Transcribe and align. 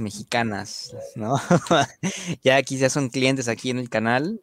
mexicanas, 0.00 0.94
¿no? 1.14 1.36
ya 2.44 2.62
quizás 2.62 2.92
son 2.92 3.08
clientes 3.08 3.48
aquí 3.48 3.70
en 3.70 3.78
el 3.78 3.88
canal. 3.88 4.40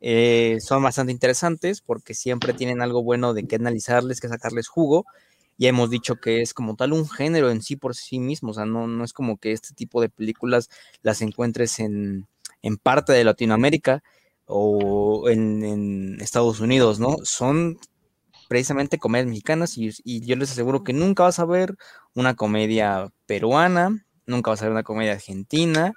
Eh, 0.00 0.58
son 0.60 0.82
bastante 0.82 1.12
interesantes 1.12 1.82
porque 1.82 2.14
siempre 2.14 2.54
tienen 2.54 2.80
algo 2.80 3.02
bueno 3.02 3.34
de 3.34 3.46
que 3.46 3.56
analizarles, 3.56 4.20
que 4.20 4.28
sacarles 4.28 4.68
jugo. 4.68 5.04
Ya 5.58 5.68
hemos 5.68 5.90
dicho 5.90 6.16
que 6.16 6.40
es 6.40 6.54
como 6.54 6.76
tal 6.76 6.92
un 6.92 7.08
género 7.08 7.50
en 7.50 7.62
sí 7.62 7.76
por 7.76 7.94
sí 7.96 8.18
mismo, 8.18 8.52
o 8.52 8.54
sea, 8.54 8.64
no, 8.64 8.86
no 8.86 9.04
es 9.04 9.12
como 9.12 9.38
que 9.38 9.52
este 9.52 9.74
tipo 9.74 10.00
de 10.00 10.08
películas 10.08 10.70
las 11.02 11.20
encuentres 11.20 11.80
en, 11.80 12.28
en 12.62 12.76
parte 12.76 13.12
de 13.12 13.24
Latinoamérica 13.24 14.02
o 14.46 15.28
en, 15.28 16.18
Estados 16.20 16.60
Unidos, 16.60 16.98
¿no? 16.98 17.16
Son 17.24 17.78
precisamente 18.48 18.98
comedias 18.98 19.28
mexicanas 19.28 19.76
y, 19.76 19.92
yo 20.22 20.36
les 20.36 20.50
aseguro 20.52 20.82
que 20.84 20.92
nunca 20.94 21.24
vas 21.24 21.38
a 21.38 21.44
ver 21.44 21.76
una 22.14 22.34
comedia 22.34 23.12
peruana, 23.26 24.06
nunca 24.28 24.50
vas 24.50 24.62
a 24.62 24.66
ver 24.66 24.72
una 24.72 24.84
comedia 24.84 25.12
argentina, 25.12 25.94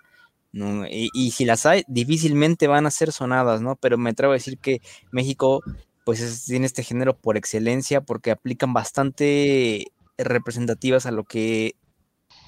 y, 0.54 1.32
si 1.32 1.46
las 1.46 1.66
hay, 1.66 1.84
difícilmente 1.88 2.68
van 2.68 2.86
a 2.86 2.92
ser 2.92 3.12
sonadas, 3.12 3.62
¿no? 3.62 3.76
Pero 3.78 3.98
me 3.98 4.10
atrevo 4.10 4.34
a 4.34 4.36
decir 4.36 4.58
que 4.58 4.82
México, 5.12 5.62
pues 6.06 6.20
es, 6.20 6.46
tiene 6.46 6.66
este 6.66 6.84
género 6.84 7.18
por 7.18 7.38
excelencia 7.38 8.02
porque 8.02 8.32
aplican 8.32 8.74
bastante 8.74 9.86
representativas 10.18 11.06
a 11.06 11.12
lo 11.12 11.24
que, 11.24 11.76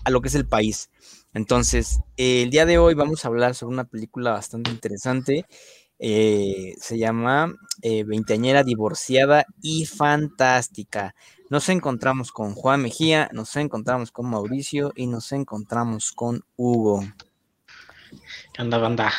a 0.04 0.10
lo 0.10 0.22
que 0.22 0.28
es 0.28 0.36
el 0.36 0.46
país. 0.46 0.90
Entonces, 1.34 2.00
el 2.18 2.50
día 2.50 2.66
de 2.66 2.78
hoy 2.78 2.94
vamos 2.94 3.24
a 3.24 3.30
hablar 3.30 3.56
sobre 3.56 3.74
una 3.74 3.86
película 3.86 4.32
bastante 4.32 4.70
interesante. 4.70 5.46
Eh, 6.06 6.76
se 6.82 6.98
llama 6.98 7.56
eh, 7.82 8.04
Veinteañera 8.04 8.66
Divorciada 8.66 9.46
y 9.62 9.86
Fantástica. 9.86 11.16
Nos 11.50 11.70
encontramos 11.70 12.34
con 12.34 12.56
Juan 12.56 12.82
Mejía, 12.82 13.30
nos 13.32 13.56
encontramos 13.56 14.12
con 14.12 14.30
Mauricio 14.30 14.92
y 14.98 15.08
nos 15.08 15.32
encontramos 15.32 16.12
con 16.12 16.44
Hugo. 16.58 17.06
¿Qué 18.54 18.62
onda, 18.62 18.80
banda? 18.80 19.14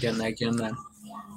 ¿Qué 0.00 0.08
onda? 0.08 0.32
¿Qué 0.32 0.46
onda? 0.46 0.70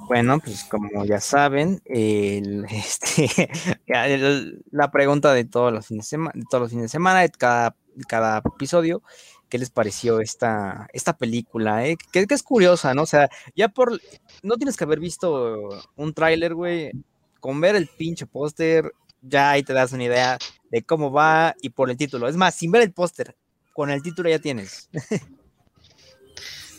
Bueno, 0.08 0.40
pues 0.40 0.64
como 0.64 1.04
ya 1.04 1.20
saben, 1.20 1.82
el, 1.84 2.64
este, 2.70 3.50
el, 3.84 4.64
la 4.70 4.90
pregunta 4.90 5.34
de 5.34 5.44
todos 5.44 5.70
los 5.70 5.86
fines 5.86 6.06
de 6.06 6.08
semana, 6.08 6.32
de 6.34 6.44
todos 6.48 6.62
los 6.62 6.70
fines 6.70 6.84
de 6.84 6.88
semana, 6.88 7.20
de 7.20 7.28
cada, 7.28 7.76
cada 8.08 8.38
episodio, 8.38 9.02
¿qué 9.48 9.58
les 9.58 9.70
pareció 9.70 10.20
esta, 10.20 10.88
esta 10.92 11.16
película? 11.16 11.86
Eh? 11.86 11.96
Que, 12.12 12.26
que, 12.26 12.34
es 12.34 12.42
curiosa, 12.42 12.94
¿no? 12.94 13.02
O 13.02 13.06
sea, 13.06 13.28
ya 13.54 13.68
por, 13.68 14.00
no 14.42 14.56
tienes 14.56 14.76
que 14.76 14.84
haber 14.84 15.00
visto 15.00 15.68
un 15.96 16.14
tráiler, 16.14 16.54
güey, 16.54 16.92
con 17.40 17.60
ver 17.60 17.76
el 17.76 17.88
pinche 17.88 18.26
póster, 18.26 18.92
ya 19.22 19.50
ahí 19.50 19.62
te 19.62 19.72
das 19.72 19.92
una 19.92 20.04
idea 20.04 20.38
de 20.70 20.82
cómo 20.82 21.12
va 21.12 21.54
y 21.60 21.70
por 21.70 21.90
el 21.90 21.96
título. 21.96 22.28
Es 22.28 22.36
más, 22.36 22.54
sin 22.54 22.70
ver 22.70 22.82
el 22.82 22.92
póster, 22.92 23.36
con 23.72 23.90
el 23.90 24.02
título 24.02 24.30
ya 24.30 24.38
tienes. 24.38 24.90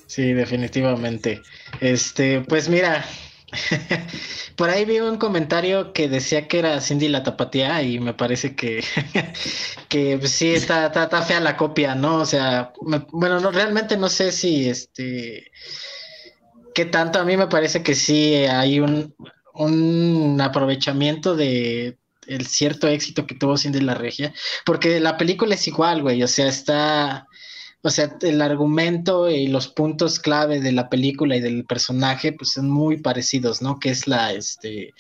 Sí, 0.08 0.34
definitivamente. 0.34 1.42
Este, 1.82 2.40
pues 2.40 2.70
mira, 2.70 3.04
por 4.56 4.70
ahí 4.70 4.86
vi 4.86 5.00
un 5.00 5.18
comentario 5.18 5.94
que 5.94 6.08
decía 6.08 6.48
que 6.48 6.60
era 6.60 6.82
Cindy 6.82 7.08
la 7.08 7.24
tapatía 7.24 7.82
y 7.82 8.00
me 8.00 8.14
parece 8.14 8.56
que, 8.56 8.84
que 9.90 10.18
pues, 10.18 10.32
sí 10.32 10.54
está, 10.54 10.88
está, 10.88 11.22
fea 11.22 11.40
la 11.40 11.58
copia, 11.58 11.96
¿no? 11.96 12.18
O 12.18 12.26
sea, 12.26 12.74
bueno, 13.12 13.40
no, 13.40 13.52
realmente 13.52 13.98
no 13.98 14.10
sé 14.10 14.32
si 14.32 14.70
este 14.70 15.52
qué 16.74 16.86
tanto, 16.86 17.20
a 17.20 17.26
mí 17.26 17.38
me 17.38 17.48
parece 17.48 17.82
que 17.84 17.96
sí 17.96 18.36
hay 18.36 18.80
un, 18.80 19.16
un 19.54 20.40
aprovechamiento 20.42 21.36
de 21.36 21.98
el 22.28 22.46
cierto 22.48 22.88
éxito 22.88 23.26
que 23.26 23.36
tuvo 23.36 23.58
Cindy 23.58 23.82
la 23.82 23.94
Regia, 23.94 24.34
porque 24.66 25.00
la 25.00 25.18
película 25.18 25.56
es 25.56 25.68
igual, 25.68 26.02
güey, 26.02 26.24
o 26.24 26.28
sea, 26.28 26.48
está 26.48 27.28
o 27.86 27.90
sea, 27.92 28.18
el 28.22 28.42
argumento 28.42 29.30
y 29.30 29.48
los 29.48 29.68
puntos 29.68 30.20
clave 30.20 30.60
de 30.60 30.72
la 30.72 30.90
película 30.90 31.36
y 31.36 31.40
del 31.40 31.66
personaje, 31.66 32.34
pues 32.34 32.54
son 32.54 32.68
muy 32.68 32.98
parecidos, 32.98 33.62
¿no? 33.62 33.80
Que 33.80 33.92
es 33.92 34.08
la, 34.08 34.34
este, 34.34 34.96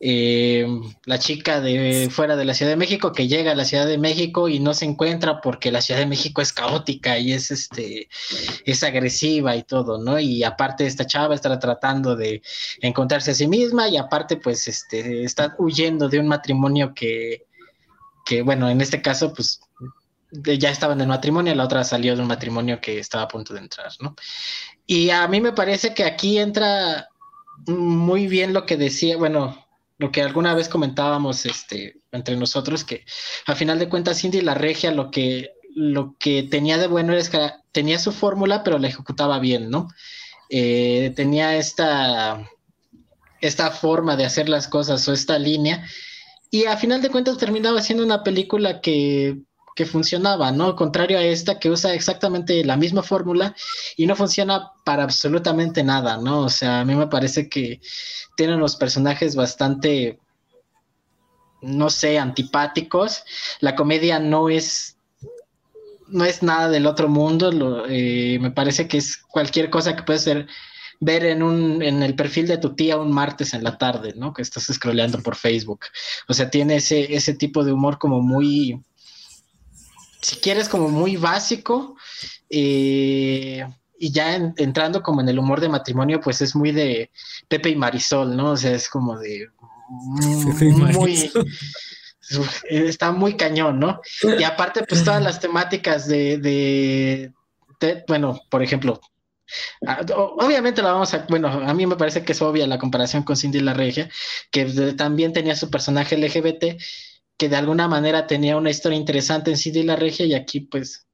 eh, 0.00 0.66
la 1.04 1.18
chica 1.18 1.60
de 1.60 2.08
fuera 2.10 2.36
de 2.36 2.46
la 2.46 2.54
Ciudad 2.54 2.72
de 2.72 2.78
México 2.78 3.12
que 3.12 3.28
llega 3.28 3.52
a 3.52 3.54
la 3.54 3.66
Ciudad 3.66 3.86
de 3.86 3.98
México 3.98 4.48
y 4.48 4.60
no 4.60 4.72
se 4.72 4.86
encuentra 4.86 5.42
porque 5.42 5.70
la 5.70 5.82
Ciudad 5.82 6.00
de 6.00 6.06
México 6.06 6.40
es 6.40 6.54
caótica 6.54 7.18
y 7.18 7.34
es, 7.34 7.50
este, 7.50 8.08
es 8.64 8.82
agresiva 8.82 9.54
y 9.56 9.62
todo, 9.62 10.02
¿no? 10.02 10.18
Y 10.18 10.42
aparte 10.42 10.86
esta 10.86 11.06
chava 11.06 11.34
está 11.34 11.58
tratando 11.58 12.16
de 12.16 12.40
encontrarse 12.80 13.32
a 13.32 13.34
sí 13.34 13.46
misma 13.46 13.90
y 13.90 13.98
aparte, 13.98 14.38
pues, 14.38 14.68
este, 14.68 15.22
está 15.22 15.54
huyendo 15.58 16.08
de 16.08 16.18
un 16.18 16.28
matrimonio 16.28 16.94
que, 16.94 17.44
que 18.24 18.40
bueno, 18.40 18.70
en 18.70 18.80
este 18.80 19.02
caso, 19.02 19.34
pues 19.34 19.60
ya 20.32 20.70
estaba 20.70 20.92
en 20.92 21.00
el 21.00 21.08
matrimonio, 21.08 21.54
la 21.54 21.64
otra 21.64 21.84
salió 21.84 22.14
de 22.14 22.22
un 22.22 22.28
matrimonio 22.28 22.80
que 22.80 22.98
estaba 22.98 23.24
a 23.24 23.28
punto 23.28 23.54
de 23.54 23.60
entrar, 23.60 23.92
¿no? 24.00 24.14
Y 24.86 25.10
a 25.10 25.26
mí 25.28 25.40
me 25.40 25.52
parece 25.52 25.94
que 25.94 26.04
aquí 26.04 26.38
entra 26.38 27.08
muy 27.66 28.26
bien 28.26 28.52
lo 28.52 28.66
que 28.66 28.76
decía, 28.76 29.16
bueno, 29.16 29.66
lo 29.98 30.10
que 30.10 30.22
alguna 30.22 30.54
vez 30.54 30.68
comentábamos 30.68 31.44
este, 31.46 32.00
entre 32.12 32.36
nosotros, 32.36 32.84
que 32.84 33.04
a 33.46 33.54
final 33.54 33.78
de 33.78 33.88
cuentas 33.88 34.20
Cindy 34.20 34.40
la 34.40 34.54
regia 34.54 34.90
lo 34.90 35.10
que, 35.10 35.52
lo 35.74 36.16
que 36.18 36.42
tenía 36.42 36.78
de 36.78 36.86
bueno 36.86 37.12
es 37.12 37.28
que 37.28 37.50
tenía 37.72 37.98
su 37.98 38.12
fórmula, 38.12 38.64
pero 38.64 38.78
la 38.78 38.88
ejecutaba 38.88 39.38
bien, 39.38 39.70
¿no? 39.70 39.88
Eh, 40.48 41.12
tenía 41.14 41.56
esta, 41.56 42.48
esta 43.40 43.70
forma 43.70 44.16
de 44.16 44.24
hacer 44.24 44.48
las 44.48 44.68
cosas 44.68 45.06
o 45.06 45.12
esta 45.12 45.38
línea, 45.38 45.86
y 46.50 46.64
a 46.64 46.76
final 46.76 47.00
de 47.00 47.10
cuentas 47.10 47.38
terminaba 47.38 47.80
siendo 47.80 48.04
una 48.04 48.24
película 48.24 48.80
que 48.80 49.38
que 49.74 49.86
funcionaba, 49.86 50.52
¿no? 50.52 50.76
Contrario 50.76 51.18
a 51.18 51.22
esta 51.22 51.58
que 51.58 51.70
usa 51.70 51.94
exactamente 51.94 52.64
la 52.64 52.76
misma 52.76 53.02
fórmula 53.02 53.54
y 53.96 54.06
no 54.06 54.16
funciona 54.16 54.72
para 54.84 55.04
absolutamente 55.04 55.82
nada, 55.82 56.18
¿no? 56.18 56.40
O 56.40 56.48
sea, 56.48 56.80
a 56.80 56.84
mí 56.84 56.94
me 56.94 57.06
parece 57.06 57.48
que 57.48 57.80
tienen 58.36 58.60
los 58.60 58.76
personajes 58.76 59.36
bastante, 59.36 60.18
no 61.62 61.90
sé, 61.90 62.18
antipáticos. 62.18 63.22
La 63.60 63.74
comedia 63.74 64.18
no 64.18 64.48
es 64.48 64.96
no 66.10 66.24
es 66.24 66.42
nada 66.42 66.68
del 66.68 66.86
otro 66.86 67.08
mundo, 67.08 67.84
eh, 67.88 68.38
me 68.40 68.50
parece 68.50 68.88
que 68.88 68.98
es 68.98 69.16
cualquier 69.16 69.70
cosa 69.70 69.94
que 69.94 70.02
puedes 70.02 70.24
ver, 70.24 70.46
ver 70.98 71.24
en, 71.24 71.42
un, 71.42 71.82
en 71.82 72.02
el 72.02 72.14
perfil 72.14 72.46
de 72.46 72.58
tu 72.58 72.74
tía 72.74 72.98
un 72.98 73.12
martes 73.12 73.54
en 73.54 73.64
la 73.64 73.78
tarde, 73.78 74.12
¿no? 74.16 74.32
Que 74.32 74.42
estás 74.42 74.64
scrolleando 74.64 75.20
por 75.20 75.36
Facebook. 75.36 75.80
O 76.28 76.34
sea, 76.34 76.50
tiene 76.50 76.76
ese, 76.76 77.14
ese 77.14 77.34
tipo 77.34 77.64
de 77.64 77.72
humor 77.72 77.98
como 77.98 78.20
muy, 78.20 78.80
si 80.20 80.36
quieres, 80.36 80.68
como 80.68 80.88
muy 80.88 81.16
básico. 81.16 81.96
Eh, 82.48 83.64
y 83.98 84.12
ya 84.12 84.34
en, 84.34 84.54
entrando 84.56 85.02
como 85.02 85.20
en 85.20 85.28
el 85.28 85.38
humor 85.38 85.60
de 85.60 85.68
matrimonio, 85.68 86.20
pues 86.20 86.40
es 86.40 86.56
muy 86.56 86.72
de 86.72 87.10
Pepe 87.48 87.70
y 87.70 87.76
Marisol, 87.76 88.36
¿no? 88.36 88.52
O 88.52 88.56
sea, 88.56 88.72
es 88.72 88.88
como 88.88 89.18
de 89.18 89.48
muy, 89.88 91.30
está 92.64 93.12
muy 93.12 93.36
cañón, 93.36 93.78
¿no? 93.78 94.00
Y 94.38 94.42
aparte, 94.42 94.84
pues 94.88 95.04
todas 95.04 95.22
las 95.22 95.38
temáticas 95.38 96.06
de, 96.08 96.38
de, 96.38 97.32
de 97.80 98.04
bueno, 98.08 98.40
por 98.48 98.62
ejemplo, 98.62 99.00
Obviamente 100.08 100.82
la 100.82 100.92
vamos 100.92 101.12
a, 101.14 101.26
bueno, 101.28 101.48
a 101.48 101.74
mí 101.74 101.86
me 101.86 101.96
parece 101.96 102.22
que 102.22 102.32
es 102.32 102.42
obvia 102.42 102.66
la 102.66 102.78
comparación 102.78 103.22
con 103.22 103.36
Cindy 103.36 103.60
la 103.60 103.74
Regia, 103.74 104.08
que 104.50 104.64
también 104.96 105.32
tenía 105.32 105.56
su 105.56 105.70
personaje 105.70 106.16
LGBT 106.16 106.80
que 107.40 107.48
de 107.48 107.56
alguna 107.56 107.88
manera 107.88 108.26
tenía 108.26 108.58
una 108.58 108.68
historia 108.68 108.98
interesante 108.98 109.50
en 109.50 109.56
Cindy 109.56 109.82
la 109.82 109.96
Regia 109.96 110.26
y 110.26 110.34
aquí 110.34 110.60
pues 110.60 111.06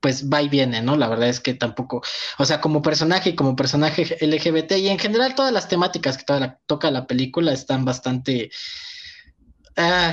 pues 0.00 0.28
va 0.28 0.42
y 0.42 0.48
viene, 0.48 0.82
¿no? 0.82 0.96
La 0.96 1.08
verdad 1.08 1.28
es 1.28 1.38
que 1.38 1.54
tampoco, 1.54 2.02
o 2.36 2.44
sea, 2.44 2.60
como 2.60 2.82
personaje 2.82 3.30
y 3.30 3.34
como 3.36 3.54
personaje 3.54 4.18
LGBT 4.20 4.72
y 4.72 4.88
en 4.88 4.98
general 4.98 5.36
todas 5.36 5.52
las 5.52 5.68
temáticas 5.68 6.18
que 6.18 6.24
toca 6.66 6.90
la 6.90 7.06
película 7.06 7.52
están 7.52 7.84
bastante 7.84 8.50
ah, 9.76 10.12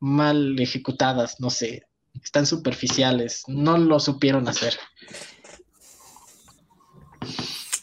mal 0.00 0.58
ejecutadas, 0.58 1.38
no 1.38 1.48
sé, 1.48 1.86
están 2.20 2.44
superficiales, 2.44 3.44
no 3.46 3.78
lo 3.78 4.00
supieron 4.00 4.48
hacer. 4.48 4.76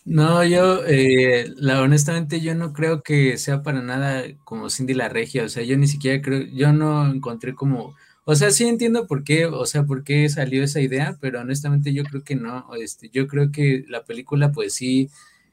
No, 0.06 0.44
yo, 0.44 0.83
eh, 0.88 1.53
la, 1.57 1.81
honestamente, 1.83 2.42
yo 2.42 2.56
no 2.56 2.74
creo 2.74 3.03
que 3.03 3.38
sea 3.38 3.62
para 3.62 3.83
nada 3.83 4.24
como 4.44 4.68
Cindy 4.71 4.95
la 4.95 5.09
Regia, 5.09 5.44
o 5.44 5.50
sea, 5.50 5.62
yo 5.63 5.77
ni 5.77 5.88
siquiera 5.88 6.19
creo, 6.24 6.42
yo 6.42 6.74
no 6.74 7.06
encontré 7.12 7.53
como, 7.53 7.95
o 8.25 8.33
sea, 8.33 8.50
sí 8.50 8.65
entiendo 8.68 9.06
por 9.06 9.24
qué, 9.24 9.45
o 9.45 9.63
sea, 9.68 9.83
por 9.86 10.03
qué 10.03 10.27
salió 10.30 10.63
esa 10.63 10.81
idea, 10.81 11.18
pero 11.21 11.39
honestamente 11.42 11.94
yo 11.94 12.03
creo 12.03 12.24
que 12.24 12.36
no, 12.36 12.65
este, 12.81 13.09
yo 13.09 13.27
creo 13.27 13.51
que 13.51 13.86
la 13.89 14.03
película, 14.03 14.51
pues 14.51 14.74
sí, 14.74 15.09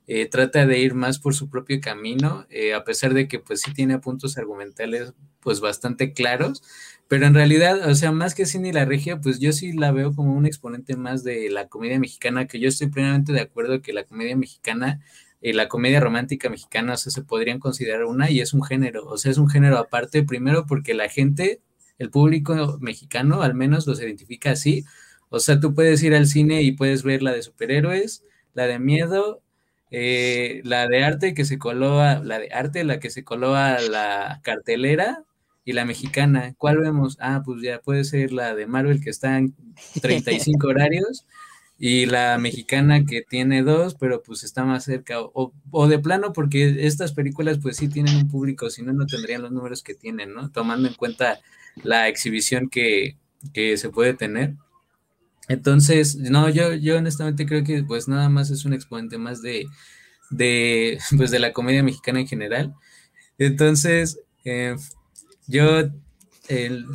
eh, 0.07 0.25
trata 0.31 0.65
de 0.65 0.79
ir 0.79 0.95
más 0.95 1.19
por 1.19 1.35
su 1.35 1.51
propio 1.51 1.79
camino, 1.83 2.47
eh, 2.49 2.73
a 2.73 2.85
pesar 2.85 3.13
de 3.13 3.29
que, 3.29 3.41
pues 3.41 3.61
sí 3.61 3.75
tiene 3.75 3.99
puntos 3.99 4.39
argumentales, 4.39 5.13
pues 5.41 5.61
bastante 5.61 6.15
claros, 6.15 6.63
pero 7.09 7.27
en 7.27 7.35
realidad, 7.35 7.89
o 7.89 7.95
sea, 7.95 8.13
más 8.13 8.35
que 8.35 8.47
Cindy 8.47 8.73
la 8.73 8.85
Regia, 8.85 9.21
pues 9.21 9.39
yo 9.41 9.53
sí 9.53 9.73
la 9.73 9.93
veo 9.93 10.15
como 10.15 10.35
un 10.35 10.47
exponente 10.47 10.97
más 10.97 11.25
de 11.25 11.51
la 11.51 11.69
comedia 11.69 11.99
mexicana, 11.99 12.47
que 12.47 12.61
yo 12.61 12.69
estoy 12.69 12.89
plenamente 12.89 13.33
de 13.33 13.41
acuerdo 13.41 13.83
que 13.83 13.93
la 13.95 14.05
comedia 14.05 14.37
mexicana, 14.37 15.01
y 15.41 15.53
la 15.53 15.69
comedia 15.69 16.01
romántica 16.01 16.51
mexicana, 16.51 16.95
o 16.95 16.97
sea, 16.97 17.13
se 17.13 17.23
podrían 17.23 17.61
considerar 17.61 18.05
una 18.05 18.31
y 18.31 18.41
es 18.41 18.55
un 18.55 18.63
género, 18.65 19.07
o 19.07 19.17
sea, 19.19 19.31
es 19.31 19.39
un 19.39 19.49
género 19.49 19.79
aparte, 19.79 20.25
primero 20.25 20.67
porque 20.67 20.95
la 20.95 21.09
gente, 21.09 21.61
el 21.99 22.11
público 22.11 22.79
mexicano 22.81 23.43
al 23.43 23.55
menos 23.55 23.87
los 23.87 24.01
identifica 24.01 24.51
así, 24.53 24.85
O 25.31 25.41
sea, 25.41 25.61
tú 25.61 25.75
puedes 25.75 26.03
ir 26.03 26.15
al 26.15 26.27
cine 26.27 26.63
y 26.63 26.73
puedes 26.73 27.03
ver 27.03 27.23
la 27.23 27.33
de 27.33 27.43
superhéroes, 27.43 28.25
la 28.55 28.67
de 28.67 28.79
miedo, 28.79 29.43
eh, 29.91 30.61
la 30.65 30.89
de 30.89 31.05
arte 31.05 31.35
que 31.35 31.45
se 31.45 31.59
coló 31.59 31.99
la 31.99 32.39
de 32.39 32.51
arte, 32.53 32.85
la 32.85 33.01
que 33.01 33.11
se 33.11 33.25
coló 33.25 33.55
a 33.55 33.81
la 33.81 34.41
cartelera 34.43 35.25
y 35.69 35.75
la 35.75 35.85
mexicana. 35.85 36.55
¿Cuál 36.57 36.79
vemos? 36.79 37.19
Ah, 37.21 37.43
pues 37.45 37.61
ya 37.61 37.79
puede 37.81 38.03
ser 38.05 38.33
la 38.33 38.55
de 38.55 38.67
Marvel 38.67 39.03
que 39.03 39.11
está 39.11 39.37
en 39.37 39.55
35 40.01 40.67
horarios 40.67 41.27
y 41.79 42.07
la 42.07 42.39
mexicana 42.39 43.05
que 43.05 43.21
tiene 43.21 43.63
dos, 43.63 43.95
pero 43.95 44.23
pues 44.23 44.45
está 44.45 44.65
más 44.65 44.85
cerca, 44.85 45.17
o, 45.21 45.53
de 45.87 45.99
plano, 45.99 46.33
porque 46.33 46.87
estas 46.87 47.13
películas 47.13 47.59
pues 47.59 47.77
sí 47.77 47.89
tienen 47.89 48.17
un 48.17 48.29
público, 48.29 48.71
si 48.71 48.81
no, 48.81 48.95
no 48.95 49.05
tendrían 49.05 49.43
los 49.43 49.53
números 49.53 49.83
que 49.83 49.95
tienen, 49.95 50.33
¿no? 50.33 50.51
Tomando 50.51 50.89
en 50.89 50.95
cuenta 50.95 51.39
la 51.83 52.09
exhibición 52.09 52.71
que, 52.71 53.19
se 53.53 53.91
puede 53.91 54.15
tener. 54.15 54.55
Entonces, 55.49 56.17
no, 56.17 56.49
yo, 56.49 56.73
yo 56.73 56.97
honestamente 56.97 57.45
creo 57.45 57.63
que 57.63 57.83
pues 57.83 58.09
nada 58.09 58.31
más 58.31 58.49
es 58.49 58.65
un 58.65 58.73
exponente 58.73 59.19
más 59.19 59.43
de, 59.43 59.67
de, 60.31 60.99
pues, 61.19 61.31
de 61.31 61.41
la 61.41 61.53
comedia 61.53 61.83
mexicana 61.83 62.21
en 62.21 62.27
general. 62.27 62.75
Entonces, 63.37 64.19
eh, 64.47 64.75
yo 65.49 65.91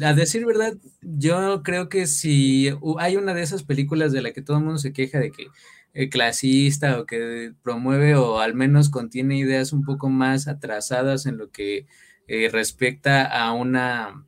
a 0.01 0.13
decir 0.13 0.45
verdad, 0.45 0.73
yo 1.01 1.61
creo 1.63 1.89
que 1.89 2.07
si 2.07 2.69
hay 2.97 3.17
una 3.17 3.33
de 3.33 3.43
esas 3.43 3.63
películas 3.63 4.11
de 4.11 4.21
la 4.21 4.31
que 4.31 4.41
todo 4.41 4.57
el 4.57 4.63
mundo 4.63 4.79
se 4.79 4.93
queja 4.93 5.19
de 5.19 5.31
que 5.31 5.47
es 5.93 6.09
clasista 6.09 6.99
o 6.99 7.05
que 7.05 7.53
promueve 7.61 8.15
o 8.15 8.39
al 8.39 8.55
menos 8.55 8.89
contiene 8.89 9.37
ideas 9.37 9.73
un 9.73 9.83
poco 9.83 10.09
más 10.09 10.47
atrasadas 10.47 11.27
en 11.27 11.37
lo 11.37 11.51
que 11.51 11.85
eh, 12.27 12.49
respecta 12.51 13.25
a 13.25 13.53
una 13.53 14.25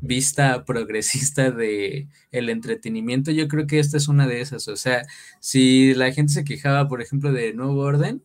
vista 0.00 0.64
progresista 0.64 1.50
de 1.50 2.08
el 2.30 2.48
entretenimiento, 2.50 3.30
yo 3.32 3.48
creo 3.48 3.66
que 3.66 3.80
esta 3.80 3.96
es 3.96 4.08
una 4.08 4.26
de 4.26 4.40
esas. 4.40 4.68
O 4.68 4.76
sea, 4.76 5.06
si 5.40 5.94
la 5.94 6.12
gente 6.12 6.32
se 6.32 6.44
quejaba, 6.44 6.88
por 6.88 7.02
ejemplo, 7.02 7.32
de 7.32 7.52
Nuevo 7.54 7.80
Orden, 7.80 8.22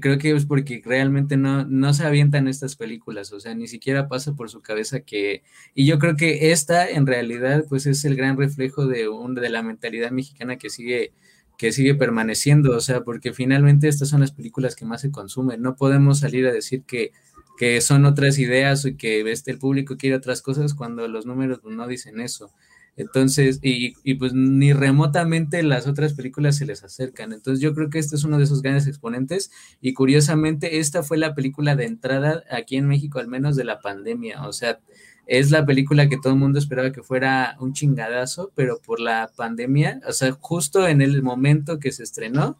creo 0.00 0.18
que 0.18 0.32
es 0.32 0.46
porque 0.46 0.82
realmente 0.84 1.36
no, 1.36 1.64
no 1.64 1.94
se 1.94 2.04
avientan 2.04 2.48
estas 2.48 2.74
películas, 2.76 3.32
o 3.32 3.38
sea, 3.38 3.54
ni 3.54 3.68
siquiera 3.68 4.08
pasa 4.08 4.34
por 4.34 4.50
su 4.50 4.62
cabeza 4.62 5.00
que, 5.00 5.42
y 5.74 5.86
yo 5.86 5.98
creo 5.98 6.16
que 6.16 6.50
esta 6.50 6.88
en 6.88 7.06
realidad 7.06 7.64
pues 7.68 7.86
es 7.86 8.04
el 8.04 8.16
gran 8.16 8.36
reflejo 8.36 8.86
de, 8.86 9.08
un, 9.08 9.34
de 9.34 9.48
la 9.48 9.62
mentalidad 9.62 10.10
mexicana 10.10 10.56
que 10.56 10.70
sigue, 10.70 11.12
que 11.56 11.70
sigue 11.72 11.94
permaneciendo, 11.94 12.76
o 12.76 12.80
sea, 12.80 13.02
porque 13.02 13.32
finalmente 13.32 13.86
estas 13.86 14.08
son 14.08 14.20
las 14.20 14.32
películas 14.32 14.74
que 14.74 14.84
más 14.86 15.02
se 15.02 15.12
consumen, 15.12 15.62
no 15.62 15.76
podemos 15.76 16.18
salir 16.20 16.46
a 16.46 16.52
decir 16.52 16.82
que, 16.82 17.12
que 17.56 17.80
son 17.80 18.06
otras 18.06 18.38
ideas 18.38 18.84
o 18.86 18.96
que 18.96 19.20
este, 19.30 19.52
el 19.52 19.58
público 19.58 19.96
quiere 19.96 20.16
otras 20.16 20.42
cosas 20.42 20.74
cuando 20.74 21.06
los 21.06 21.26
números 21.26 21.60
no 21.62 21.86
dicen 21.86 22.18
eso. 22.18 22.50
Entonces, 22.96 23.60
y, 23.62 23.94
y, 24.04 24.14
pues 24.14 24.34
ni 24.34 24.72
remotamente 24.72 25.62
las 25.62 25.86
otras 25.86 26.12
películas 26.14 26.56
se 26.56 26.66
les 26.66 26.84
acercan. 26.84 27.32
Entonces, 27.32 27.62
yo 27.62 27.74
creo 27.74 27.88
que 27.88 27.98
este 27.98 28.16
es 28.16 28.24
uno 28.24 28.38
de 28.38 28.44
esos 28.44 28.62
grandes 28.62 28.86
exponentes. 28.86 29.50
Y 29.80 29.94
curiosamente, 29.94 30.78
esta 30.78 31.02
fue 31.02 31.16
la 31.16 31.34
película 31.34 31.76
de 31.76 31.86
entrada 31.86 32.44
aquí 32.50 32.76
en 32.76 32.88
México, 32.88 33.18
al 33.18 33.28
menos 33.28 33.56
de 33.56 33.64
la 33.64 33.80
pandemia. 33.80 34.46
O 34.46 34.52
sea, 34.52 34.80
es 35.26 35.50
la 35.50 35.64
película 35.64 36.08
que 36.08 36.16
todo 36.16 36.32
el 36.32 36.38
mundo 36.38 36.58
esperaba 36.58 36.92
que 36.92 37.02
fuera 37.02 37.56
un 37.60 37.72
chingadazo, 37.72 38.50
pero 38.54 38.80
por 38.80 39.00
la 39.00 39.30
pandemia, 39.36 40.00
o 40.06 40.12
sea, 40.12 40.32
justo 40.32 40.88
en 40.88 41.00
el 41.00 41.22
momento 41.22 41.78
que 41.78 41.92
se 41.92 42.02
estrenó, 42.02 42.58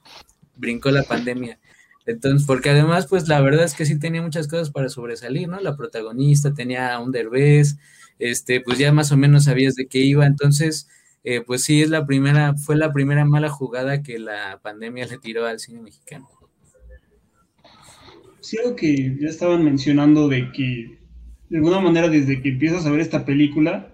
brincó 0.56 0.90
la 0.90 1.02
pandemia. 1.02 1.58
Entonces, 2.06 2.46
porque 2.46 2.70
además, 2.70 3.06
pues 3.08 3.28
la 3.28 3.40
verdad 3.40 3.64
es 3.64 3.74
que 3.74 3.86
sí 3.86 3.98
tenía 3.98 4.22
muchas 4.22 4.48
cosas 4.48 4.70
para 4.70 4.88
sobresalir, 4.88 5.48
¿no? 5.48 5.60
La 5.60 5.76
protagonista 5.76 6.54
tenía 6.54 6.98
un 7.00 7.12
derbez, 7.12 7.76
este, 8.20 8.60
pues 8.60 8.78
ya 8.78 8.92
más 8.92 9.12
o 9.12 9.16
menos 9.16 9.44
sabías 9.44 9.74
de 9.74 9.86
qué 9.86 9.98
iba, 9.98 10.26
entonces, 10.26 10.88
eh, 11.24 11.40
pues 11.40 11.64
sí, 11.64 11.82
es 11.82 11.90
la 11.90 12.06
primera, 12.06 12.54
fue 12.54 12.76
la 12.76 12.92
primera 12.92 13.24
mala 13.24 13.48
jugada 13.48 14.02
que 14.02 14.18
la 14.18 14.60
pandemia 14.62 15.06
le 15.06 15.18
tiró 15.18 15.46
al 15.46 15.58
cine 15.58 15.80
mexicano. 15.80 16.28
Sí, 18.40 18.56
algo 18.58 18.76
que 18.76 19.16
ya 19.20 19.28
estaban 19.28 19.64
mencionando 19.64 20.28
de 20.28 20.50
que 20.52 20.98
de 21.50 21.56
alguna 21.58 21.80
manera 21.80 22.08
desde 22.08 22.40
que 22.40 22.50
empiezas 22.50 22.86
a 22.86 22.90
ver 22.90 23.00
esta 23.00 23.24
película, 23.24 23.92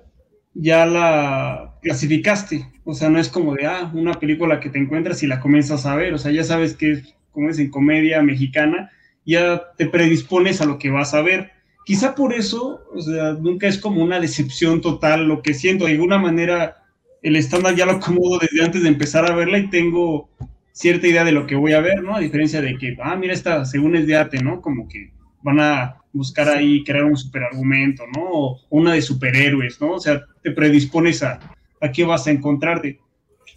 ya 0.54 0.86
la 0.86 1.78
clasificaste. 1.82 2.66
O 2.84 2.94
sea, 2.94 3.08
no 3.08 3.18
es 3.18 3.28
como 3.28 3.54
de, 3.54 3.66
ah, 3.66 3.90
una 3.94 4.14
película 4.14 4.60
que 4.60 4.70
te 4.70 4.78
encuentras 4.78 5.22
y 5.22 5.26
la 5.26 5.40
comienzas 5.40 5.86
a 5.86 5.96
ver. 5.96 6.14
O 6.14 6.18
sea, 6.18 6.32
ya 6.32 6.44
sabes 6.44 6.76
que 6.76 6.92
es, 6.92 7.14
como 7.32 7.50
es 7.50 7.58
en 7.58 7.70
comedia 7.70 8.22
mexicana, 8.22 8.90
ya 9.24 9.72
te 9.76 9.86
predispones 9.86 10.60
a 10.60 10.66
lo 10.66 10.78
que 10.78 10.90
vas 10.90 11.14
a 11.14 11.22
ver. 11.22 11.50
Quizá 11.86 12.16
por 12.16 12.34
eso, 12.34 12.82
o 12.92 13.00
sea, 13.00 13.34
nunca 13.34 13.68
es 13.68 13.78
como 13.78 14.02
una 14.02 14.18
decepción 14.18 14.80
total 14.80 15.28
lo 15.28 15.40
que 15.40 15.54
siento. 15.54 15.84
De 15.84 15.92
alguna 15.92 16.18
manera, 16.18 16.82
el 17.22 17.36
estándar 17.36 17.76
ya 17.76 17.86
lo 17.86 17.92
acomodo 17.92 18.40
desde 18.40 18.64
antes 18.64 18.82
de 18.82 18.88
empezar 18.88 19.30
a 19.30 19.36
verla 19.36 19.58
y 19.58 19.70
tengo 19.70 20.28
cierta 20.72 21.06
idea 21.06 21.22
de 21.22 21.30
lo 21.30 21.46
que 21.46 21.54
voy 21.54 21.74
a 21.74 21.80
ver, 21.80 22.02
¿no? 22.02 22.16
A 22.16 22.18
diferencia 22.18 22.60
de 22.60 22.76
que, 22.76 22.96
ah, 23.00 23.14
mira, 23.14 23.32
esta 23.32 23.64
según 23.64 23.94
es 23.94 24.08
de 24.08 24.16
arte, 24.16 24.42
¿no? 24.42 24.60
Como 24.60 24.88
que 24.88 25.12
van 25.44 25.60
a 25.60 26.02
buscar 26.12 26.48
ahí 26.48 26.82
crear 26.82 27.04
un 27.04 27.16
superargumento, 27.16 28.02
¿no? 28.16 28.30
O 28.32 28.60
una 28.68 28.94
de 28.94 29.00
superhéroes, 29.00 29.80
¿no? 29.80 29.92
O 29.92 30.00
sea, 30.00 30.24
te 30.42 30.50
predispones 30.50 31.22
a, 31.22 31.38
a 31.80 31.92
qué 31.92 32.02
vas 32.02 32.26
a 32.26 32.32
encontrarte. 32.32 32.98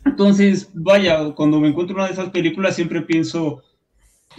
Entonces, 0.05 0.69
vaya, 0.75 1.31
cuando 1.31 1.59
me 1.59 1.69
encuentro 1.69 1.95
una 1.95 2.05
de 2.05 2.13
esas 2.13 2.29
películas 2.29 2.75
siempre 2.75 3.01
pienso, 3.01 3.63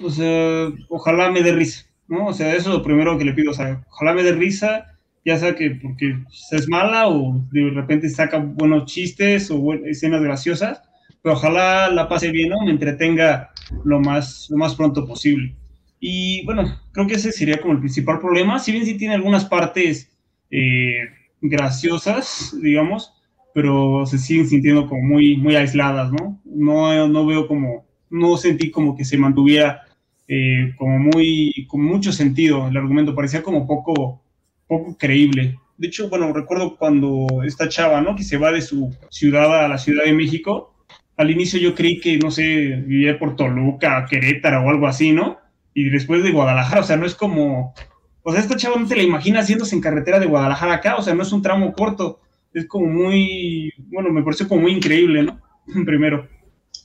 o 0.00 0.10
sea, 0.10 0.68
ojalá 0.88 1.32
me 1.32 1.42
dé 1.42 1.50
risa, 1.50 1.89
¿no? 2.10 2.26
O 2.26 2.32
sea, 2.34 2.54
eso 2.54 2.70
es 2.70 2.76
lo 2.76 2.82
primero 2.82 3.16
que 3.16 3.24
le 3.24 3.32
pido, 3.32 3.52
o 3.52 3.54
sea, 3.54 3.82
ojalá 3.88 4.12
me 4.12 4.22
dé 4.22 4.32
risa, 4.32 4.98
ya 5.24 5.38
sea 5.38 5.54
que 5.54 5.70
porque 5.70 6.18
es 6.50 6.68
mala 6.68 7.08
o 7.08 7.42
de 7.52 7.70
repente 7.70 8.08
saca 8.10 8.38
buenos 8.38 8.86
chistes 8.86 9.50
o 9.50 9.72
escenas 9.86 10.20
graciosas, 10.20 10.82
pero 11.22 11.34
ojalá 11.34 11.88
la 11.90 12.08
pase 12.08 12.30
bien, 12.30 12.50
¿no? 12.50 12.60
Me 12.64 12.72
entretenga 12.72 13.50
lo 13.84 14.00
más, 14.00 14.48
lo 14.50 14.56
más 14.56 14.74
pronto 14.74 15.06
posible. 15.06 15.54
Y 16.00 16.44
bueno, 16.46 16.80
creo 16.92 17.06
que 17.06 17.14
ese 17.14 17.30
sería 17.30 17.60
como 17.60 17.74
el 17.74 17.80
principal 17.80 18.18
problema, 18.18 18.58
si 18.58 18.72
bien 18.72 18.84
sí 18.84 18.94
tiene 18.94 19.14
algunas 19.14 19.44
partes 19.44 20.10
eh, 20.50 21.04
graciosas, 21.40 22.56
digamos, 22.60 23.12
pero 23.54 24.04
se 24.06 24.18
siguen 24.18 24.48
sintiendo 24.48 24.88
como 24.88 25.02
muy, 25.02 25.36
muy 25.36 25.54
aisladas, 25.54 26.10
¿no? 26.10 26.40
No, 26.44 27.06
no 27.06 27.26
veo 27.26 27.46
como, 27.46 27.86
no 28.08 28.36
sentí 28.36 28.70
como 28.70 28.96
que 28.96 29.04
se 29.04 29.18
mantuviera 29.18 29.82
eh, 30.32 30.74
como 30.78 30.96
muy, 31.00 31.66
con 31.68 31.82
mucho 31.82 32.12
sentido 32.12 32.68
el 32.68 32.76
argumento, 32.76 33.16
parecía 33.16 33.42
como 33.42 33.66
poco, 33.66 34.22
poco 34.68 34.96
creíble. 34.96 35.58
De 35.76 35.88
hecho, 35.88 36.08
bueno, 36.08 36.32
recuerdo 36.32 36.76
cuando 36.76 37.26
esta 37.44 37.68
chava, 37.68 38.00
¿no? 38.00 38.14
Que 38.14 38.22
se 38.22 38.36
va 38.36 38.52
de 38.52 38.62
su 38.62 38.96
ciudad 39.10 39.64
a 39.64 39.66
la 39.66 39.76
Ciudad 39.76 40.04
de 40.04 40.12
México, 40.12 40.72
al 41.16 41.32
inicio 41.32 41.58
yo 41.58 41.74
creí 41.74 41.98
que, 41.98 42.16
no 42.18 42.30
sé, 42.30 42.44
vivía 42.86 43.18
por 43.18 43.34
Toluca, 43.34 44.06
Querétaro 44.08 44.62
o 44.62 44.70
algo 44.70 44.86
así, 44.86 45.10
¿no? 45.10 45.38
Y 45.74 45.90
después 45.90 46.22
de 46.22 46.30
Guadalajara, 46.30 46.82
o 46.82 46.84
sea, 46.84 46.96
no 46.96 47.06
es 47.06 47.16
como, 47.16 47.74
o 48.22 48.30
sea, 48.30 48.40
esta 48.40 48.56
chava 48.56 48.76
no 48.76 48.86
te 48.86 48.94
la 48.94 49.02
imaginas 49.02 49.46
haciéndose 49.46 49.74
en 49.74 49.82
carretera 49.82 50.20
de 50.20 50.26
Guadalajara 50.26 50.74
acá, 50.74 50.94
o 50.94 51.02
sea, 51.02 51.12
no 51.12 51.24
es 51.24 51.32
un 51.32 51.42
tramo 51.42 51.72
corto, 51.72 52.20
es 52.54 52.66
como 52.66 52.86
muy, 52.86 53.72
bueno, 53.88 54.10
me 54.10 54.22
pareció 54.22 54.46
como 54.46 54.62
muy 54.62 54.72
increíble, 54.74 55.24
¿no? 55.24 55.40
Primero. 55.84 56.28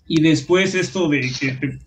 Y 0.07 0.21
después 0.21 0.73
esto 0.73 1.09
de 1.09 1.21
que 1.39 1.51
te 1.51 1.79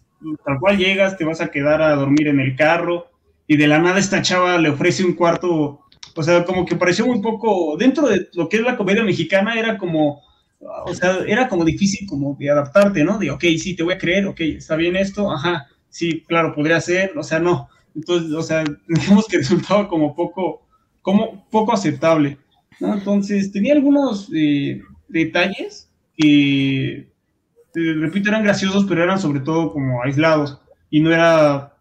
tal 0.44 0.58
cual 0.58 0.78
llegas, 0.78 1.16
te 1.16 1.24
vas 1.24 1.40
a 1.40 1.50
quedar 1.50 1.82
a 1.82 1.94
dormir 1.94 2.28
en 2.28 2.40
el 2.40 2.56
carro 2.56 3.08
y 3.46 3.56
de 3.56 3.66
la 3.66 3.78
nada 3.78 3.98
esta 3.98 4.22
chava 4.22 4.58
le 4.58 4.68
ofrece 4.68 5.04
un 5.04 5.14
cuarto, 5.14 5.80
o 6.14 6.22
sea, 6.22 6.44
como 6.44 6.66
que 6.66 6.76
pareció 6.76 7.06
muy 7.06 7.20
poco, 7.20 7.76
dentro 7.76 8.08
de 8.08 8.28
lo 8.34 8.48
que 8.48 8.58
es 8.58 8.62
la 8.62 8.76
comedia 8.76 9.04
mexicana 9.04 9.58
era 9.58 9.78
como, 9.78 10.22
o 10.60 10.94
sea, 10.94 11.18
era 11.26 11.48
como 11.48 11.64
difícil 11.64 12.06
como 12.06 12.36
de 12.38 12.50
adaptarte, 12.50 13.04
¿no? 13.04 13.18
De, 13.18 13.30
ok, 13.30 13.44
sí, 13.58 13.74
te 13.74 13.82
voy 13.82 13.94
a 13.94 13.98
creer, 13.98 14.26
ok, 14.26 14.40
está 14.40 14.76
bien 14.76 14.96
esto, 14.96 15.30
ajá, 15.30 15.66
sí, 15.88 16.22
claro, 16.26 16.54
podría 16.54 16.80
ser, 16.80 17.16
o 17.16 17.22
sea, 17.22 17.38
no. 17.38 17.68
Entonces, 17.94 18.32
o 18.32 18.42
sea, 18.42 18.64
digamos 18.88 19.26
que 19.26 19.38
resultaba 19.38 19.88
como 19.88 20.14
poco, 20.14 20.62
como 21.02 21.48
poco 21.50 21.72
aceptable. 21.72 22.38
Entonces, 22.80 23.50
tenía 23.50 23.74
algunos 23.74 24.30
eh, 24.34 24.82
detalles 25.08 25.90
que 26.16 27.08
repito, 28.00 28.28
eran 28.28 28.44
graciosos, 28.44 28.84
pero 28.88 29.02
eran 29.02 29.18
sobre 29.18 29.40
todo 29.40 29.72
como 29.72 30.02
aislados 30.02 30.60
y 30.90 31.00
no 31.00 31.12
era, 31.12 31.74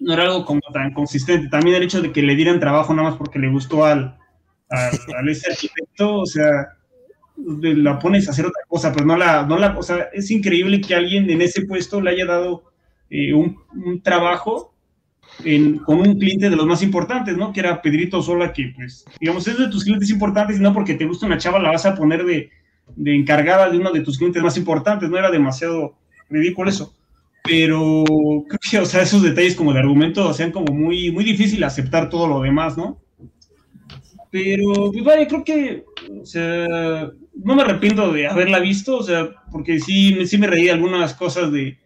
no 0.00 0.12
era 0.12 0.24
algo 0.24 0.44
como 0.44 0.60
tan 0.72 0.92
consistente. 0.92 1.48
También 1.48 1.76
el 1.76 1.84
hecho 1.84 2.00
de 2.00 2.12
que 2.12 2.22
le 2.22 2.36
dieran 2.36 2.60
trabajo 2.60 2.94
nada 2.94 3.10
más 3.10 3.18
porque 3.18 3.38
le 3.38 3.50
gustó 3.50 3.84
al, 3.84 4.18
al, 4.68 5.28
ese 5.28 5.50
arquitecto, 5.50 6.20
o 6.20 6.26
sea, 6.26 6.68
la 7.36 7.98
pones 7.98 8.28
a 8.28 8.32
hacer 8.32 8.46
otra 8.46 8.62
cosa, 8.68 8.92
pero 8.92 9.06
no 9.06 9.16
la, 9.16 9.46
no 9.46 9.58
la, 9.58 9.78
o 9.78 9.82
sea, 9.82 10.08
es 10.12 10.30
increíble 10.30 10.80
que 10.80 10.94
alguien 10.94 11.30
en 11.30 11.42
ese 11.42 11.62
puesto 11.62 12.00
le 12.00 12.10
haya 12.10 12.26
dado 12.26 12.64
eh, 13.08 13.32
un, 13.32 13.56
un, 13.84 14.02
trabajo 14.02 14.74
en, 15.44 15.78
con 15.78 16.00
un 16.00 16.18
cliente 16.18 16.50
de 16.50 16.56
los 16.56 16.66
más 16.66 16.82
importantes, 16.82 17.36
¿no? 17.36 17.52
Que 17.52 17.60
era 17.60 17.80
Pedrito 17.80 18.22
Sola, 18.22 18.52
que 18.52 18.72
pues, 18.76 19.04
digamos, 19.18 19.46
es 19.48 19.58
de 19.58 19.68
tus 19.68 19.84
clientes 19.84 20.10
importantes 20.10 20.58
y 20.58 20.62
no 20.62 20.74
porque 20.74 20.94
te 20.94 21.06
gusta 21.06 21.26
una 21.26 21.38
chava 21.38 21.58
la 21.58 21.70
vas 21.70 21.86
a 21.86 21.94
poner 21.94 22.24
de, 22.24 22.50
de 22.96 23.14
encargada 23.14 23.70
de 23.70 23.78
uno 23.78 23.92
de 23.92 24.00
tus 24.00 24.18
clientes 24.18 24.42
más 24.42 24.56
importantes, 24.56 25.08
no 25.08 25.18
era 25.18 25.30
demasiado 25.30 25.96
ridículo 26.28 26.70
eso. 26.70 26.94
Pero 27.42 28.04
creo 28.48 28.60
que, 28.70 28.78
o 28.78 28.86
sea, 28.86 29.02
esos 29.02 29.22
detalles 29.22 29.54
como 29.54 29.72
de 29.72 29.80
argumento 29.80 30.28
hacían 30.28 30.52
como 30.52 30.74
muy, 30.74 31.10
muy 31.10 31.24
difícil 31.24 31.64
aceptar 31.64 32.10
todo 32.10 32.26
lo 32.28 32.42
demás, 32.42 32.76
¿no? 32.76 33.00
Pero, 34.30 34.92
pues, 34.92 35.04
vaya, 35.04 35.26
creo 35.26 35.44
que, 35.44 35.84
o 36.22 36.24
sea, 36.24 37.10
no 37.34 37.54
me 37.54 37.62
arrepiento 37.62 38.12
de 38.12 38.28
haberla 38.28 38.60
visto, 38.60 38.98
o 38.98 39.02
sea, 39.02 39.30
porque 39.50 39.80
sí, 39.80 40.26
sí 40.26 40.38
me 40.38 40.46
reí 40.46 40.68
algunas 40.68 41.14
cosas 41.14 41.50
de, 41.50 41.78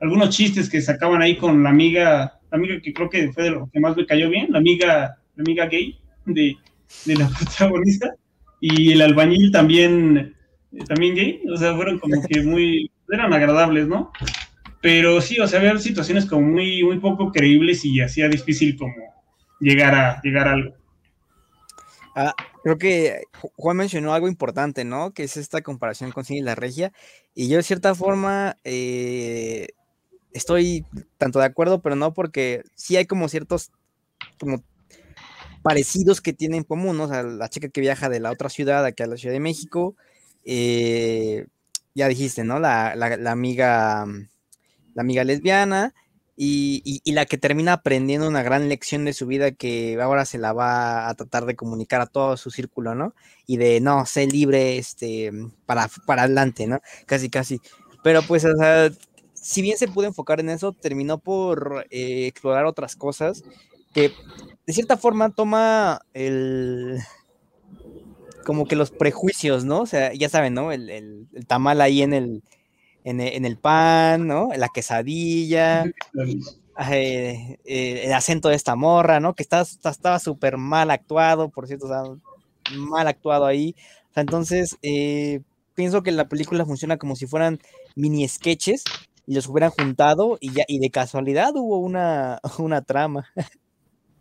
algunos 0.00 0.30
chistes 0.30 0.68
que 0.68 0.80
sacaban 0.80 1.22
ahí 1.22 1.36
con 1.36 1.62
la 1.62 1.70
amiga, 1.70 2.38
la 2.50 2.58
amiga 2.58 2.80
que 2.80 2.92
creo 2.92 3.08
que 3.08 3.32
fue 3.32 3.44
de 3.44 3.50
lo 3.50 3.70
que 3.72 3.80
más 3.80 3.96
me 3.96 4.06
cayó 4.06 4.28
bien, 4.28 4.48
la 4.50 4.58
amiga, 4.58 5.18
la 5.36 5.42
amiga 5.42 5.66
gay 5.66 5.98
de, 6.26 6.56
de 7.04 7.14
la 7.14 7.28
protagonista, 7.38 8.14
y 8.60 8.92
el 8.92 9.02
albañil 9.02 9.50
también, 9.50 10.34
también 10.88 11.14
gay, 11.14 11.42
o 11.52 11.56
sea, 11.56 11.74
fueron 11.74 11.98
como 11.98 12.22
que 12.26 12.42
muy, 12.42 12.90
eran 13.10 13.32
agradables, 13.32 13.86
¿no? 13.86 14.12
Pero 14.80 15.20
sí, 15.20 15.40
o 15.40 15.46
sea, 15.46 15.60
había 15.60 15.76
situaciones 15.78 16.26
como 16.26 16.42
muy, 16.42 16.82
muy 16.82 16.98
poco 16.98 17.32
creíbles 17.32 17.84
y 17.84 18.00
hacía 18.00 18.28
difícil 18.28 18.76
como 18.76 18.94
llegar 19.60 19.94
a, 19.94 20.20
llegar 20.22 20.48
a 20.48 20.52
algo. 20.52 20.74
Ah, 22.14 22.34
creo 22.62 22.78
que 22.78 23.22
Juan 23.56 23.76
mencionó 23.76 24.14
algo 24.14 24.28
importante, 24.28 24.84
¿no? 24.84 25.12
Que 25.12 25.24
es 25.24 25.36
esta 25.36 25.62
comparación 25.62 26.12
con 26.12 26.24
Cine 26.24 26.40
y 26.40 26.42
la 26.42 26.54
Regia. 26.54 26.92
Y 27.34 27.48
yo 27.48 27.56
de 27.56 27.62
cierta 27.62 27.94
forma 27.94 28.56
eh, 28.64 29.68
estoy 30.32 30.86
tanto 31.18 31.38
de 31.38 31.46
acuerdo, 31.46 31.80
pero 31.80 31.96
no 31.96 32.14
porque 32.14 32.62
sí 32.74 32.96
hay 32.96 33.06
como 33.06 33.28
ciertos 33.28 33.70
como 34.38 34.62
parecidos 35.62 36.20
que 36.20 36.32
tienen 36.32 36.58
en 36.58 36.64
común, 36.64 36.96
¿no? 36.96 37.04
O 37.04 37.08
sea, 37.08 37.22
la 37.22 37.48
chica 37.48 37.68
que 37.68 37.80
viaja 37.80 38.08
de 38.08 38.20
la 38.20 38.30
otra 38.30 38.48
ciudad 38.48 38.84
aquí 38.84 39.02
a 39.02 39.06
la 39.06 39.16
Ciudad 39.16 39.34
de 39.34 39.40
México, 39.40 39.96
eh, 40.46 41.46
ya 41.94 42.08
dijiste, 42.08 42.44
¿no? 42.44 42.58
La, 42.58 42.94
la, 42.94 43.30
amiga, 43.30 44.06
la 44.94 45.02
amiga 45.02 45.24
lesbiana, 45.24 45.92
y, 46.36 47.02
la 47.12 47.26
que 47.26 47.38
termina 47.38 47.72
aprendiendo 47.72 48.28
una 48.28 48.42
gran 48.42 48.68
lección 48.68 49.04
de 49.04 49.14
su 49.14 49.26
vida 49.26 49.52
que 49.52 49.98
ahora 50.00 50.24
se 50.24 50.38
la 50.38 50.52
va 50.52 51.08
a 51.08 51.14
tratar 51.14 51.46
de 51.46 51.56
comunicar 51.56 52.00
a 52.00 52.06
todo 52.06 52.36
su 52.36 52.50
círculo, 52.50 52.94
¿no? 52.94 53.14
Y 53.46 53.56
de, 53.56 53.80
no, 53.80 54.06
sé 54.06 54.26
libre, 54.26 54.78
este, 54.78 55.32
para, 55.64 55.88
para 56.06 56.24
adelante, 56.24 56.66
¿no? 56.66 56.80
Casi, 57.06 57.30
casi. 57.30 57.60
Pero 58.04 58.22
pues, 58.22 58.44
o 58.44 58.54
sea, 58.56 58.90
si 59.34 59.62
bien 59.62 59.78
se 59.78 59.88
pudo 59.88 60.06
enfocar 60.06 60.40
en 60.40 60.50
eso, 60.50 60.72
terminó 60.72 61.18
por 61.18 61.86
eh, 61.90 62.26
explorar 62.26 62.66
otras 62.66 62.96
cosas 62.96 63.42
que 63.94 64.12
de 64.66 64.72
cierta 64.74 64.98
forma 64.98 65.30
toma 65.30 66.02
el 66.12 66.98
como 68.46 68.66
que 68.66 68.76
los 68.76 68.92
prejuicios, 68.92 69.64
¿no? 69.64 69.80
O 69.80 69.86
sea, 69.86 70.14
ya 70.14 70.28
saben, 70.28 70.54
¿no? 70.54 70.70
El, 70.70 70.88
el 70.88 71.46
tamal 71.46 71.80
ahí 71.80 72.02
en 72.02 72.14
el, 72.14 72.42
en, 73.06 73.44
el 73.44 73.56
pan, 73.56 74.26
¿no? 74.26 74.50
La 74.56 74.68
quesadilla, 74.68 75.84
eh, 76.90 77.58
eh, 77.64 78.02
el 78.04 78.12
acento 78.12 78.48
de 78.48 78.56
esta 78.56 78.74
morra, 78.74 79.20
¿no? 79.20 79.34
Que 79.34 79.44
estaba 79.44 80.18
súper 80.18 80.56
mal 80.56 80.90
actuado, 80.90 81.48
por 81.48 81.68
cierto, 81.68 81.86
o 81.86 81.88
sea, 81.88 82.02
mal 82.76 83.06
actuado 83.06 83.46
ahí. 83.46 83.76
O 84.10 84.14
sea, 84.14 84.22
entonces, 84.22 84.76
eh, 84.82 85.40
pienso 85.74 86.02
que 86.02 86.10
la 86.10 86.28
película 86.28 86.66
funciona 86.66 86.96
como 86.96 87.14
si 87.14 87.26
fueran 87.26 87.60
mini 87.94 88.26
sketches 88.26 88.82
y 89.26 89.34
los 89.34 89.48
hubieran 89.48 89.70
juntado 89.70 90.38
y 90.40 90.52
ya, 90.52 90.64
y 90.66 90.80
de 90.80 90.90
casualidad 90.90 91.52
hubo 91.54 91.78
una, 91.78 92.40
una 92.58 92.82
trama. 92.82 93.28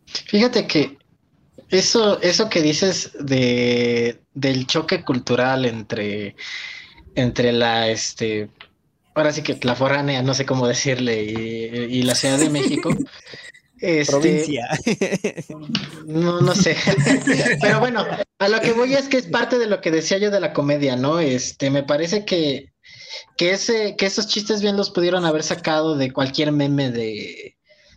Fíjate 0.05 0.67
que 0.67 0.98
eso, 1.70 2.22
eso 2.22 2.50
que 2.50 2.62
dices 2.62 3.12
de, 3.20 4.22
del 4.34 4.68
choque 4.68 5.04
cultural 5.04 5.66
entre, 5.66 6.36
entre 7.16 7.52
la, 7.52 7.90
este, 7.90 8.50
ahora 9.14 9.32
sí 9.32 9.42
que 9.42 9.58
la 9.64 9.76
foránea, 9.76 10.22
no 10.22 10.34
sé 10.34 10.46
cómo 10.46 10.68
decirle, 10.68 11.24
y, 11.24 12.04
la 12.04 12.16
Ciudad 12.16 12.38
de 12.38 12.50
México. 12.50 12.90
Este, 13.80 14.12
Provincia. 14.12 14.68
No, 16.06 16.42
no 16.42 16.54
sé. 16.54 16.76
Pero 17.62 17.80
bueno, 17.80 18.06
a 18.40 18.48
lo 18.48 18.62
que 18.62 18.74
voy 18.74 18.94
es 18.94 19.08
que 19.08 19.18
es 19.18 19.28
parte 19.28 19.58
de 19.58 19.68
lo 19.68 19.82
que 19.82 19.92
decía 19.92 20.18
yo 20.18 20.32
de 20.32 20.40
la 20.40 20.54
comedia, 20.54 20.96
¿no? 20.96 21.20
Este, 21.20 21.70
me 21.72 21.84
parece 21.84 22.26
que, 22.26 22.74
que, 23.38 23.52
ese, 23.52 23.96
que 23.96 24.06
esos 24.06 24.28
chistes 24.28 24.62
bien 24.62 24.78
los 24.78 24.92
pudieron 24.92 25.26
haber 25.26 25.44
sacado 25.44 25.96
de 25.96 26.12
cualquier 26.12 26.52
meme 26.52 26.92
de, 26.92 27.55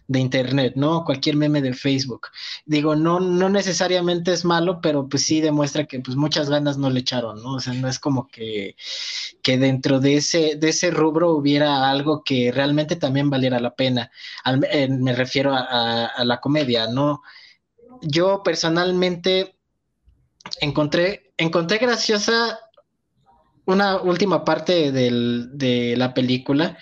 de 0.08 0.20
internet, 0.20 0.72
¿no? 0.74 1.04
Cualquier 1.04 1.36
meme 1.36 1.60
de 1.60 1.74
Facebook. 1.74 2.28
Digo, 2.64 2.96
no, 2.96 3.20
no 3.20 3.50
necesariamente 3.50 4.32
es 4.32 4.44
malo, 4.44 4.80
pero 4.80 5.06
pues 5.06 5.24
sí 5.24 5.40
demuestra 5.42 5.84
que 5.84 6.00
pues 6.00 6.16
muchas 6.16 6.48
ganas 6.48 6.78
no 6.78 6.88
le 6.90 7.00
echaron, 7.00 7.42
¿no? 7.42 7.54
O 7.54 7.60
sea, 7.60 7.74
no 7.74 7.88
es 7.88 7.98
como 7.98 8.26
que, 8.26 8.74
que 9.42 9.58
dentro 9.58 10.00
de 10.00 10.16
ese, 10.16 10.56
de 10.56 10.70
ese 10.70 10.90
rubro 10.90 11.32
hubiera 11.32 11.90
algo 11.90 12.24
que 12.24 12.50
realmente 12.52 12.96
también 12.96 13.28
valiera 13.28 13.60
la 13.60 13.74
pena. 13.74 14.10
me 14.88 15.12
refiero 15.14 15.54
a, 15.54 16.24
la 16.24 16.40
comedia, 16.40 16.88
¿no? 16.88 17.22
Yo 18.00 18.42
personalmente 18.42 19.56
encontré, 20.60 21.32
encontré 21.36 21.78
graciosa 21.78 22.58
una 23.66 23.98
última 24.00 24.44
parte 24.44 24.90
de 24.90 25.94
la 25.98 26.14
película, 26.14 26.78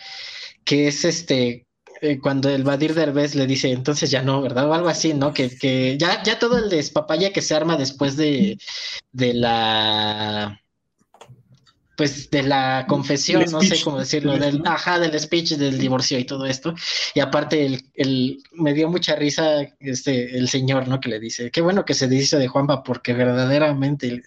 que 0.64 0.86
es 0.88 1.04
este 1.04 1.65
eh, 2.00 2.18
cuando 2.20 2.48
el 2.50 2.64
Badir 2.64 2.94
Derbez 2.94 3.34
le 3.34 3.46
dice, 3.46 3.70
entonces 3.70 4.10
ya 4.10 4.22
no, 4.22 4.42
¿verdad? 4.42 4.68
O 4.68 4.74
algo 4.74 4.88
así, 4.88 5.14
¿no? 5.14 5.32
Que, 5.32 5.96
ya, 5.98 6.22
ya 6.22 6.38
todo 6.38 6.58
el 6.58 6.68
despapaya 6.68 7.32
que 7.32 7.42
se 7.42 7.54
arma 7.54 7.76
después 7.76 8.16
de, 8.16 8.58
de 9.12 9.34
la 9.34 10.60
pues 11.96 12.30
de 12.30 12.42
la 12.42 12.84
confesión, 12.86 13.46
no 13.50 13.62
sé 13.62 13.80
cómo 13.82 13.98
decirlo, 13.98 14.36
del, 14.38 14.62
ajá, 14.66 14.98
del 14.98 15.18
speech, 15.18 15.52
del 15.52 15.78
divorcio 15.78 16.18
y 16.18 16.24
todo 16.24 16.44
esto. 16.44 16.74
Y 17.14 17.20
aparte, 17.20 17.64
el, 17.64 17.90
el, 17.94 18.42
me 18.52 18.74
dio 18.74 18.90
mucha 18.90 19.16
risa 19.16 19.62
este, 19.80 20.36
el 20.36 20.48
señor, 20.48 20.88
¿no? 20.88 21.00
Que 21.00 21.08
le 21.08 21.18
dice, 21.18 21.50
qué 21.50 21.62
bueno 21.62 21.86
que 21.86 21.94
se 21.94 22.06
dice 22.06 22.36
de 22.36 22.48
Juanpa, 22.48 22.82
porque 22.82 23.14
verdaderamente, 23.14 24.22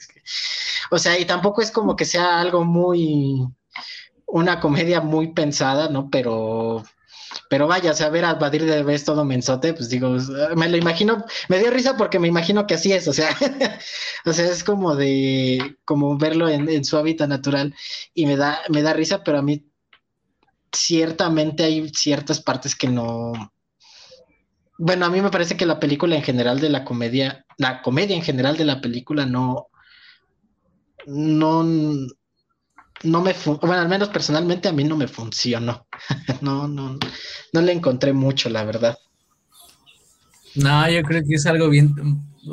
o 0.90 0.98
sea, 0.98 1.20
y 1.20 1.26
tampoco 1.26 1.62
es 1.62 1.70
como 1.70 1.96
que 1.96 2.06
sea 2.06 2.40
algo 2.40 2.66
muy, 2.66 3.48
una 4.26 4.60
comedia 4.60 5.00
muy 5.02 5.34
pensada, 5.34 5.90
¿no? 5.90 6.10
Pero 6.10 6.84
pero 7.50 7.68
vaya, 7.68 7.92
o 7.92 7.96
sea, 7.96 8.10
ver 8.10 8.26
a 8.26 8.36
Badir 8.36 8.64
de 8.64 8.84
vez 8.84 9.04
todo 9.04 9.26
mensote, 9.26 9.74
pues 9.74 9.90
digo, 9.90 10.16
me 10.56 10.70
lo 10.70 10.78
imagino, 10.78 11.26
me 11.50 11.58
dio 11.60 11.72
risa 11.72 11.98
porque 11.98 12.20
me 12.20 12.28
imagino 12.28 12.68
que 12.68 12.76
así 12.76 12.94
es, 12.94 13.08
o 13.08 13.14
sea, 13.14 13.30
o 14.26 14.32
sea, 14.32 14.46
es 14.46 14.64
como 14.64 14.96
de, 14.96 15.78
como 15.84 16.18
verlo 16.18 16.48
en, 16.48 16.86
su 16.86 16.96
hábitat 16.96 17.28
natural 17.28 17.76
y 18.14 18.28
me 18.28 18.38
da, 18.38 18.60
me 18.70 18.84
da 18.84 18.94
risa, 18.94 19.24
pero 19.24 19.40
a 19.40 19.42
mí 19.42 19.66
ciertamente 20.72 21.64
hay 21.64 21.90
ciertas 21.90 22.40
partes 22.40 22.76
que 22.76 22.88
no, 22.88 23.34
bueno, 24.78 25.08
a 25.08 25.10
mí 25.10 25.20
me 25.20 25.32
parece 25.32 25.58
que 25.58 25.66
la 25.66 25.80
película 25.80 26.16
en 26.16 26.24
general 26.24 26.60
de 26.60 26.70
la 26.70 26.86
comedia, 26.86 27.46
la 27.58 27.82
comedia 27.82 28.16
en 28.16 28.22
general 28.22 28.58
de 28.58 28.66
la 28.66 28.80
película 28.80 29.26
no, 29.26 29.70
no, 31.08 31.66
no 33.04 33.22
me, 33.22 33.34
bueno, 33.62 33.82
al 33.82 33.90
menos 33.90 34.10
personalmente 34.10 34.68
a 34.68 34.74
mí 34.74 34.84
no 34.84 34.98
me 34.98 35.08
funcionó. 35.08 35.88
no, 36.42 36.68
no, 36.68 36.98
no 37.54 37.62
le 37.62 37.72
encontré 37.72 38.14
mucho, 38.14 38.50
la 38.50 38.64
verdad. 38.64 38.98
No, 40.56 40.90
yo 40.90 41.04
creo 41.04 41.24
que 41.24 41.36
es 41.36 41.46
algo 41.46 41.70
bien, 41.70 41.94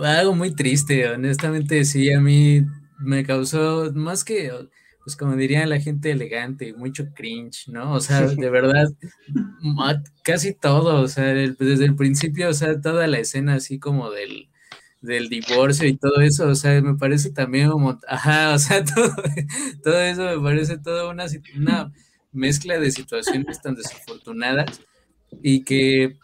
algo 0.02 0.34
muy 0.34 0.54
triste, 0.54 1.08
honestamente, 1.08 1.84
sí, 1.84 2.12
a 2.12 2.20
mí 2.20 2.62
me 2.98 3.24
causó 3.24 3.90
más 3.94 4.22
que, 4.22 4.52
pues 5.02 5.16
como 5.16 5.34
diría 5.34 5.66
la 5.66 5.80
gente 5.80 6.10
elegante, 6.10 6.74
mucho 6.74 7.12
cringe, 7.14 7.68
¿no? 7.68 7.94
O 7.94 8.00
sea, 8.00 8.22
de 8.22 8.50
verdad, 8.50 8.88
casi 10.22 10.52
todo, 10.52 11.00
o 11.00 11.08
sea, 11.08 11.24
desde 11.24 11.84
el 11.84 11.96
principio, 11.96 12.50
o 12.50 12.54
sea, 12.54 12.80
toda 12.80 13.06
la 13.06 13.18
escena 13.18 13.54
así 13.54 13.78
como 13.78 14.10
del, 14.10 14.50
del 15.00 15.28
divorcio 15.28 15.86
y 15.86 15.96
todo 15.96 16.20
eso, 16.20 16.48
o 16.48 16.54
sea, 16.54 16.80
me 16.82 16.94
parece 16.96 17.30
también 17.30 17.70
como, 17.70 17.98
ajá, 18.08 18.54
o 18.54 18.58
sea, 18.58 18.84
todo, 18.84 19.14
todo 19.82 20.00
eso 20.00 20.22
me 20.22 20.40
parece 20.42 20.78
toda 20.78 21.10
una, 21.10 21.26
una 21.56 21.92
mezcla 22.32 22.78
de 22.78 22.90
situaciones 22.90 23.60
tan 23.62 23.74
desafortunadas 23.74 24.80
y 25.42 25.64
que, 25.64 26.16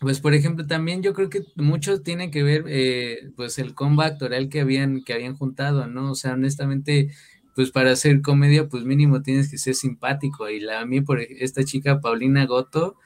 pues, 0.00 0.20
por 0.20 0.34
ejemplo, 0.34 0.66
también 0.66 1.02
yo 1.02 1.12
creo 1.12 1.28
que 1.28 1.42
mucho 1.56 2.00
tiene 2.02 2.30
que 2.30 2.42
ver, 2.42 2.64
eh, 2.68 3.30
pues, 3.36 3.58
el 3.58 3.74
combo 3.74 4.02
actoral 4.02 4.48
que 4.48 4.60
habían, 4.60 5.02
que 5.04 5.12
habían 5.12 5.36
juntado, 5.36 5.86
¿no? 5.86 6.12
O 6.12 6.14
sea, 6.14 6.32
honestamente, 6.34 7.10
pues, 7.54 7.70
para 7.70 7.92
hacer 7.92 8.22
comedia, 8.22 8.68
pues, 8.68 8.84
mínimo 8.84 9.22
tienes 9.22 9.50
que 9.50 9.58
ser 9.58 9.74
simpático 9.74 10.48
y 10.48 10.60
la, 10.60 10.80
a 10.80 10.86
mí, 10.86 11.02
por 11.02 11.20
esta 11.20 11.64
chica, 11.64 12.00
Paulina 12.00 12.46
Goto, 12.46 12.96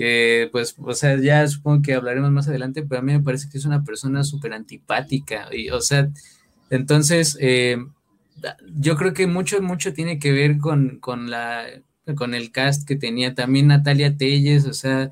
que 0.00 0.48
pues, 0.50 0.74
o 0.78 0.94
sea, 0.94 1.20
ya 1.20 1.46
supongo 1.46 1.82
que 1.82 1.92
hablaremos 1.92 2.30
más 2.30 2.48
adelante, 2.48 2.82
pero 2.88 3.00
a 3.00 3.04
mí 3.04 3.12
me 3.12 3.20
parece 3.20 3.50
que 3.50 3.58
es 3.58 3.66
una 3.66 3.84
persona 3.84 4.24
súper 4.24 4.54
antipática, 4.54 5.46
y, 5.52 5.68
o 5.68 5.82
sea, 5.82 6.08
entonces, 6.70 7.36
eh, 7.38 7.76
yo 8.74 8.96
creo 8.96 9.12
que 9.12 9.26
mucho, 9.26 9.60
mucho 9.60 9.92
tiene 9.92 10.18
que 10.18 10.32
ver 10.32 10.56
con, 10.56 11.00
con, 11.00 11.28
la, 11.28 11.66
con 12.16 12.34
el 12.34 12.50
cast 12.50 12.88
que 12.88 12.96
tenía. 12.96 13.34
También 13.34 13.66
Natalia 13.66 14.16
Telles, 14.16 14.64
o 14.64 14.72
sea, 14.72 15.10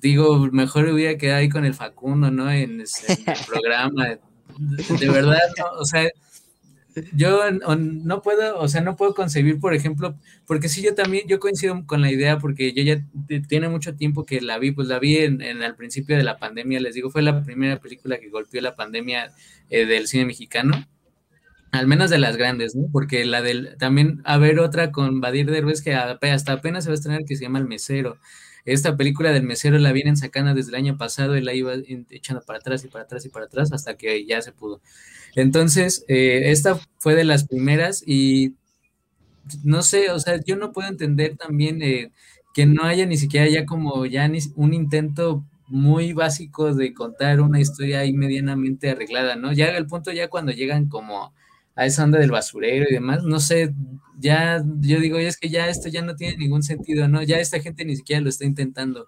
digo, 0.00 0.38
mejor 0.52 0.86
hubiera 0.86 1.18
quedado 1.18 1.40
ahí 1.40 1.48
con 1.48 1.64
el 1.64 1.74
Facundo, 1.74 2.30
¿no? 2.30 2.52
En, 2.52 2.82
el 2.82 2.86
programa, 3.48 4.10
de, 4.58 5.08
verdad, 5.10 5.40
o 5.80 5.84
sea, 5.84 6.08
yo 7.14 7.50
no 7.50 8.22
puedo, 8.22 8.58
o 8.58 8.68
sea, 8.68 8.80
no 8.80 8.96
puedo 8.96 9.14
concebir, 9.14 9.60
por 9.60 9.74
ejemplo, 9.74 10.18
porque 10.46 10.68
sí, 10.68 10.82
yo 10.82 10.94
también, 10.94 11.26
yo 11.28 11.40
coincido 11.40 11.86
con 11.86 12.00
la 12.02 12.10
idea, 12.10 12.38
porque 12.38 12.72
yo 12.72 12.82
ya 12.82 13.04
tiene 13.48 13.68
mucho 13.68 13.94
tiempo 13.94 14.24
que 14.24 14.40
la 14.40 14.58
vi, 14.58 14.72
pues 14.72 14.88
la 14.88 14.98
vi 14.98 15.18
en, 15.18 15.40
en 15.42 15.62
al 15.62 15.76
principio 15.76 16.16
de 16.16 16.24
la 16.24 16.38
pandemia, 16.38 16.80
les 16.80 16.94
digo, 16.94 17.10
fue 17.10 17.22
la 17.22 17.42
primera 17.42 17.80
película 17.80 18.18
que 18.18 18.28
golpeó 18.30 18.60
la 18.60 18.76
pandemia 18.76 19.32
eh, 19.70 19.86
del 19.86 20.06
cine 20.06 20.26
mexicano, 20.26 20.86
al 21.72 21.86
menos 21.86 22.10
de 22.10 22.18
las 22.18 22.36
grandes, 22.36 22.74
¿no? 22.76 22.88
Porque 22.92 23.24
la 23.24 23.40
del, 23.42 23.76
también, 23.78 24.20
a 24.24 24.36
ver 24.38 24.60
otra 24.60 24.92
con 24.92 25.20
Badir 25.20 25.50
Derbez 25.50 25.82
que 25.82 25.94
hasta 25.94 26.52
apenas 26.52 26.84
se 26.84 26.90
va 26.90 26.92
a 26.92 26.96
estrenar 26.96 27.24
que 27.24 27.36
se 27.36 27.44
llama 27.44 27.58
El 27.58 27.66
Mesero. 27.66 28.18
Esta 28.64 28.96
película 28.96 29.32
del 29.32 29.42
mesero 29.42 29.76
la 29.78 29.90
vienen 29.92 30.16
sacando 30.16 30.54
desde 30.54 30.70
el 30.70 30.76
año 30.76 30.96
pasado 30.96 31.36
y 31.36 31.40
la 31.42 31.52
iba 31.52 31.74
echando 32.10 32.42
para 32.42 32.60
atrás 32.60 32.84
y 32.84 32.88
para 32.88 33.04
atrás 33.04 33.24
y 33.26 33.28
para 33.28 33.46
atrás 33.46 33.72
hasta 33.72 33.96
que 33.96 34.24
ya 34.24 34.40
se 34.40 34.52
pudo. 34.52 34.80
Entonces, 35.34 36.04
eh, 36.08 36.50
esta 36.50 36.78
fue 36.98 37.14
de 37.14 37.24
las 37.24 37.46
primeras 37.46 38.02
y 38.06 38.54
no 39.64 39.82
sé, 39.82 40.10
o 40.10 40.18
sea, 40.18 40.40
yo 40.44 40.56
no 40.56 40.72
puedo 40.72 40.88
entender 40.88 41.36
también 41.36 41.82
eh, 41.82 42.12
que 42.54 42.66
no 42.66 42.84
haya 42.84 43.06
ni 43.06 43.16
siquiera 43.16 43.48
ya 43.48 43.66
como 43.66 44.06
ya 44.06 44.28
ni 44.28 44.38
un 44.56 44.74
intento 44.74 45.44
muy 45.68 46.12
básico 46.12 46.74
de 46.74 46.92
contar 46.92 47.40
una 47.40 47.60
historia 47.60 48.00
ahí 48.00 48.12
medianamente 48.12 48.90
arreglada, 48.90 49.36
¿no? 49.36 49.52
Ya 49.52 49.68
el 49.76 49.86
punto 49.86 50.12
ya 50.12 50.28
cuando 50.28 50.52
llegan 50.52 50.88
como 50.88 51.32
a 51.74 51.86
esa 51.86 52.04
onda 52.04 52.18
del 52.18 52.30
basurero 52.30 52.86
y 52.88 52.92
demás, 52.92 53.24
no 53.24 53.40
sé, 53.40 53.74
ya 54.18 54.62
yo 54.80 55.00
digo, 55.00 55.18
es 55.18 55.38
que 55.38 55.48
ya 55.48 55.68
esto 55.68 55.88
ya 55.88 56.02
no 56.02 56.14
tiene 56.14 56.36
ningún 56.36 56.62
sentido, 56.62 57.08
¿no? 57.08 57.22
Ya 57.22 57.38
esta 57.38 57.60
gente 57.60 57.84
ni 57.84 57.96
siquiera 57.96 58.20
lo 58.20 58.28
está 58.28 58.44
intentando. 58.44 59.06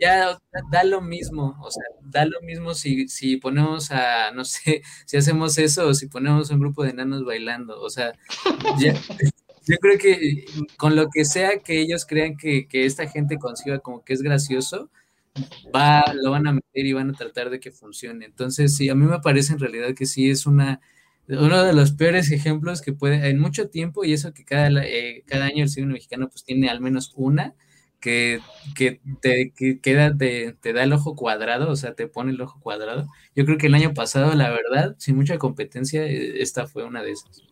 Ya 0.00 0.38
da 0.70 0.84
lo 0.84 1.00
mismo, 1.00 1.56
o 1.62 1.70
sea, 1.70 1.82
da 2.02 2.24
lo 2.24 2.40
mismo 2.42 2.74
si, 2.74 3.08
si 3.08 3.36
ponemos 3.36 3.90
a, 3.90 4.30
no 4.32 4.44
sé, 4.44 4.82
si 5.06 5.16
hacemos 5.16 5.58
eso 5.58 5.88
o 5.88 5.94
si 5.94 6.06
ponemos 6.08 6.50
un 6.50 6.60
grupo 6.60 6.84
de 6.84 6.90
enanos 6.90 7.24
bailando, 7.24 7.80
o 7.80 7.90
sea, 7.90 8.12
yo 8.78 9.76
creo 9.80 9.98
que 9.98 10.44
con 10.76 10.96
lo 10.96 11.08
que 11.12 11.24
sea 11.24 11.58
que 11.58 11.80
ellos 11.80 12.06
crean 12.06 12.36
que, 12.36 12.66
que 12.68 12.86
esta 12.86 13.08
gente 13.08 13.38
consiga 13.38 13.78
como 13.78 14.04
que 14.04 14.12
es 14.14 14.22
gracioso, 14.22 14.90
va, 15.74 16.04
lo 16.14 16.30
van 16.30 16.46
a 16.46 16.52
meter 16.52 16.86
y 16.86 16.92
van 16.92 17.10
a 17.10 17.14
tratar 17.14 17.50
de 17.50 17.60
que 17.60 17.72
funcione. 17.72 18.24
Entonces, 18.26 18.76
sí, 18.76 18.88
a 18.88 18.94
mí 18.94 19.06
me 19.06 19.20
parece 19.20 19.52
en 19.54 19.58
realidad 19.58 19.94
que 19.94 20.06
sí 20.06 20.30
es 20.30 20.46
una 20.46 20.80
uno 21.28 21.64
de 21.64 21.72
los 21.72 21.92
peores 21.92 22.30
ejemplos 22.30 22.82
que 22.82 22.92
puede, 22.92 23.28
en 23.28 23.38
mucho 23.38 23.68
tiempo, 23.68 24.04
y 24.04 24.12
eso 24.12 24.34
que 24.34 24.44
cada, 24.44 24.68
eh, 24.84 25.24
cada 25.26 25.46
año 25.46 25.62
el 25.62 25.68
cine 25.70 25.86
mexicano 25.86 26.28
pues 26.28 26.44
tiene 26.44 26.68
al 26.68 26.80
menos 26.80 27.12
una, 27.16 27.54
que, 28.04 29.00
te 29.22 29.52
queda, 29.80 30.14
te, 30.14 30.72
da 30.74 30.82
el 30.82 30.92
ojo 30.92 31.16
cuadrado, 31.16 31.70
o 31.70 31.76
sea, 31.76 31.94
te 31.94 32.06
pone 32.06 32.32
el 32.32 32.40
ojo 32.40 32.60
cuadrado. 32.60 33.06
Yo 33.34 33.46
creo 33.46 33.56
que 33.56 33.68
el 33.68 33.74
año 33.74 33.94
pasado, 33.94 34.34
la 34.34 34.50
verdad, 34.50 34.94
sin 34.98 35.16
mucha 35.16 35.38
competencia, 35.38 36.04
eh, 36.04 36.42
esta 36.42 36.66
fue 36.66 36.84
una 36.84 37.02
de 37.02 37.12
esas. 37.12 37.42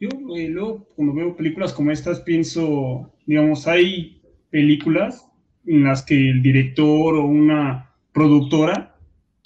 Yo 0.00 0.08
luego, 0.20 0.88
cuando 0.96 1.14
veo 1.14 1.36
películas 1.36 1.72
como 1.72 1.92
estas, 1.92 2.20
pienso, 2.20 3.12
digamos, 3.26 3.68
hay 3.68 4.20
películas 4.50 5.24
en 5.66 5.84
las 5.84 6.02
que 6.02 6.30
el 6.30 6.42
director 6.42 7.14
o 7.14 7.24
una 7.24 7.92
productora 8.12 8.96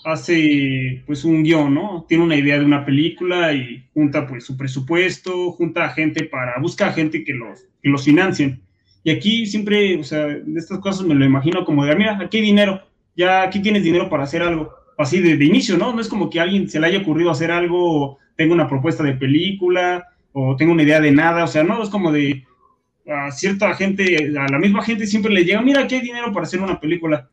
hace 0.04 1.02
pues 1.06 1.24
un 1.24 1.42
guion, 1.42 1.74
¿no? 1.74 2.06
Tiene 2.08 2.24
una 2.24 2.36
idea 2.36 2.58
de 2.58 2.64
una 2.64 2.84
película 2.84 3.52
y 3.52 3.86
junta 3.92 4.26
pues 4.26 4.44
su 4.44 4.56
presupuesto, 4.56 5.52
junta 5.52 5.84
a 5.84 5.90
gente 5.90 6.24
para, 6.24 6.58
busca 6.60 6.92
gente 6.92 7.24
que 7.24 7.34
los, 7.34 7.66
que 7.82 7.90
los 7.90 8.04
financien. 8.04 8.62
Y 9.04 9.10
aquí 9.10 9.46
siempre, 9.46 9.98
o 9.98 10.04
sea, 10.04 10.26
de 10.26 10.58
estas 10.58 10.78
cosas 10.78 11.06
me 11.06 11.14
lo 11.14 11.24
imagino 11.24 11.64
como 11.64 11.84
de, 11.84 11.92
ah, 11.92 11.96
mira, 11.96 12.18
aquí 12.20 12.38
hay 12.38 12.42
dinero, 12.44 12.80
ya 13.16 13.42
aquí 13.42 13.60
tienes 13.60 13.82
dinero 13.82 14.08
para 14.08 14.24
hacer 14.24 14.42
algo, 14.42 14.72
así 14.96 15.20
de, 15.20 15.44
inicio, 15.44 15.76
¿no? 15.76 15.92
No 15.92 16.00
es 16.00 16.08
como 16.08 16.30
que 16.30 16.40
alguien 16.40 16.68
se 16.68 16.78
le 16.80 16.86
haya 16.86 17.00
ocurrido 17.00 17.30
hacer 17.30 17.50
algo, 17.50 18.18
tenga 18.36 18.54
una 18.54 18.68
propuesta 18.68 19.02
de 19.02 19.14
película 19.14 20.06
o 20.32 20.56
tenga 20.56 20.72
una 20.72 20.84
idea 20.84 21.00
de 21.00 21.12
nada, 21.12 21.44
o 21.44 21.48
sea, 21.48 21.64
no, 21.64 21.82
es 21.82 21.88
como 21.88 22.12
de 22.12 22.44
a 23.06 23.32
cierta 23.32 23.74
gente, 23.74 24.32
a 24.38 24.46
la 24.48 24.58
misma 24.58 24.82
gente 24.82 25.06
siempre 25.06 25.32
le 25.32 25.44
llega, 25.44 25.60
mira, 25.60 25.80
aquí 25.82 25.96
hay 25.96 26.02
dinero 26.02 26.32
para 26.32 26.44
hacer 26.44 26.60
una 26.60 26.78
película 26.78 27.28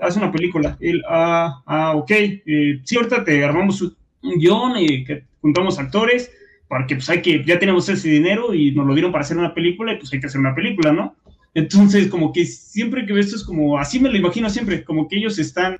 hace 0.00 0.18
una 0.18 0.32
película. 0.32 0.76
Él, 0.80 1.02
ah, 1.08 1.62
ah 1.66 1.96
ok, 1.96 2.10
eh, 2.10 2.80
sí, 2.84 2.96
te 3.24 3.44
armamos 3.44 3.82
un 3.82 4.38
guion 4.38 4.78
y 4.78 5.04
que 5.04 5.24
juntamos 5.40 5.78
actores, 5.78 6.30
porque 6.68 6.96
pues 6.96 7.08
hay 7.10 7.22
que, 7.22 7.44
ya 7.44 7.58
tenemos 7.58 7.88
ese 7.88 8.08
dinero 8.08 8.54
y 8.54 8.72
nos 8.72 8.86
lo 8.86 8.94
dieron 8.94 9.12
para 9.12 9.22
hacer 9.24 9.38
una 9.38 9.54
película 9.54 9.92
y 9.92 9.96
pues 9.96 10.12
hay 10.12 10.20
que 10.20 10.26
hacer 10.26 10.40
una 10.40 10.54
película, 10.54 10.92
¿no? 10.92 11.16
Entonces, 11.54 12.08
como 12.08 12.32
que 12.32 12.44
siempre 12.44 13.06
que 13.06 13.12
veo 13.12 13.22
esto 13.22 13.36
es 13.36 13.44
como, 13.44 13.78
así 13.78 13.98
me 13.98 14.10
lo 14.10 14.16
imagino 14.16 14.48
siempre, 14.50 14.84
como 14.84 15.08
que 15.08 15.16
ellos 15.16 15.38
están 15.38 15.78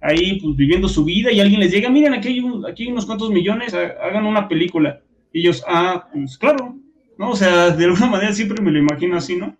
ahí 0.00 0.40
pues 0.40 0.56
viviendo 0.56 0.88
su 0.88 1.04
vida 1.04 1.32
y 1.32 1.40
alguien 1.40 1.60
les 1.60 1.72
llega, 1.72 1.88
miren, 1.88 2.14
aquí 2.14 2.28
hay, 2.28 2.42
aquí 2.68 2.86
unos 2.86 3.06
cuantos 3.06 3.30
millones, 3.30 3.74
hagan 3.74 4.26
una 4.26 4.48
película. 4.48 5.00
Y 5.32 5.40
ellos, 5.40 5.64
ah, 5.66 6.08
pues 6.12 6.38
claro, 6.38 6.76
¿no? 7.18 7.30
O 7.30 7.36
sea, 7.36 7.70
de 7.70 7.84
alguna 7.84 8.06
manera 8.06 8.32
siempre 8.32 8.62
me 8.62 8.70
lo 8.70 8.78
imagino 8.78 9.16
así, 9.16 9.36
¿no? 9.36 9.56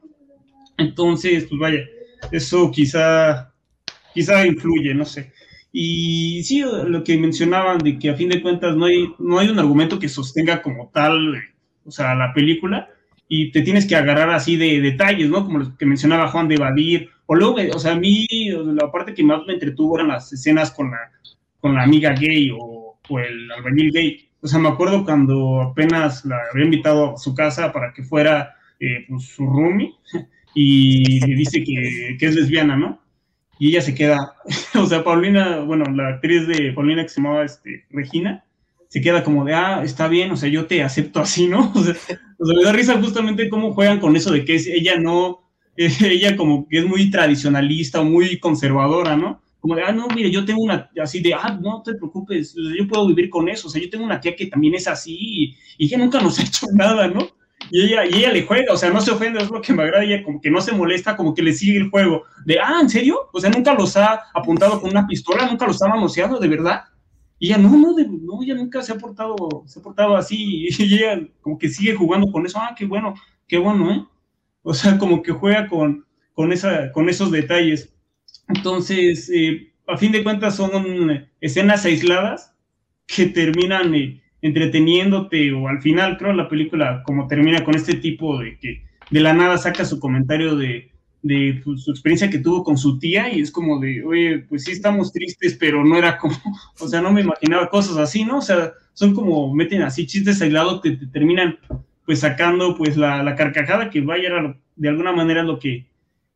Entonces, 0.78 1.46
pues 1.48 1.58
vaya, 1.58 1.80
eso 2.30 2.70
quizá 2.70 3.52
quizá 4.16 4.46
influye, 4.46 4.94
no 4.94 5.04
sé. 5.04 5.32
Y 5.78 6.42
sí, 6.44 6.64
lo 6.86 7.04
que 7.04 7.18
mencionaban 7.18 7.76
de 7.76 7.98
que 7.98 8.08
a 8.08 8.14
fin 8.14 8.30
de 8.30 8.40
cuentas 8.40 8.74
no 8.74 8.86
hay, 8.86 9.12
no 9.18 9.38
hay 9.38 9.50
un 9.50 9.58
argumento 9.58 9.98
que 9.98 10.08
sostenga 10.08 10.62
como 10.62 10.88
tal, 10.88 11.36
o 11.84 11.90
sea, 11.90 12.14
la 12.14 12.32
película, 12.32 12.88
y 13.28 13.52
te 13.52 13.60
tienes 13.60 13.84
que 13.84 13.94
agarrar 13.94 14.30
así 14.30 14.56
de 14.56 14.80
detalles, 14.80 15.28
¿no? 15.28 15.44
Como 15.44 15.58
lo 15.58 15.76
que 15.76 15.84
mencionaba 15.84 16.28
Juan 16.28 16.48
de 16.48 16.56
Badir, 16.56 17.10
o 17.26 17.34
luego, 17.34 17.56
o 17.74 17.78
sea, 17.78 17.92
a 17.92 17.98
mí 17.98 18.26
la 18.72 18.90
parte 18.90 19.12
que 19.12 19.22
más 19.22 19.42
me 19.46 19.52
entretuvo 19.52 19.96
eran 19.96 20.08
las 20.08 20.32
escenas 20.32 20.70
con 20.70 20.92
la, 20.92 21.10
con 21.60 21.74
la 21.74 21.82
amiga 21.82 22.14
gay 22.14 22.50
o, 22.58 22.98
el 23.10 23.52
albañil 23.52 23.92
gay. 23.92 24.30
O 24.40 24.48
sea, 24.48 24.58
me 24.58 24.70
acuerdo 24.70 25.04
cuando 25.04 25.60
apenas 25.60 26.24
la 26.24 26.38
había 26.54 26.64
invitado 26.64 27.12
a 27.12 27.18
su 27.18 27.34
casa 27.34 27.70
para 27.70 27.92
que 27.92 28.02
fuera 28.02 28.54
eh, 28.80 29.04
pues, 29.06 29.24
su 29.26 29.44
roomie 29.44 29.92
y 30.54 31.20
dice 31.34 31.62
que, 31.62 32.16
que 32.18 32.26
es 32.26 32.34
lesbiana, 32.34 32.78
¿no? 32.78 33.05
Y 33.58 33.68
ella 33.68 33.80
se 33.80 33.94
queda, 33.94 34.34
o 34.74 34.86
sea, 34.86 35.04
Paulina, 35.04 35.60
bueno, 35.60 35.84
la 35.94 36.08
actriz 36.08 36.46
de 36.46 36.72
Paulina 36.72 37.02
que 37.02 37.08
se 37.08 37.20
llamaba 37.20 37.44
este, 37.44 37.84
Regina, 37.90 38.44
se 38.88 39.00
queda 39.00 39.24
como 39.24 39.44
de, 39.44 39.54
ah, 39.54 39.82
está 39.84 40.08
bien, 40.08 40.30
o 40.30 40.36
sea, 40.36 40.48
yo 40.48 40.66
te 40.66 40.82
acepto 40.82 41.20
así, 41.20 41.48
¿no? 41.48 41.72
O 42.38 42.44
sea, 42.44 42.54
me 42.54 42.64
da 42.64 42.72
risa 42.72 43.00
justamente 43.00 43.48
cómo 43.48 43.72
juegan 43.72 43.98
con 43.98 44.14
eso 44.14 44.30
de 44.30 44.44
que 44.44 44.56
es, 44.56 44.66
ella 44.66 44.98
no, 44.98 45.40
ella 45.76 46.36
como 46.36 46.68
que 46.68 46.80
es 46.80 46.86
muy 46.86 47.10
tradicionalista 47.10 48.02
o 48.02 48.04
muy 48.04 48.38
conservadora, 48.38 49.16
¿no? 49.16 49.40
Como 49.58 49.74
de, 49.74 49.82
ah, 49.82 49.92
no, 49.92 50.06
mire, 50.14 50.30
yo 50.30 50.44
tengo 50.44 50.62
una, 50.62 50.90
así 51.02 51.20
de, 51.20 51.32
ah, 51.32 51.58
no 51.60 51.82
te 51.82 51.94
preocupes, 51.94 52.54
yo 52.54 52.86
puedo 52.86 53.06
vivir 53.08 53.30
con 53.30 53.48
eso, 53.48 53.68
o 53.68 53.70
sea, 53.70 53.80
yo 53.80 53.88
tengo 53.88 54.04
una 54.04 54.20
tía 54.20 54.36
que 54.36 54.46
también 54.46 54.74
es 54.74 54.86
así 54.86 55.16
y, 55.18 55.56
y 55.78 55.86
ella 55.86 55.96
nunca 55.96 56.20
nos 56.20 56.38
ha 56.38 56.42
hecho 56.42 56.66
nada, 56.74 57.08
¿no? 57.08 57.26
Y 57.70 57.82
ella, 57.82 58.06
y 58.06 58.14
ella 58.18 58.32
le 58.32 58.46
juega, 58.46 58.72
o 58.72 58.76
sea, 58.76 58.90
no 58.90 59.00
se 59.00 59.10
ofende, 59.10 59.42
es 59.42 59.50
lo 59.50 59.60
que 59.60 59.72
me 59.72 59.82
agrada, 59.82 60.04
ella 60.04 60.22
como 60.22 60.40
que 60.40 60.50
no 60.50 60.60
se 60.60 60.72
molesta, 60.72 61.16
como 61.16 61.34
que 61.34 61.42
le 61.42 61.52
sigue 61.52 61.78
el 61.78 61.90
juego. 61.90 62.24
De, 62.44 62.58
ah, 62.60 62.78
¿en 62.80 62.88
serio? 62.88 63.28
O 63.32 63.40
sea, 63.40 63.50
nunca 63.50 63.74
los 63.74 63.96
ha 63.96 64.24
apuntado 64.34 64.80
con 64.80 64.90
una 64.90 65.06
pistola, 65.06 65.46
nunca 65.46 65.66
los 65.66 65.80
ha 65.82 65.88
manoseado, 65.88 66.38
¿de 66.38 66.48
verdad? 66.48 66.84
Y 67.38 67.48
ella, 67.48 67.58
no, 67.58 67.70
no, 67.76 67.94
no, 67.96 68.42
ella 68.42 68.54
nunca 68.54 68.82
se 68.82 68.92
ha 68.92 68.96
portado, 68.96 69.36
se 69.66 69.80
ha 69.80 69.82
portado 69.82 70.16
así, 70.16 70.68
y 70.78 70.94
ella 70.94 71.20
como 71.40 71.58
que 71.58 71.68
sigue 71.68 71.94
jugando 71.94 72.30
con 72.30 72.46
eso, 72.46 72.58
ah, 72.60 72.74
qué 72.76 72.86
bueno, 72.86 73.14
qué 73.48 73.58
bueno, 73.58 73.92
¿eh? 73.92 74.04
O 74.62 74.74
sea, 74.74 74.98
como 74.98 75.22
que 75.22 75.32
juega 75.32 75.68
con, 75.68 76.04
con, 76.34 76.52
esa, 76.52 76.90
con 76.92 77.08
esos 77.08 77.30
detalles. 77.30 77.92
Entonces, 78.48 79.30
eh, 79.32 79.72
a 79.86 79.96
fin 79.96 80.12
de 80.12 80.24
cuentas 80.24 80.56
son 80.56 81.28
escenas 81.40 81.84
aisladas 81.84 82.54
que 83.06 83.26
terminan... 83.26 83.94
Eh, 83.94 84.22
entreteniéndote 84.42 85.52
o 85.52 85.68
al 85.68 85.80
final 85.80 86.18
creo 86.18 86.32
la 86.32 86.48
película 86.48 87.02
como 87.04 87.26
termina 87.26 87.64
con 87.64 87.74
este 87.74 87.94
tipo 87.94 88.38
de 88.38 88.58
que 88.58 88.82
de 89.10 89.20
la 89.20 89.32
nada 89.32 89.56
saca 89.58 89.84
su 89.84 89.98
comentario 89.98 90.56
de, 90.56 90.90
de 91.22 91.60
pues, 91.64 91.82
su 91.82 91.90
experiencia 91.90 92.30
que 92.30 92.38
tuvo 92.38 92.64
con 92.64 92.76
su 92.76 92.98
tía 92.98 93.32
y 93.32 93.40
es 93.40 93.50
como 93.50 93.78
de, 93.78 94.04
oye, 94.04 94.40
pues 94.48 94.64
sí 94.64 94.72
estamos 94.72 95.12
tristes, 95.12 95.56
pero 95.58 95.84
no 95.84 95.96
era 95.96 96.18
como, 96.18 96.36
o 96.80 96.88
sea, 96.88 97.00
no 97.00 97.12
me 97.12 97.22
imaginaba 97.22 97.68
cosas 97.68 97.96
así, 97.96 98.24
¿no? 98.24 98.38
O 98.38 98.42
sea, 98.42 98.72
son 98.92 99.14
como, 99.14 99.54
meten 99.54 99.82
así 99.82 100.06
chistes 100.06 100.40
aislados 100.42 100.80
que 100.80 100.92
te 100.92 101.06
terminan 101.06 101.58
pues 102.04 102.20
sacando 102.20 102.76
pues 102.76 102.96
la, 102.96 103.22
la 103.22 103.34
carcajada 103.34 103.90
que 103.90 104.00
vaya 104.00 104.30
a 104.38 104.56
de 104.76 104.88
alguna 104.88 105.12
manera 105.12 105.42
lo 105.42 105.58
que 105.58 105.86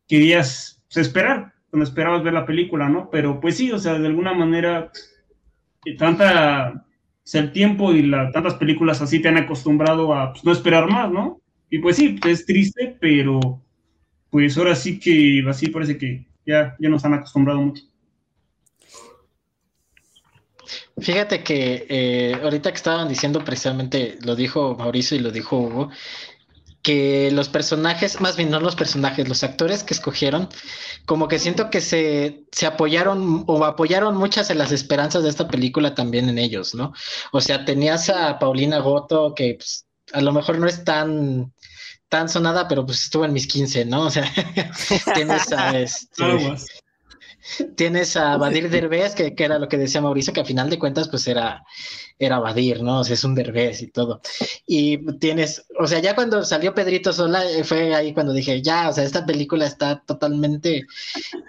querías 0.07 0.81
pues, 0.91 1.07
esperar 1.07 1.53
cuando 1.69 1.85
esperabas 1.85 2.23
ver 2.23 2.33
la 2.33 2.45
película, 2.45 2.89
¿no? 2.89 3.09
Pero 3.09 3.39
pues 3.39 3.55
sí, 3.55 3.71
o 3.71 3.79
sea, 3.79 3.97
de 3.97 4.07
alguna 4.07 4.33
manera 4.33 4.91
tanta 5.97 6.85
el 7.35 7.51
tiempo 7.51 7.93
y 7.93 8.03
la, 8.03 8.31
tantas 8.31 8.55
películas 8.55 9.01
así 9.01 9.19
te 9.19 9.29
han 9.29 9.37
acostumbrado 9.37 10.13
a 10.13 10.33
pues, 10.33 10.43
no 10.43 10.51
esperar 10.51 10.89
más, 10.89 11.11
¿no? 11.11 11.41
Y 11.69 11.79
pues 11.79 11.95
sí, 11.95 12.19
es 12.25 12.45
triste, 12.45 12.97
pero 12.99 13.61
pues 14.29 14.57
ahora 14.57 14.75
sí 14.75 14.99
que 14.99 15.43
así 15.47 15.67
parece 15.69 15.97
que 15.97 16.25
ya, 16.45 16.75
ya 16.79 16.89
nos 16.89 17.05
han 17.05 17.13
acostumbrado 17.13 17.61
mucho. 17.61 17.83
Fíjate 20.97 21.43
que 21.43 21.85
eh, 21.89 22.39
ahorita 22.41 22.71
que 22.71 22.75
estaban 22.75 23.07
diciendo 23.07 23.43
precisamente, 23.43 24.17
lo 24.23 24.35
dijo 24.35 24.75
Mauricio 24.75 25.17
y 25.17 25.21
lo 25.21 25.31
dijo 25.31 25.57
Hugo, 25.57 25.89
que 26.81 27.29
los 27.31 27.49
personajes, 27.49 28.21
más 28.21 28.35
bien 28.35 28.49
no 28.49 28.59
los 28.59 28.75
personajes, 28.75 29.27
los 29.27 29.43
actores 29.43 29.83
que 29.83 29.93
escogieron, 29.93 30.49
como 31.05 31.27
que 31.27 31.39
siento 31.39 31.69
que 31.69 31.81
se, 31.81 32.45
se 32.51 32.65
apoyaron 32.65 33.43
o 33.47 33.63
apoyaron 33.65 34.17
muchas 34.17 34.47
de 34.47 34.55
las 34.55 34.71
esperanzas 34.71 35.23
de 35.23 35.29
esta 35.29 35.47
película 35.47 35.93
también 35.95 36.29
en 36.29 36.37
ellos, 36.37 36.73
¿no? 36.73 36.93
O 37.31 37.41
sea, 37.41 37.65
tenías 37.65 38.09
a 38.09 38.39
Paulina 38.39 38.79
Goto, 38.79 39.33
que 39.35 39.55
pues, 39.55 39.85
a 40.13 40.21
lo 40.21 40.31
mejor 40.31 40.57
no 40.57 40.67
es 40.67 40.83
tan 40.83 41.53
tan 42.09 42.27
sonada, 42.27 42.67
pero 42.67 42.85
pues 42.85 43.03
estuvo 43.03 43.23
en 43.23 43.31
mis 43.31 43.47
15, 43.47 43.85
¿no? 43.85 44.07
O 44.07 44.09
sea, 44.09 44.29
tienes 45.15 45.49
a 45.53 45.79
este, 45.79 46.25
tienes 47.75 48.15
a 48.15 48.37
Badir 48.37 48.69
Derbez, 48.69 49.15
que, 49.15 49.35
que, 49.35 49.43
era 49.43 49.59
lo 49.59 49.67
que 49.67 49.77
decía 49.77 50.01
Mauricio, 50.01 50.33
que 50.33 50.41
a 50.41 50.45
final 50.45 50.69
de 50.69 50.79
cuentas, 50.79 51.09
pues 51.09 51.27
era, 51.27 51.63
era 52.19 52.39
Badir, 52.39 52.81
¿no? 52.83 52.99
O 52.99 53.03
sea, 53.03 53.13
es 53.15 53.23
un 53.23 53.35
Derbez 53.35 53.81
y 53.81 53.87
todo. 53.87 54.21
Y 54.65 54.97
tienes, 55.17 55.65
o 55.79 55.87
sea, 55.87 55.99
ya 55.99 56.15
cuando 56.15 56.43
salió 56.43 56.73
Pedrito 56.73 57.13
Sola, 57.13 57.43
eh, 57.49 57.63
fue 57.63 57.95
ahí 57.95 58.13
cuando 58.13 58.33
dije, 58.33 58.61
ya, 58.61 58.89
o 58.89 58.93
sea, 58.93 59.03
esta 59.03 59.25
película 59.25 59.65
está 59.65 60.01
totalmente 60.05 60.85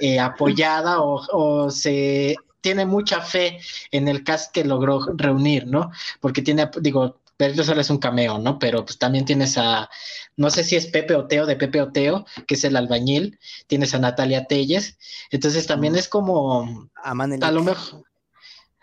eh, 0.01 0.19
apoyada 0.19 1.01
o, 1.01 1.21
o 1.33 1.71
se 1.71 2.37
tiene 2.63 2.87
mucha 2.87 3.21
fe 3.21 3.59
en 3.91 4.09
el 4.09 4.25
cast 4.25 4.53
que 4.53 4.65
logró 4.65 5.01
reunir, 5.17 5.67
¿no? 5.67 5.91
Porque 6.21 6.43
tiene, 6.43 6.71
digo, 6.81 7.22
Pedrito 7.43 7.65
Sola 7.65 7.81
es 7.81 7.91
un 7.91 7.99
cameo, 7.99 8.39
¿no? 8.39 8.61
Pero 8.61 8.85
pues 8.85 8.99
también 8.99 9.25
tienes 9.25 9.59
a, 9.59 9.91
no 10.37 10.49
sé 10.49 10.63
si 10.63 10.77
es 10.77 10.87
Pepe 10.87 11.17
Oteo 11.17 11.45
de 11.45 11.57
Pepe 11.57 11.83
Oteo, 11.83 12.25
que 12.47 12.55
es 12.55 12.63
el 12.63 12.77
albañil, 12.77 13.41
tienes 13.67 13.95
a 13.95 13.99
Natalia 13.99 14.45
Telles, 14.45 14.97
entonces 15.29 15.67
también 15.67 15.97
es 15.97 16.07
como, 16.07 16.89
a, 16.95 17.11
a 17.11 17.51
lo 17.51 17.65
mejor, 17.65 18.05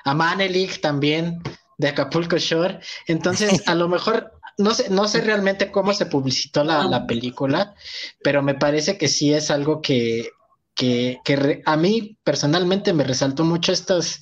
a 0.04 0.14
Manelik 0.14 0.82
también, 0.82 1.42
de 1.78 1.88
Acapulco 1.88 2.38
Shore, 2.38 2.82
entonces 3.08 3.66
a 3.66 3.76
lo 3.76 3.88
mejor, 3.88 4.34
no 4.58 4.74
sé, 4.74 4.90
no 4.90 5.08
sé 5.08 5.22
realmente 5.22 5.72
cómo 5.72 5.94
se 5.94 6.08
publicitó 6.08 6.66
la, 6.66 6.84
la 6.84 7.08
película, 7.08 7.74
pero 8.22 8.44
me 8.44 8.56
parece 8.56 8.98
que 8.98 9.08
sí 9.08 9.34
es 9.34 9.52
algo 9.52 9.82
que, 9.82 10.32
que, 10.76 11.22
que 11.24 11.62
a 11.66 11.78
mí 11.78 12.18
personalmente 12.26 12.92
me 12.92 13.06
resaltó 13.06 13.46
mucho 13.46 13.72
estos 13.72 14.20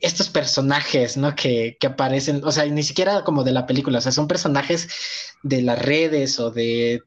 estos 0.00 0.28
personajes, 0.28 1.16
¿no? 1.16 1.34
Que, 1.34 1.76
que, 1.80 1.86
aparecen, 1.88 2.42
o 2.44 2.52
sea, 2.52 2.64
ni 2.66 2.82
siquiera 2.82 3.24
como 3.24 3.44
de 3.44 3.52
la 3.52 3.66
película, 3.66 3.98
o 3.98 4.00
sea, 4.00 4.12
son 4.12 4.28
personajes 4.28 4.88
de 5.42 5.62
las 5.62 5.78
redes 5.80 6.38
o 6.40 6.50
de, 6.50 7.02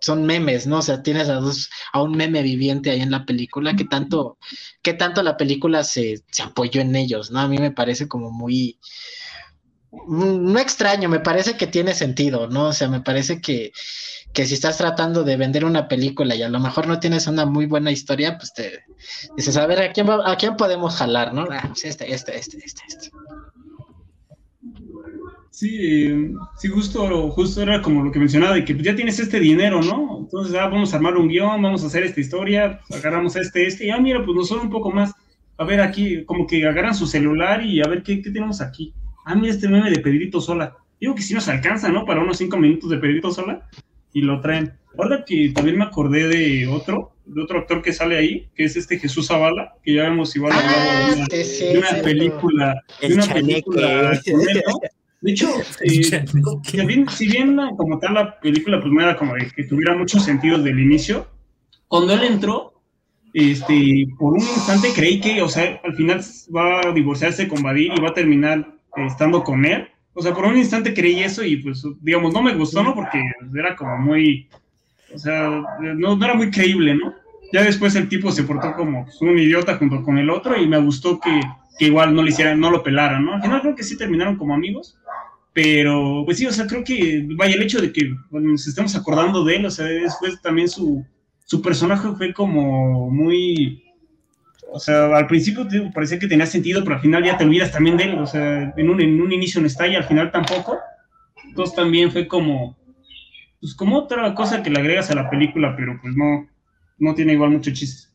son 0.00 0.24
memes, 0.24 0.66
¿no? 0.66 0.78
O 0.78 0.82
sea, 0.82 1.02
tienes 1.02 1.28
a, 1.28 1.34
dos, 1.34 1.70
a 1.92 2.02
un 2.02 2.16
meme 2.16 2.42
viviente 2.42 2.90
ahí 2.90 3.00
en 3.00 3.10
la 3.10 3.24
película, 3.24 3.76
que 3.76 3.84
tanto, 3.84 4.38
que 4.82 4.94
tanto 4.94 5.22
la 5.22 5.36
película 5.36 5.84
se, 5.84 6.22
se 6.30 6.42
apoyó 6.42 6.80
en 6.80 6.94
ellos, 6.96 7.30
¿no? 7.30 7.40
A 7.40 7.48
mí 7.48 7.58
me 7.58 7.72
parece 7.72 8.08
como 8.08 8.30
muy, 8.30 8.78
no 9.90 10.58
extraño, 10.58 11.08
me 11.08 11.20
parece 11.20 11.56
que 11.56 11.66
tiene 11.66 11.94
sentido, 11.94 12.48
¿no? 12.48 12.68
O 12.68 12.72
sea, 12.72 12.88
me 12.88 13.00
parece 13.00 13.40
que, 13.40 13.72
que 14.32 14.46
si 14.46 14.54
estás 14.54 14.76
tratando 14.76 15.24
de 15.24 15.36
vender 15.36 15.64
una 15.64 15.88
película 15.88 16.34
y 16.34 16.42
a 16.42 16.48
lo 16.48 16.60
mejor 16.60 16.86
no 16.86 17.00
tienes 17.00 17.26
una 17.26 17.46
muy 17.46 17.66
buena 17.66 17.90
historia, 17.90 18.36
pues 18.36 18.52
te 18.52 18.84
dices, 19.36 19.56
a 19.56 19.66
ver, 19.66 19.80
¿a 19.80 20.36
quién, 20.36 20.56
podemos 20.56 20.96
jalar, 20.96 21.32
no? 21.32 21.46
Ah, 21.50 21.64
pues 21.68 21.84
este, 21.84 22.12
este, 22.12 22.38
este, 22.38 22.58
este, 22.58 22.82
este. 22.86 23.10
Sí, 25.50 26.34
sí, 26.56 26.68
justo, 26.68 27.30
justo 27.30 27.62
era 27.62 27.82
como 27.82 28.04
lo 28.04 28.12
que 28.12 28.20
mencionaba, 28.20 28.54
de 28.54 28.64
que 28.64 28.80
ya 28.80 28.94
tienes 28.94 29.18
este 29.18 29.40
dinero, 29.40 29.82
¿no? 29.82 30.18
Entonces, 30.20 30.54
ah, 30.54 30.68
vamos 30.68 30.92
a 30.92 30.96
armar 30.98 31.16
un 31.16 31.28
guion, 31.28 31.60
vamos 31.62 31.82
a 31.82 31.88
hacer 31.88 32.04
esta 32.04 32.20
historia, 32.20 32.80
pues 32.86 33.00
agarramos 33.00 33.34
este, 33.34 33.66
este, 33.66 33.86
y 33.86 33.90
ah, 33.90 33.98
mira, 33.98 34.24
pues 34.24 34.36
nos 34.36 34.48
son 34.48 34.60
un 34.60 34.70
poco 34.70 34.92
más. 34.92 35.12
A 35.56 35.64
ver, 35.64 35.80
aquí, 35.80 36.24
como 36.26 36.46
que 36.46 36.64
agarran 36.64 36.94
su 36.94 37.08
celular 37.08 37.64
y 37.64 37.80
a 37.82 37.88
ver 37.88 38.04
qué, 38.04 38.22
qué 38.22 38.30
tenemos 38.30 38.60
aquí. 38.60 38.94
Ah, 39.28 39.34
mira 39.34 39.52
este 39.52 39.68
meme 39.68 39.90
de 39.90 39.98
Pedrito 40.00 40.40
Sola. 40.40 40.74
Digo 40.98 41.14
que 41.14 41.20
si 41.20 41.34
nos 41.34 41.46
alcanza, 41.48 41.90
¿no? 41.90 42.06
Para 42.06 42.22
unos 42.22 42.38
cinco 42.38 42.56
minutos 42.56 42.88
de 42.88 42.96
Pedrito 42.96 43.30
Sola 43.30 43.68
y 44.14 44.22
lo 44.22 44.40
traen. 44.40 44.72
Ahora 44.96 45.22
que 45.26 45.52
también 45.54 45.76
me 45.76 45.84
acordé 45.84 46.28
de 46.28 46.66
otro, 46.66 47.12
de 47.26 47.42
otro 47.42 47.58
actor 47.58 47.82
que 47.82 47.92
sale 47.92 48.16
ahí, 48.16 48.48
que 48.54 48.64
es 48.64 48.74
este 48.74 48.98
Jesús 48.98 49.26
Zavala, 49.26 49.74
que 49.82 49.92
ya 49.92 50.04
vemos 50.04 50.34
igual 50.34 50.54
ah, 50.54 51.14
de, 51.14 51.14
una, 51.14 51.26
de 51.28 51.78
una 51.78 52.02
película, 52.02 52.82
de 53.02 53.14
una 53.14 53.26
película 53.26 54.20
De 55.20 55.30
hecho, 55.30 55.50
eh, 55.82 56.04
si, 56.62 56.86
bien, 56.86 57.06
si 57.10 57.28
bien 57.28 57.58
como 57.76 57.98
tal 57.98 58.14
la 58.14 58.40
película 58.40 58.80
primera 58.80 59.08
pues, 59.08 59.18
como 59.18 59.34
de 59.34 59.50
que 59.54 59.64
tuviera 59.64 59.94
muchos 59.94 60.24
sentidos 60.24 60.64
del 60.64 60.80
inicio, 60.80 61.26
cuando 61.86 62.14
él 62.14 62.22
entró, 62.24 62.80
este, 63.34 64.08
por 64.18 64.32
un 64.32 64.40
instante 64.40 64.88
creí 64.96 65.20
que, 65.20 65.42
o 65.42 65.50
sea, 65.50 65.82
al 65.84 65.94
final 65.96 66.22
va 66.56 66.80
a 66.80 66.92
divorciarse 66.92 67.46
con 67.46 67.62
Badir 67.62 67.92
y 67.94 68.00
va 68.00 68.08
a 68.08 68.14
terminar 68.14 68.77
estando 68.96 69.42
con 69.44 69.64
él, 69.64 69.88
o 70.14 70.22
sea, 70.22 70.34
por 70.34 70.46
un 70.46 70.56
instante 70.56 70.94
creí 70.94 71.20
eso 71.20 71.44
y 71.44 71.56
pues, 71.58 71.82
digamos, 72.00 72.32
no 72.32 72.42
me 72.42 72.54
gustó, 72.54 72.82
¿no? 72.82 72.94
Porque 72.94 73.22
era 73.56 73.76
como 73.76 73.96
muy, 73.98 74.48
o 75.14 75.18
sea, 75.18 75.48
no, 75.80 76.24
era 76.24 76.34
muy 76.34 76.50
creíble, 76.50 76.94
¿no? 76.94 77.14
Ya 77.52 77.62
después 77.62 77.94
el 77.94 78.08
tipo 78.08 78.32
se 78.32 78.42
portó 78.42 78.74
como 78.74 79.04
pues, 79.04 79.20
un 79.22 79.38
idiota 79.38 79.76
junto 79.76 80.02
con 80.02 80.18
el 80.18 80.28
otro 80.28 80.60
y 80.60 80.66
me 80.66 80.78
gustó 80.78 81.20
que, 81.20 81.40
que 81.78 81.86
igual 81.86 82.14
no 82.14 82.22
le 82.22 82.30
hicieran, 82.30 82.58
no 82.58 82.70
lo 82.70 82.82
pelaran, 82.82 83.24
¿no? 83.24 83.34
Al 83.34 83.42
final 83.42 83.60
creo 83.60 83.76
que 83.76 83.84
sí 83.84 83.96
terminaron 83.96 84.36
como 84.36 84.54
amigos, 84.54 84.98
pero 85.52 86.22
pues 86.24 86.38
sí, 86.38 86.46
o 86.46 86.52
sea, 86.52 86.66
creo 86.66 86.82
que, 86.82 87.26
vaya, 87.36 87.54
el 87.54 87.62
hecho 87.62 87.80
de 87.80 87.92
que 87.92 88.12
nos 88.30 88.66
estemos 88.66 88.96
acordando 88.96 89.44
de 89.44 89.56
él, 89.56 89.66
o 89.66 89.70
sea, 89.70 89.86
después 89.86 90.42
también 90.42 90.68
su, 90.68 91.06
su 91.44 91.62
personaje 91.62 92.08
fue 92.16 92.34
como 92.34 93.08
muy, 93.10 93.84
o 94.70 94.78
sea, 94.78 95.16
al 95.16 95.26
principio 95.26 95.66
te 95.66 95.80
parecía 95.92 96.18
que 96.18 96.28
tenía 96.28 96.46
sentido, 96.46 96.82
pero 96.82 96.96
al 96.96 97.02
final 97.02 97.24
ya 97.24 97.36
te 97.36 97.44
olvidas 97.44 97.72
también 97.72 97.96
de 97.96 98.04
él. 98.04 98.18
O 98.18 98.26
sea, 98.26 98.72
en 98.76 98.90
un, 98.90 99.00
en 99.00 99.20
un 99.20 99.32
inicio 99.32 99.60
no 99.60 99.66
está 99.66 99.86
y 99.86 99.96
al 99.96 100.04
final 100.04 100.30
tampoco. 100.30 100.78
Entonces 101.44 101.74
también 101.74 102.12
fue 102.12 102.28
como, 102.28 102.76
pues 103.60 103.74
como 103.74 103.96
otra 103.98 104.34
cosa 104.34 104.62
que 104.62 104.70
le 104.70 104.80
agregas 104.80 105.10
a 105.10 105.14
la 105.14 105.30
película, 105.30 105.74
pero 105.76 105.98
pues 106.00 106.14
no, 106.14 106.48
no 106.98 107.14
tiene 107.14 107.32
igual 107.32 107.50
mucho 107.50 107.72
chiste. 107.72 108.08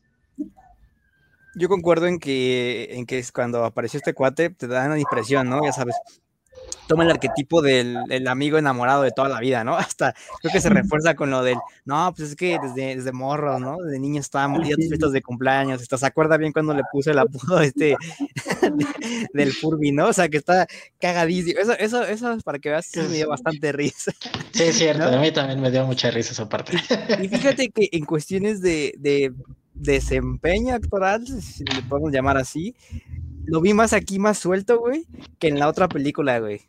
Yo 1.56 1.68
concuerdo 1.68 2.06
en 2.06 2.18
que, 2.18 2.88
en 2.90 3.06
que 3.06 3.22
cuando 3.32 3.64
apareció 3.64 3.98
este 3.98 4.14
cuate 4.14 4.50
te 4.50 4.66
da 4.66 4.86
una 4.86 4.98
impresión, 4.98 5.48
¿no? 5.48 5.64
Ya 5.64 5.72
sabes, 5.72 5.94
toma 6.86 7.04
el 7.04 7.10
arquetipo 7.10 7.62
del 7.62 8.28
amigo 8.28 8.58
enamorado 8.58 9.02
de 9.02 9.10
toda 9.10 9.28
la 9.28 9.40
vida, 9.40 9.64
¿no? 9.64 9.76
Hasta 9.94 10.14
creo 10.40 10.52
que 10.52 10.60
se 10.60 10.68
refuerza 10.68 11.14
con 11.14 11.30
lo 11.30 11.42
del, 11.42 11.58
no, 11.84 12.12
pues 12.16 12.30
es 12.30 12.36
que 12.36 12.58
desde, 12.62 12.96
desde 12.96 13.12
morros, 13.12 13.60
¿no? 13.60 13.78
Desde 13.78 13.98
niño 13.98 14.20
estábamos 14.20 14.66
ya 14.66 14.76
tus 14.76 14.88
fiestas 14.88 15.12
de 15.12 15.22
cumpleaños, 15.22 15.82
hasta 15.82 15.98
se 15.98 16.06
acuerda 16.06 16.36
bien 16.36 16.52
cuando 16.52 16.74
le 16.74 16.82
puse 16.92 17.10
el 17.10 17.18
apodo 17.18 17.60
este 17.60 17.96
del 19.32 19.52
Furby, 19.52 19.92
¿no? 19.92 20.08
O 20.08 20.12
sea, 20.12 20.28
que 20.28 20.38
está 20.38 20.66
cagadísimo. 21.00 21.60
Eso, 21.60 21.72
eso, 21.72 22.02
eso 22.04 22.38
para 22.44 22.58
que 22.58 22.70
veas, 22.70 22.90
me 22.96 23.08
dio 23.08 23.28
bastante 23.28 23.72
risa. 23.72 24.12
Sí, 24.52 24.64
es 24.64 24.76
cierto, 24.76 25.04
a 25.04 25.18
mí 25.18 25.32
también 25.32 25.60
me 25.60 25.70
dio 25.70 25.86
mucha 25.86 26.10
risa 26.10 26.32
esa 26.32 26.48
parte. 26.48 26.76
Y 27.20 27.28
fíjate 27.28 27.70
que 27.70 27.88
en 27.92 28.04
cuestiones 28.04 28.60
de, 28.60 28.94
de 28.98 29.32
desempeño 29.74 30.74
actoral, 30.74 31.26
si 31.26 31.64
le 31.64 31.82
podemos 31.82 32.12
llamar 32.12 32.36
así, 32.36 32.74
lo 33.46 33.60
vi 33.60 33.74
más 33.74 33.92
aquí 33.92 34.18
más 34.18 34.38
suelto, 34.38 34.78
güey, 34.78 35.06
que 35.38 35.48
en 35.48 35.58
la 35.58 35.68
otra 35.68 35.88
película, 35.88 36.38
güey. 36.38 36.62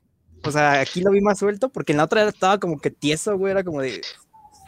O 0.46 0.52
sea, 0.52 0.80
aquí 0.80 1.02
lo 1.02 1.12
vi 1.12 1.22
más 1.22 1.40
suelto 1.40 1.70
porque 1.70 1.94
en 1.94 1.98
la 1.98 2.06
otra 2.06 2.28
estaba 2.28 2.60
como 2.60 2.80
que 2.80 2.92
tieso, 2.92 3.38
güey, 3.38 3.52
era 3.52 3.64
como 3.64 3.82
de... 3.82 4.02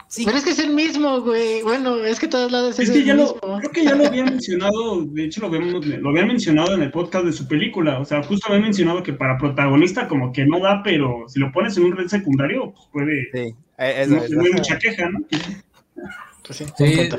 Sí. 0.08 0.24
Pero 0.24 0.38
es 0.38 0.44
que 0.44 0.50
es 0.50 0.58
el 0.58 0.70
mismo, 0.70 1.20
güey. 1.20 1.62
Bueno, 1.62 1.96
es 2.02 2.18
que 2.18 2.28
todos 2.28 2.50
lados 2.50 2.78
es, 2.78 2.88
es 2.88 2.94
que 2.96 3.04
ya 3.04 3.12
lo, 3.12 3.38
creo 3.38 3.70
que 3.70 3.84
ya 3.84 3.94
lo 3.94 4.06
había 4.06 4.24
mencionado, 4.24 5.04
de 5.04 5.24
hecho 5.24 5.42
lo, 5.42 5.48
habíamos, 5.48 5.84
lo 5.84 6.08
había 6.08 6.24
mencionado 6.24 6.74
en 6.74 6.80
el 6.80 6.90
podcast 6.90 7.26
de 7.26 7.32
su 7.34 7.46
película. 7.46 8.00
O 8.00 8.06
sea, 8.06 8.22
justo 8.22 8.48
había 8.48 8.62
mencionado 8.62 9.02
que 9.02 9.12
para 9.12 9.36
protagonista 9.36 10.08
como 10.08 10.32
que 10.32 10.46
no 10.46 10.60
da, 10.60 10.82
pero 10.82 11.24
si 11.28 11.38
lo 11.38 11.52
pones 11.52 11.76
en 11.76 11.84
un 11.84 11.96
red 11.96 12.06
secundario, 12.06 12.72
pues 12.72 12.88
puede... 12.90 13.28
Sí, 13.32 13.54
eso, 13.76 14.14
no, 14.14 14.28
no 14.28 14.44
hay 14.44 14.52
mucha 14.52 14.78
queja, 14.78 15.10
¿no? 15.10 15.18
Pues 16.48 16.60
sí, 16.60 16.64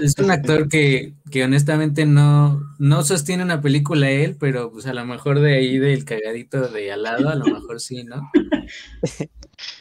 es 0.01 0.17
un 0.17 0.31
actor 0.31 0.67
que, 0.67 1.13
que, 1.29 1.43
honestamente 1.43 2.07
no, 2.07 2.59
no 2.79 3.03
sostiene 3.03 3.43
una 3.43 3.61
película 3.61 4.09
él, 4.09 4.35
pero 4.39 4.71
pues 4.71 4.87
a 4.87 4.93
lo 4.93 5.05
mejor 5.05 5.39
de 5.39 5.55
ahí 5.55 5.77
del 5.77 6.03
cagadito 6.03 6.67
de 6.67 6.91
al 6.91 7.03
lado, 7.03 7.29
a 7.29 7.35
lo 7.35 7.45
mejor 7.45 7.79
sí, 7.79 8.03
¿no? 8.03 8.31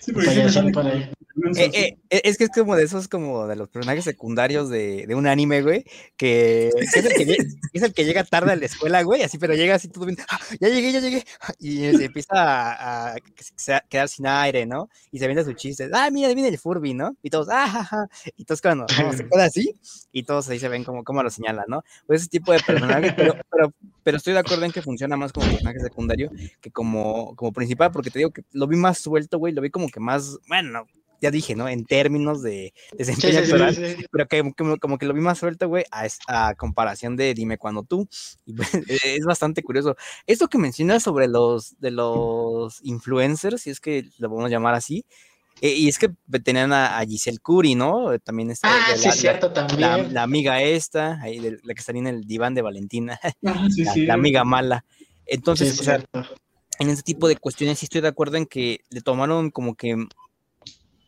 Sí, 0.00 0.12
eh, 0.12 1.12
eh, 1.56 1.98
eh, 2.10 2.20
es 2.24 2.38
que 2.38 2.44
es 2.44 2.50
como 2.50 2.76
de 2.76 2.84
esos, 2.84 3.08
como 3.08 3.46
de 3.46 3.56
los 3.56 3.68
personajes 3.68 4.04
secundarios 4.04 4.68
de, 4.68 5.06
de 5.06 5.14
un 5.14 5.26
anime, 5.26 5.62
güey, 5.62 5.84
que, 6.16 6.68
es, 6.78 6.96
el 6.96 7.12
que 7.14 7.36
es, 7.72 7.82
el 7.82 7.92
que 7.92 8.04
llega 8.04 8.24
tarde 8.24 8.52
a 8.52 8.56
la 8.56 8.66
escuela, 8.66 9.02
güey, 9.02 9.22
así, 9.22 9.38
pero 9.38 9.54
llega 9.54 9.74
así 9.74 9.88
todo 9.88 10.06
bien, 10.06 10.18
¡Ah, 10.30 10.38
ya 10.60 10.68
llegué, 10.68 10.92
ya 10.92 11.00
llegué, 11.00 11.24
y 11.58 11.96
se 11.96 12.04
empieza 12.06 12.34
a, 12.34 13.14
a, 13.14 13.80
quedar 13.88 14.08
sin 14.08 14.26
aire, 14.26 14.66
¿no? 14.66 14.88
Y 15.10 15.18
se 15.18 15.26
viene 15.26 15.44
su 15.44 15.52
chiste, 15.52 15.88
ah, 15.92 16.10
mira, 16.10 16.32
viene 16.34 16.48
el 16.48 16.58
Furby, 16.58 16.94
¿no? 16.94 17.16
Y 17.22 17.30
todos, 17.30 17.48
ah, 17.50 17.84
ja, 17.84 18.08
y 18.36 18.44
todos 18.44 18.60
cuando 18.60 18.86
se 18.88 18.94
queda 19.28 19.44
así, 19.44 19.74
y 20.12 20.22
todos 20.22 20.48
ahí 20.48 20.58
se 20.58 20.68
ven 20.68 20.84
como, 20.84 21.04
como 21.04 21.22
lo 21.22 21.30
señalan, 21.30 21.66
¿no? 21.68 21.82
Pues 22.06 22.22
ese 22.22 22.30
tipo 22.30 22.52
de 22.52 22.60
personajes, 22.60 23.14
pero, 23.16 23.34
pero, 23.50 23.72
pero 24.02 24.16
estoy 24.16 24.32
de 24.32 24.40
acuerdo 24.40 24.64
en 24.64 24.72
que 24.72 24.82
funciona 24.82 25.16
más 25.16 25.32
como 25.32 25.46
personaje 25.46 25.80
secundario 25.80 26.30
que 26.60 26.70
como, 26.70 27.34
como 27.36 27.52
principal, 27.52 27.90
porque 27.90 28.10
te 28.10 28.18
digo 28.18 28.30
que 28.30 28.42
lo 28.52 28.66
vi 28.66 28.76
más 28.76 28.98
suelto, 28.98 29.38
güey, 29.38 29.52
lo 29.52 29.62
vi 29.62 29.70
como 29.70 29.88
que 29.88 30.00
más, 30.00 30.38
bueno, 30.48 30.86
ya 31.20 31.30
dije, 31.30 31.54
¿no? 31.54 31.68
En 31.68 31.84
términos 31.84 32.42
de 32.42 32.72
desempeño 32.96 33.40
sí, 33.40 33.74
sí, 33.74 33.96
sí, 33.96 34.06
pero 34.10 34.26
que 34.26 34.52
como, 34.80 34.98
que 34.98 35.06
lo 35.06 35.14
vi 35.14 35.20
más 35.20 35.38
suelto, 35.38 35.68
güey, 35.68 35.84
a, 35.90 36.06
a, 36.28 36.54
comparación 36.54 37.16
de 37.16 37.34
Dime 37.34 37.58
cuando 37.58 37.82
tú. 37.82 38.08
Y, 38.46 38.54
pues, 38.54 38.68
es 39.04 39.24
bastante 39.24 39.62
curioso. 39.62 39.96
Esto 40.26 40.48
que 40.48 40.58
mencionas 40.58 41.02
sobre 41.02 41.28
los 41.28 41.78
de 41.80 41.90
los 41.90 42.80
influencers, 42.82 43.62
si 43.62 43.70
es 43.70 43.80
que 43.80 44.08
lo 44.18 44.28
podemos 44.28 44.50
llamar 44.50 44.74
así, 44.74 45.04
Eh, 45.60 45.74
y 45.74 45.88
es 45.88 45.98
que 45.98 46.10
tenían 46.44 46.72
a, 46.72 47.00
Giselle 47.04 47.38
Curry, 47.42 47.74
¿no? 47.74 48.16
También 48.20 48.52
está. 48.52 48.68
Ah, 48.70 48.96
sí, 48.96 49.08
la, 49.08 49.12
cierto, 49.12 49.52
también. 49.52 50.14
La, 50.14 50.22
amiga 50.22 50.62
esta, 50.62 51.20
ahí 51.20 51.40
la 51.40 51.74
que 51.74 51.82
salía 51.82 52.02
en 52.02 52.06
el 52.06 52.24
diván 52.24 52.54
de 52.54 52.62
Valentina. 52.62 53.18
Ah, 53.44 53.66
la, 53.96 54.14
amiga 54.14 54.44
mala. 54.44 54.84
Entonces, 55.26 55.80
o 55.80 55.82
sea, 55.82 56.04
en 56.78 56.88
este 56.90 57.02
tipo 57.02 57.26
de 57.28 57.36
cuestiones 57.36 57.78
sí 57.78 57.86
estoy 57.86 58.00
de 58.00 58.08
acuerdo 58.08 58.36
en 58.36 58.46
que 58.46 58.80
le 58.90 59.00
tomaron 59.00 59.50
como 59.50 59.74
que 59.74 59.96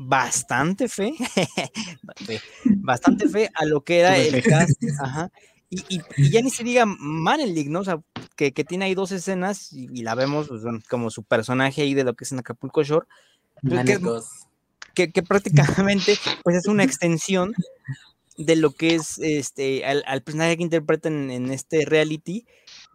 bastante 0.08 0.88
fe, 0.88 1.14
bastante 2.64 3.28
fe. 3.28 3.50
A 3.54 3.64
lo 3.64 3.82
que 3.82 4.00
era 4.00 4.16
el 4.16 4.42
cast, 4.42 4.82
ajá, 5.02 5.30
y, 5.68 6.00
ya 6.30 6.42
ni 6.42 6.50
se 6.50 6.64
diga 6.64 6.84
Manelik, 6.86 7.68
¿no? 7.68 7.80
O 7.80 7.84
sea, 7.84 8.00
que, 8.36 8.50
tiene 8.52 8.86
ahí 8.86 8.94
dos 8.94 9.12
escenas 9.12 9.72
y, 9.72 10.02
la 10.02 10.14
vemos 10.14 10.48
pues, 10.48 10.62
como 10.88 11.10
su 11.10 11.22
personaje 11.22 11.82
ahí 11.82 11.94
de 11.94 12.04
lo 12.04 12.14
que 12.14 12.24
es 12.24 12.32
en 12.32 12.38
Acapulco 12.38 12.82
Shore, 12.82 13.06
pues, 13.62 14.26
que, 14.94 15.12
que, 15.12 15.22
prácticamente 15.22 16.18
pues 16.42 16.56
es 16.56 16.66
una 16.66 16.82
extensión 16.82 17.54
de 18.36 18.56
lo 18.56 18.72
que 18.72 18.94
es 18.94 19.18
este 19.18 19.84
al, 19.84 20.22
personaje 20.22 20.56
que 20.56 20.62
interpreta 20.62 21.08
en, 21.08 21.50
este 21.50 21.84
reality 21.84 22.46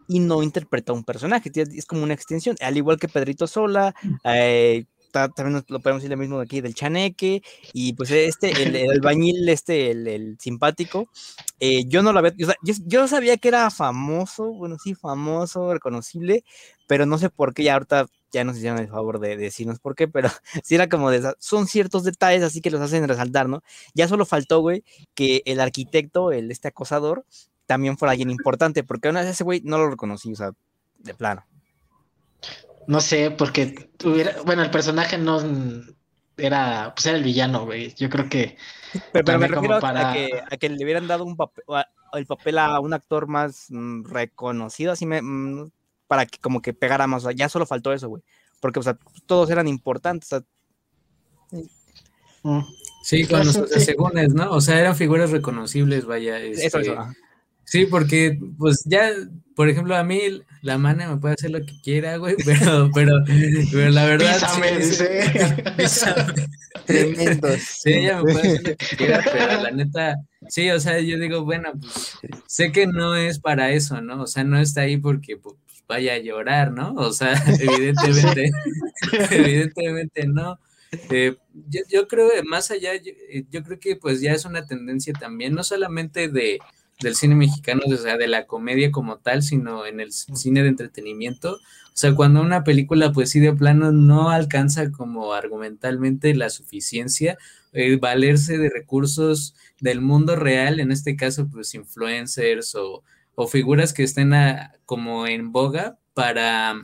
y 0.08 0.20
no 0.20 0.44
interpreta 0.44 0.94
un 0.94 1.04
personaje, 1.04 1.52
es 1.54 1.86
como 1.86 2.04
una 2.04 2.14
extensión, 2.14 2.56
al 2.60 2.78
igual 2.78 3.00
que 3.00 3.08
Pedrito 3.08 3.48
Sola, 3.48 3.96
eh, 4.24 4.86
también 5.36 5.64
lo 5.68 5.80
podemos 5.80 6.02
decir 6.02 6.12
lo 6.12 6.18
mismo 6.18 6.40
aquí 6.40 6.62
del 6.62 6.76
chaneque, 6.76 7.42
y 7.74 7.94
pues 7.94 8.12
este, 8.12 8.52
el, 8.52 8.76
el 8.76 8.92
albañil, 8.92 9.48
este, 9.50 9.92
el, 9.92 10.38
simpático, 10.40 11.08
eh, 11.60 11.86
yo 11.88 12.04
no 12.04 12.14
lo 12.14 12.20
había, 12.20 12.34
yo, 12.38 12.48
yo, 12.86 13.08
sabía 13.08 13.38
que 13.38 13.48
era 13.48 13.70
famoso, 13.72 14.54
bueno, 14.54 14.78
sí, 14.78 14.96
famoso, 14.96 15.74
reconocible, 15.74 16.44
pero 16.88 17.06
no 17.06 17.18
sé 17.18 17.30
por 17.30 17.54
qué, 17.54 17.64
ya 17.64 17.74
ahorita 17.74 18.08
ya 18.32 18.44
nos 18.44 18.58
hicieron 18.58 18.80
el 18.80 18.90
favor 18.90 19.20
de, 19.20 19.38
decirnos 19.38 19.80
por 19.80 19.96
qué, 19.96 20.08
pero 20.08 20.30
sí 20.64 20.76
era 20.76 20.90
como 20.90 21.10
de, 21.12 21.34
son 21.40 21.68
ciertos 21.68 22.04
detalles 22.04 22.44
así 22.44 22.62
que 22.62 22.72
los 22.72 22.82
hacen 22.82 23.08
resaltar, 23.08 23.50
¿no? 23.50 23.64
Ya 23.94 24.08
solo 24.08 24.26
faltó, 24.26 24.60
güey, 24.60 24.84
que 25.14 25.42
el 25.46 25.60
arquitecto, 25.60 26.32
el 26.32 26.52
este 26.52 26.68
acosador, 26.68 27.26
también 27.66 27.98
fuera 27.98 28.12
alguien 28.12 28.30
importante, 28.30 28.84
porque 28.84 29.10
una 29.10 29.22
vez 29.22 29.32
ese 29.32 29.44
güey 29.44 29.62
no 29.64 29.78
lo 29.78 29.90
reconocí, 29.90 30.32
o 30.32 30.36
sea, 30.36 30.52
de 31.00 31.14
plano. 31.14 31.46
No 32.88 33.02
sé, 33.02 33.32
porque 33.32 33.90
tuviera, 33.98 34.36
bueno, 34.46 34.64
el 34.64 34.70
personaje 34.70 35.18
no 35.18 35.40
era, 36.38 36.94
pues 36.96 37.06
era 37.06 37.18
el 37.18 37.24
villano, 37.24 37.66
güey. 37.66 37.94
Yo 37.96 38.10
creo 38.10 38.30
que. 38.30 38.58
Pero, 39.12 39.40
me 39.40 39.48
refiero 39.48 39.80
a, 39.82 40.14
que, 40.60 40.70
le 40.70 40.84
hubieran 40.84 41.08
dado 41.08 41.26
un 41.26 41.36
papel, 41.36 41.64
el 42.14 42.26
papel 42.26 42.58
a 42.58 42.80
un 42.80 42.94
actor 42.94 43.28
más 43.28 43.68
mm, 43.70 44.06
reconocido, 44.06 44.92
así 44.92 45.06
me, 45.06 45.22
mm, 45.22 45.70
para 46.08 46.26
que 46.26 46.40
como 46.40 46.62
que 46.62 46.74
pegara 46.74 47.08
más. 47.08 47.24
O 47.24 47.28
sea, 47.28 47.36
ya 47.36 47.50
solo 47.50 47.66
faltó 47.66 47.92
eso, 47.92 48.08
güey. 48.08 48.24
Porque, 48.62 48.80
o 48.80 48.84
sea, 48.84 48.98
todos 49.26 49.50
eran 49.50 49.68
importantes. 49.68 50.30
Mm. 52.44 52.62
Sí, 53.04 53.26
con 53.28 53.46
los 53.46 53.54
segundos, 53.54 54.34
¿no? 54.34 54.52
O 54.52 54.62
sea, 54.62 54.80
eran 54.80 54.96
figuras 54.96 55.32
reconocibles, 55.32 56.06
vaya. 56.06 56.40
eso, 56.40 56.80
eso. 56.80 56.94
Este, 56.94 56.96
Sí, 57.66 57.86
porque 57.86 58.40
pues 58.58 58.84
ya, 58.86 59.12
por 59.56 59.70
ejemplo, 59.70 59.96
a 59.96 60.04
mí 60.04 60.20
la 60.62 60.78
mana 60.78 61.12
me 61.12 61.18
puede 61.18 61.34
hacer 61.34 61.52
lo 61.52 61.60
que 61.60 61.80
quiera, 61.84 62.18
güey, 62.18 62.36
pero, 62.46 62.90
pero, 62.94 63.24
pero 63.72 63.90
la 63.90 64.06
verdad... 64.06 64.34
Písame, 64.34 64.82
sí, 64.82 64.88
dice. 64.88 65.64
Písame. 65.78 66.34
Tremendo. 66.86 67.48
Sí, 67.58 67.94
ella 67.94 68.22
me 68.22 68.34
puede 68.34 68.48
hacer 68.48 68.68
lo 68.68 68.78
que 68.78 68.96
quiera, 68.98 69.24
pero 69.24 69.64
la 69.64 69.72
neta, 69.72 70.16
sí, 70.48 70.70
o 70.70 70.80
sea, 70.80 71.00
yo 71.00 71.18
digo, 71.18 71.44
bueno, 71.44 71.72
pues 71.80 72.18
sé 72.48 72.72
que 72.72 72.86
no 72.88 73.16
es 73.16 73.40
para 73.40 73.72
eso, 73.72 74.02
¿no? 74.02 74.24
O 74.24 74.28
sea, 74.28 74.44
no 74.44 74.60
está 74.60 74.82
ahí 74.82 74.98
porque 74.98 75.38
pues, 75.38 75.56
vaya 75.88 76.14
a 76.14 76.20
llorar, 76.20 76.72
¿no? 76.72 76.94
O 76.94 77.12
sea, 77.12 77.34
evidentemente, 77.60 78.52
evidentemente 79.32 80.28
no. 80.28 80.60
Eh, 81.10 81.36
yo, 81.70 81.82
yo, 81.90 82.08
creo, 82.08 82.30
más 82.46 82.72
allá, 82.72 82.96
yo, 82.96 83.12
yo 83.50 83.64
creo 83.64 83.80
que 83.80 83.96
pues 83.96 84.22
ya 84.22 84.34
es 84.34 84.46
una 84.46 84.66
tendencia 84.66 85.14
también, 85.14 85.54
no 85.54 85.64
solamente 85.64 86.28
de 86.28 86.60
del 87.02 87.16
cine 87.16 87.36
mexicano, 87.36 87.82
o 87.86 87.98
sea, 87.98 88.18
de 88.18 88.28
la 88.28 88.46
comedia 88.46 88.92
como 88.92 89.18
tal, 89.18 89.44
sino 89.44 89.86
en 89.86 90.00
el 90.00 90.12
cine 90.12 90.64
de 90.64 90.70
entretenimiento. 90.70 91.54
O 91.54 91.98
sea, 91.98 92.14
cuando 92.16 92.42
una 92.42 92.64
película, 92.64 93.12
pues 93.12 93.30
sí, 93.32 93.40
de 93.40 93.54
plano 93.54 93.92
no 93.92 94.30
alcanza 94.30 94.92
como 94.92 95.34
argumentalmente 95.34 96.34
la 96.36 96.50
suficiencia, 96.50 97.38
eh, 97.74 97.98
valerse 97.98 98.58
de 98.58 98.70
recursos 98.70 99.56
del 99.80 100.02
mundo 100.02 100.36
real, 100.36 100.80
en 100.80 100.92
este 100.92 101.16
caso, 101.16 101.48
pues 101.50 101.74
influencers 101.74 102.76
o, 102.76 103.04
o 103.36 103.48
figuras 103.48 103.94
que 103.94 104.04
estén 104.04 104.34
como 104.86 105.28
en 105.28 105.52
boga 105.52 105.98
para 106.14 106.76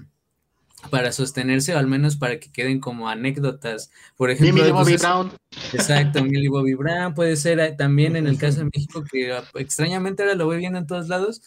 para 0.90 1.12
sostenerse 1.12 1.76
o 1.76 1.78
al 1.78 1.88
menos 1.88 2.18
para 2.18 2.40
que 2.40 2.52
queden 2.52 2.80
como 2.80 3.10
anécdotas. 3.10 3.92
Por 4.18 4.32
ejemplo, 4.32 4.56
Millie 4.56 4.72
Bobby 4.72 4.98
Brown. 4.98 5.32
Exacto, 5.74 6.24
Millie 6.24 6.50
Bobby 6.50 6.74
Brown 6.74 7.14
puede 7.14 7.36
ser 7.36 7.60
eh, 7.60 7.74
también 7.78 8.16
en 8.16 8.28
el 8.28 8.38
caso 8.38 8.60
de 8.60 8.66
México 8.66 9.04
que 9.10 9.32
ah, 9.32 9.44
extrañamente 9.56 10.24
ahora 10.24 10.36
lo 10.36 10.46
voy 10.46 10.58
viendo 10.58 10.80
en 10.80 10.88
todos 10.88 11.08
lados. 11.08 11.42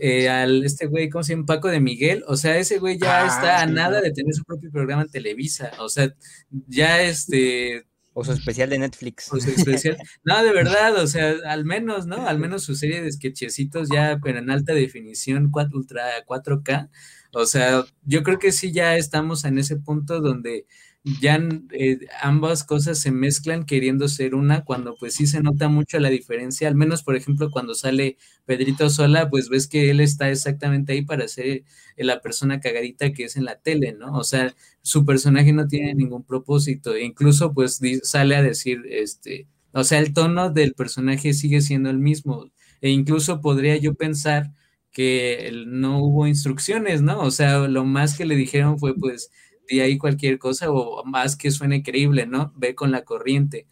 Eh, 0.00 0.28
al 0.28 0.64
este 0.64 0.86
güey, 0.86 1.08
¿cómo 1.08 1.24
se 1.24 1.34
llama? 1.34 1.46
Paco 1.46 1.68
de 1.68 1.80
Miguel, 1.80 2.22
o 2.28 2.36
sea, 2.36 2.56
ese 2.58 2.78
güey 2.78 2.96
ya 2.96 3.24
ah, 3.24 3.26
está 3.26 3.60
a 3.60 3.66
nada 3.66 4.00
de 4.00 4.12
tener 4.12 4.32
su 4.32 4.44
propio 4.44 4.70
programa 4.70 5.02
en 5.02 5.10
Televisa, 5.10 5.72
o 5.80 5.88
sea, 5.88 6.14
ya 6.68 7.02
este 7.02 7.84
o 8.16 8.24
su 8.24 8.32
especial 8.32 8.70
de 8.70 8.78
Netflix. 8.78 9.30
O 9.32 9.40
su 9.40 9.50
especial. 9.50 9.96
No, 10.24 10.42
de 10.42 10.52
verdad, 10.54 10.96
o 11.02 11.06
sea, 11.08 11.34
al 11.46 11.64
menos, 11.64 12.06
¿no? 12.06 12.28
Al 12.28 12.38
menos 12.38 12.62
su 12.62 12.76
serie 12.76 13.02
de 13.02 13.10
sketchecitos 13.10 13.88
ya, 13.92 14.20
pero 14.22 14.38
en 14.38 14.50
alta 14.50 14.72
definición, 14.72 15.50
4, 15.50 15.76
ultra 15.76 16.24
4K. 16.24 16.90
O 17.34 17.46
sea, 17.46 17.84
yo 18.04 18.22
creo 18.22 18.38
que 18.38 18.52
sí 18.52 18.72
ya 18.72 18.96
estamos 18.96 19.44
en 19.44 19.58
ese 19.58 19.76
punto 19.76 20.20
donde 20.20 20.66
ya 21.20 21.38
eh, 21.72 21.98
ambas 22.22 22.64
cosas 22.64 22.98
se 22.98 23.10
mezclan 23.10 23.66
queriendo 23.66 24.08
ser 24.08 24.34
una, 24.34 24.64
cuando 24.64 24.96
pues 24.96 25.14
sí 25.14 25.26
se 25.26 25.42
nota 25.42 25.68
mucho 25.68 25.98
la 25.98 26.08
diferencia, 26.08 26.66
al 26.66 26.74
menos 26.76 27.02
por 27.02 27.14
ejemplo 27.16 27.50
cuando 27.50 27.74
sale 27.74 28.16
Pedrito 28.46 28.88
Sola, 28.88 29.28
pues 29.28 29.50
ves 29.50 29.66
que 29.66 29.90
él 29.90 30.00
está 30.00 30.30
exactamente 30.30 30.92
ahí 30.94 31.02
para 31.02 31.28
ser 31.28 31.64
la 31.96 32.20
persona 32.22 32.60
cagadita 32.60 33.12
que 33.12 33.24
es 33.24 33.36
en 33.36 33.44
la 33.44 33.56
tele, 33.60 33.92
¿no? 33.92 34.16
O 34.16 34.24
sea, 34.24 34.54
su 34.82 35.04
personaje 35.04 35.52
no 35.52 35.66
tiene 35.68 35.94
ningún 35.94 36.24
propósito, 36.24 36.94
e 36.94 37.04
incluso 37.04 37.52
pues 37.52 37.80
sale 38.02 38.36
a 38.36 38.42
decir, 38.42 38.80
este, 38.88 39.46
o 39.72 39.84
sea, 39.84 39.98
el 39.98 40.14
tono 40.14 40.50
del 40.50 40.74
personaje 40.74 41.34
sigue 41.34 41.60
siendo 41.60 41.90
el 41.90 41.98
mismo, 41.98 42.50
e 42.80 42.90
incluso 42.90 43.40
podría 43.42 43.76
yo 43.76 43.94
pensar 43.94 44.52
que 44.94 45.52
no 45.66 45.98
hubo 45.98 46.26
instrucciones, 46.26 47.02
¿no? 47.02 47.20
O 47.20 47.30
sea, 47.32 47.58
lo 47.68 47.84
más 47.84 48.16
que 48.16 48.24
le 48.24 48.36
dijeron 48.36 48.78
fue 48.78 48.96
pues 48.96 49.30
de 49.68 49.82
ahí 49.82 49.98
cualquier 49.98 50.38
cosa 50.38 50.70
o 50.70 51.04
más 51.04 51.36
que 51.36 51.50
suene 51.50 51.82
creíble, 51.82 52.26
¿no? 52.26 52.52
Ve 52.56 52.74
con 52.76 52.92
la 52.92 53.04
corriente, 53.04 53.66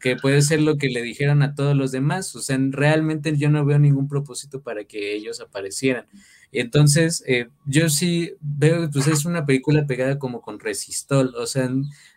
que 0.00 0.16
puede 0.16 0.40
ser 0.42 0.62
lo 0.62 0.78
que 0.78 0.88
le 0.88 1.02
dijeron 1.02 1.42
a 1.42 1.54
todos 1.54 1.76
los 1.76 1.92
demás. 1.92 2.34
O 2.36 2.40
sea, 2.40 2.58
realmente 2.70 3.36
yo 3.36 3.50
no 3.50 3.64
veo 3.66 3.78
ningún 3.78 4.08
propósito 4.08 4.62
para 4.62 4.84
que 4.84 5.14
ellos 5.14 5.40
aparecieran. 5.40 6.06
Entonces, 6.52 7.22
eh, 7.26 7.48
yo 7.66 7.90
sí 7.90 8.32
veo, 8.40 8.88
pues 8.90 9.06
es 9.08 9.26
una 9.26 9.44
película 9.44 9.86
pegada 9.86 10.18
como 10.18 10.40
con 10.40 10.58
resistol, 10.58 11.34
o 11.36 11.46
sea, 11.46 11.70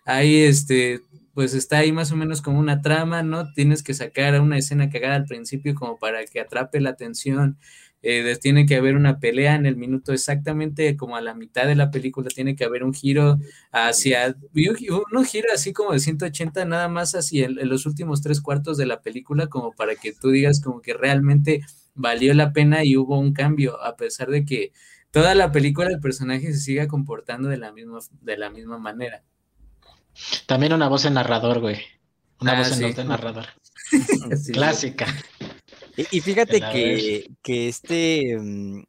ahí 0.06 0.38
este, 0.44 1.02
pues 1.34 1.54
está 1.54 1.80
ahí 1.80 1.92
más 1.92 2.12
o 2.12 2.16
menos 2.16 2.42
como 2.42 2.60
una 2.60 2.82
trama, 2.82 3.22
¿no? 3.24 3.52
Tienes 3.54 3.84
que 3.84 3.94
sacar 3.94 4.40
una 4.42 4.58
escena 4.58 4.90
cagada 4.90 5.16
al 5.16 5.26
principio 5.26 5.76
como 5.76 6.00
para 6.00 6.26
que 6.26 6.40
atrape 6.40 6.80
la 6.80 6.92
atención 6.92 7.58
eh, 8.08 8.38
tiene 8.40 8.68
que 8.68 8.76
haber 8.76 8.96
una 8.96 9.18
pelea 9.18 9.56
en 9.56 9.66
el 9.66 9.78
minuto 9.78 10.14
exactamente 10.14 10.96
como 10.96 11.16
a 11.16 11.22
la 11.22 11.34
mitad 11.34 11.66
de 11.66 11.74
la 11.74 11.90
película, 11.90 12.30
tiene 12.30 12.56
que 12.56 12.64
haber 12.64 12.84
un 12.84 12.94
giro 12.94 13.40
hacia, 13.72 14.38
un, 14.54 15.26
giro 15.26 15.48
así 15.52 15.74
como 15.74 15.92
de 15.92 16.00
180 16.00 16.66
nada 16.66 16.88
más 16.88 17.16
hacia 17.16 17.48
en 17.48 17.68
los 17.68 17.88
últimos 17.88 18.22
tres 18.22 18.42
cuartos 18.42 18.78
de 18.78 18.86
la 18.86 19.02
película 19.02 19.48
como 19.48 19.72
para 19.72 19.96
que 19.96 20.14
tú 20.14 20.30
digas 20.30 20.62
como 20.62 20.84
que 20.84 20.94
realmente 20.94 21.62
valió 21.96 22.36
la 22.36 22.54
pena 22.54 22.84
y 22.84 22.96
hubo 22.96 23.18
un 23.18 23.34
cambio, 23.34 23.82
a 23.82 23.96
pesar 23.96 24.30
de 24.30 24.46
que 24.46 24.72
toda 25.10 25.34
la 25.34 25.52
película 25.52 25.90
el 25.90 26.00
personaje 26.00 26.54
se 26.54 26.60
siga 26.60 26.88
comportando 26.88 27.50
de 27.50 27.58
la 27.58 27.72
misma, 27.72 27.98
de 28.22 28.38
la 28.38 28.52
misma 28.52 28.78
manera. 28.78 29.24
También 30.46 30.74
una 30.74 30.90
voz 30.90 31.06
en 31.06 31.16
narrador, 31.16 31.60
güey. 31.60 31.78
Una 32.40 32.52
ah, 32.52 32.58
voz 32.60 32.80
en 32.80 33.08
narrador. 33.08 33.48
Clásica. 34.54 35.08
Y, 35.98 36.22
fíjate 36.22 36.60
que, 36.60 37.30
que, 37.42 37.68
este, 37.68 38.38
mm, 38.40 38.84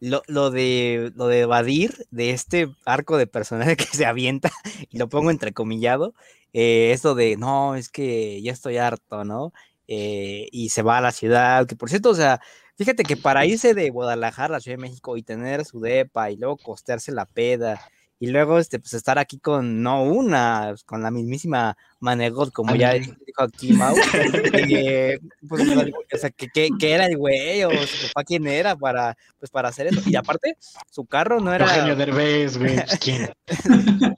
lo, 0.00 0.50
de, 0.50 1.12
lo 1.14 1.26
de 1.26 1.40
evadir 1.40 2.06
de 2.10 2.30
este 2.30 2.68
arco 2.84 3.16
de 3.16 3.26
personaje 3.26 3.76
que 3.76 3.84
se 3.86 4.06
avienta, 4.06 4.50
y 4.90 4.98
lo 4.98 5.08
pongo 5.08 5.30
entrecomillado, 5.30 6.14
eh, 6.52 6.92
eso 6.92 7.14
de, 7.14 7.36
no, 7.36 7.74
es 7.74 7.88
que 7.88 8.40
ya 8.42 8.52
estoy 8.52 8.78
harto, 8.78 9.24
¿no? 9.24 9.52
Eh, 9.88 10.48
y 10.52 10.70
se 10.70 10.82
va 10.82 10.98
a 10.98 11.00
la 11.00 11.12
ciudad, 11.12 11.66
que 11.66 11.76
por 11.76 11.90
cierto, 11.90 12.10
o 12.10 12.14
sea, 12.14 12.40
fíjate 12.76 13.04
que 13.04 13.16
para 13.16 13.46
irse 13.46 13.74
de 13.74 13.90
Guadalajara 13.90 14.56
a 14.56 14.60
Ciudad 14.60 14.78
de 14.78 14.82
México 14.82 15.16
y 15.16 15.22
tener 15.22 15.64
su 15.64 15.80
depa 15.80 16.30
y 16.30 16.36
luego 16.36 16.56
costearse 16.56 17.12
la 17.12 17.26
peda 17.26 17.80
y 18.18 18.28
luego 18.28 18.58
este, 18.58 18.78
pues 18.78 18.94
estar 18.94 19.18
aquí 19.18 19.38
con 19.38 19.82
no 19.82 20.02
una, 20.02 20.74
con 20.86 21.02
la 21.02 21.10
mismísima 21.10 21.76
Manegot, 22.00 22.52
como 22.52 22.74
ya 22.74 22.94
dijo 22.94 23.14
aquí 23.36 23.72
Mau, 23.72 23.94
eh, 24.54 25.18
pues, 25.46 25.62
o 25.62 26.16
sea, 26.18 26.30
que, 26.30 26.72
era 26.80 27.06
el 27.06 27.16
güey 27.18 27.64
o 27.64 27.70
su 27.86 28.08
papá 28.08 28.24
quién 28.24 28.46
era 28.46 28.74
para, 28.76 29.16
pues, 29.38 29.50
para 29.50 29.68
hacer 29.68 29.88
eso. 29.88 30.00
Y 30.06 30.16
aparte, 30.16 30.56
su 30.90 31.04
carro 31.04 31.40
no 31.40 31.52
era... 31.52 31.66
Eugenio 31.66 31.96
Derbez, 31.96 32.56
güey, 32.58 32.76
pues, 32.76 32.98
¿quién? 33.00 33.30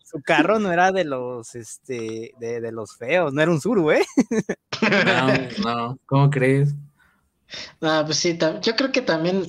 su 0.04 0.22
carro 0.22 0.58
no 0.58 0.72
era 0.72 0.92
de 0.92 1.04
los, 1.04 1.54
este, 1.54 2.32
de, 2.38 2.60
de 2.60 2.72
los 2.72 2.96
feos, 2.96 3.32
no 3.32 3.42
era 3.42 3.50
un 3.50 3.60
sur, 3.60 3.80
güey. 3.80 4.02
no, 5.62 5.64
no, 5.64 5.98
¿cómo 6.06 6.30
crees? 6.30 6.74
Ah, 7.80 8.02
pues 8.04 8.18
sí, 8.18 8.38
yo 8.62 8.76
creo 8.76 8.92
que 8.92 9.02
también 9.02 9.44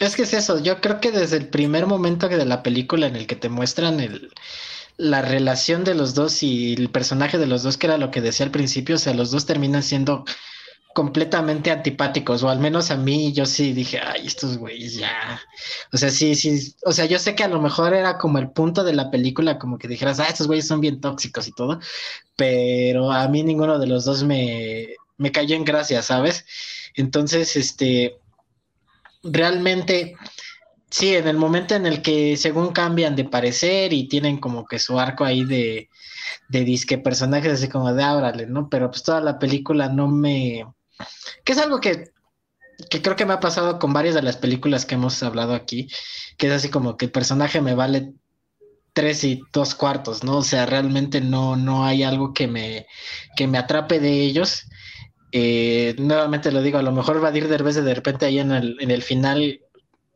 es 0.00 0.16
que 0.16 0.22
es 0.22 0.32
eso, 0.32 0.62
yo 0.62 0.80
creo 0.80 1.00
que 1.00 1.10
desde 1.10 1.36
el 1.36 1.48
primer 1.48 1.86
momento 1.86 2.28
de 2.28 2.44
la 2.44 2.62
película 2.62 3.06
en 3.06 3.16
el 3.16 3.26
que 3.26 3.36
te 3.36 3.48
muestran 3.48 4.00
el, 4.00 4.30
la 4.96 5.22
relación 5.22 5.84
de 5.84 5.94
los 5.94 6.14
dos 6.14 6.42
y 6.42 6.74
el 6.74 6.90
personaje 6.90 7.38
de 7.38 7.46
los 7.46 7.62
dos, 7.62 7.78
que 7.78 7.86
era 7.86 7.98
lo 7.98 8.10
que 8.10 8.20
decía 8.20 8.44
al 8.46 8.52
principio, 8.52 8.96
o 8.96 8.98
sea, 8.98 9.14
los 9.14 9.30
dos 9.30 9.46
terminan 9.46 9.82
siendo 9.82 10.24
completamente 10.94 11.70
antipáticos, 11.70 12.42
o 12.42 12.48
al 12.48 12.58
menos 12.58 12.90
a 12.90 12.96
mí 12.96 13.32
yo 13.32 13.46
sí 13.46 13.72
dije, 13.72 14.00
ay, 14.00 14.26
estos 14.26 14.58
güeyes 14.58 14.96
ya. 14.96 15.40
O 15.92 15.96
sea, 15.96 16.10
sí, 16.10 16.34
sí, 16.34 16.74
o 16.84 16.92
sea, 16.92 17.04
yo 17.06 17.20
sé 17.20 17.36
que 17.36 17.44
a 17.44 17.48
lo 17.48 17.60
mejor 17.60 17.94
era 17.94 18.18
como 18.18 18.38
el 18.38 18.50
punto 18.50 18.82
de 18.82 18.94
la 18.94 19.08
película, 19.10 19.58
como 19.58 19.78
que 19.78 19.86
dijeras, 19.86 20.18
ah, 20.18 20.26
estos 20.28 20.48
güeyes 20.48 20.66
son 20.66 20.80
bien 20.80 21.00
tóxicos 21.00 21.46
y 21.46 21.52
todo, 21.52 21.78
pero 22.36 23.12
a 23.12 23.28
mí 23.28 23.44
ninguno 23.44 23.78
de 23.78 23.86
los 23.86 24.04
dos 24.04 24.24
me, 24.24 24.96
me 25.16 25.30
cayó 25.30 25.54
en 25.54 25.64
gracia, 25.64 26.02
¿sabes? 26.02 26.44
Entonces, 26.94 27.54
este, 27.56 28.18
realmente, 29.22 30.16
sí, 30.90 31.14
en 31.14 31.28
el 31.28 31.36
momento 31.36 31.74
en 31.74 31.86
el 31.86 32.02
que 32.02 32.36
según 32.36 32.72
cambian 32.72 33.16
de 33.16 33.24
parecer 33.24 33.92
y 33.92 34.08
tienen 34.08 34.38
como 34.38 34.66
que 34.66 34.78
su 34.78 34.98
arco 34.98 35.24
ahí 35.24 35.44
de, 35.44 35.88
de 36.48 36.64
disque 36.64 36.98
personajes 36.98 37.52
así 37.52 37.68
como 37.68 37.92
de 37.92 38.02
ábrale, 38.02 38.46
¿no? 38.46 38.68
Pero 38.68 38.90
pues 38.90 39.02
toda 39.02 39.20
la 39.20 39.38
película 39.38 39.88
no 39.88 40.08
me... 40.08 40.64
que 41.44 41.52
es 41.52 41.58
algo 41.58 41.80
que, 41.80 42.10
que 42.90 43.02
creo 43.02 43.16
que 43.16 43.26
me 43.26 43.34
ha 43.34 43.40
pasado 43.40 43.78
con 43.78 43.92
varias 43.92 44.14
de 44.14 44.22
las 44.22 44.36
películas 44.36 44.86
que 44.86 44.94
hemos 44.94 45.22
hablado 45.22 45.54
aquí, 45.54 45.88
que 46.36 46.46
es 46.48 46.52
así 46.52 46.68
como 46.70 46.96
que 46.96 47.06
el 47.06 47.12
personaje 47.12 47.60
me 47.60 47.74
vale 47.74 48.12
tres 48.92 49.22
y 49.24 49.42
dos 49.52 49.74
cuartos, 49.74 50.24
¿no? 50.24 50.38
O 50.38 50.42
sea, 50.42 50.66
realmente 50.66 51.20
no, 51.20 51.56
no 51.56 51.84
hay 51.84 52.02
algo 52.02 52.32
que 52.32 52.48
me, 52.48 52.86
que 53.36 53.46
me 53.46 53.58
atrape 53.58 54.00
de 54.00 54.22
ellos 54.22 54.64
eh, 55.32 55.94
nuevamente 55.98 56.52
lo 56.52 56.62
digo, 56.62 56.78
a 56.78 56.82
lo 56.82 56.92
mejor 56.92 57.20
Vadir 57.20 57.48
Derbez 57.48 57.76
de 57.76 57.94
repente 57.94 58.26
ahí 58.26 58.38
en 58.38 58.52
el, 58.52 58.76
en 58.80 58.90
el 58.90 59.02
final 59.02 59.60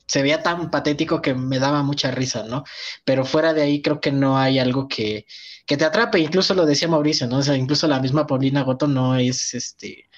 se 0.06 0.22
veía 0.22 0.42
tan 0.42 0.70
patético 0.70 1.22
que 1.22 1.34
me 1.34 1.58
daba 1.58 1.82
mucha 1.82 2.10
risa, 2.10 2.44
¿no? 2.44 2.64
Pero 3.04 3.24
fuera 3.24 3.54
de 3.54 3.62
ahí 3.62 3.82
creo 3.82 4.00
que 4.00 4.12
no 4.12 4.38
hay 4.38 4.58
algo 4.58 4.88
que, 4.88 5.26
que 5.66 5.76
te 5.76 5.84
atrape, 5.84 6.18
incluso 6.18 6.54
lo 6.54 6.66
decía 6.66 6.88
Mauricio, 6.88 7.26
¿no? 7.26 7.38
O 7.38 7.42
sea, 7.42 7.56
incluso 7.56 7.86
la 7.86 8.00
misma 8.00 8.26
Paulina 8.26 8.62
Goto 8.62 8.86
no 8.88 9.16
es, 9.16 9.54
este, 9.54 10.08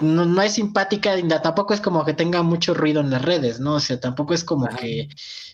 no, 0.00 0.24
no 0.24 0.42
es 0.42 0.54
simpática, 0.54 1.16
tampoco 1.42 1.74
es 1.74 1.80
como 1.80 2.04
que 2.04 2.14
tenga 2.14 2.42
mucho 2.42 2.74
ruido 2.74 3.00
en 3.00 3.10
las 3.10 3.22
redes, 3.22 3.60
¿no? 3.60 3.74
O 3.74 3.80
sea, 3.80 4.00
tampoco 4.00 4.34
es 4.34 4.44
como 4.44 4.68
que, 4.68 5.08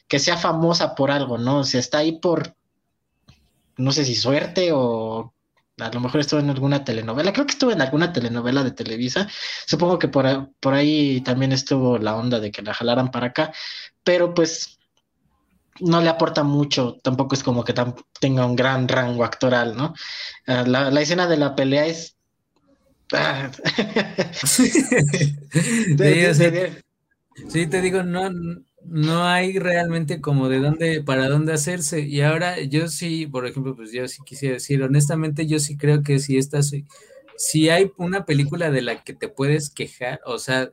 que 0.08 0.18
sea 0.18 0.36
famosa 0.36 0.94
por 0.94 1.10
algo, 1.10 1.38
¿no? 1.38 1.60
O 1.60 1.64
sea, 1.64 1.80
está 1.80 1.98
ahí 1.98 2.18
por, 2.20 2.56
no 3.76 3.92
sé 3.92 4.04
si 4.04 4.14
suerte 4.14 4.70
o 4.72 5.33
a 5.78 5.90
lo 5.90 6.00
mejor 6.00 6.20
estuvo 6.20 6.40
en 6.40 6.50
alguna 6.50 6.84
telenovela, 6.84 7.32
creo 7.32 7.46
que 7.46 7.52
estuvo 7.52 7.72
en 7.72 7.80
alguna 7.82 8.12
telenovela 8.12 8.62
de 8.62 8.70
Televisa, 8.70 9.28
supongo 9.66 9.98
que 9.98 10.08
por, 10.08 10.52
por 10.60 10.74
ahí 10.74 11.20
también 11.22 11.52
estuvo 11.52 11.98
la 11.98 12.16
onda 12.16 12.40
de 12.40 12.50
que 12.52 12.62
la 12.62 12.74
jalaran 12.74 13.10
para 13.10 13.28
acá, 13.28 13.52
pero 14.04 14.34
pues 14.34 14.78
no 15.80 16.00
le 16.00 16.08
aporta 16.08 16.44
mucho, 16.44 16.98
tampoco 17.02 17.34
es 17.34 17.42
como 17.42 17.64
que 17.64 17.74
tenga 18.20 18.46
un 18.46 18.54
gran 18.56 18.86
rango 18.86 19.24
actoral, 19.24 19.76
¿no? 19.76 19.94
Ah, 20.46 20.64
la, 20.66 21.00
escena 21.00 21.26
de 21.26 21.36
la 21.36 21.54
pelea 21.54 21.86
es... 21.86 22.16
Sí, 27.48 27.66
te 27.66 27.80
digo, 27.80 28.02
no, 28.02 28.30
no 28.86 29.24
hay 29.24 29.58
realmente 29.58 30.20
como 30.20 30.48
de 30.48 30.60
dónde, 30.60 31.02
para 31.02 31.28
dónde 31.28 31.52
hacerse. 31.52 32.00
Y 32.00 32.20
ahora 32.20 32.60
yo 32.60 32.88
sí, 32.88 33.26
por 33.26 33.46
ejemplo, 33.46 33.74
pues 33.74 33.92
yo 33.92 34.06
sí 34.08 34.22
quisiera 34.24 34.54
decir, 34.54 34.82
honestamente, 34.82 35.46
yo 35.46 35.58
sí 35.58 35.76
creo 35.76 36.02
que 36.02 36.18
si 36.18 36.38
esta, 36.38 36.60
si 37.36 37.68
hay 37.68 37.90
una 37.96 38.24
película 38.24 38.70
de 38.70 38.82
la 38.82 39.02
que 39.02 39.14
te 39.14 39.28
puedes 39.28 39.70
quejar, 39.70 40.20
o 40.26 40.38
sea, 40.38 40.70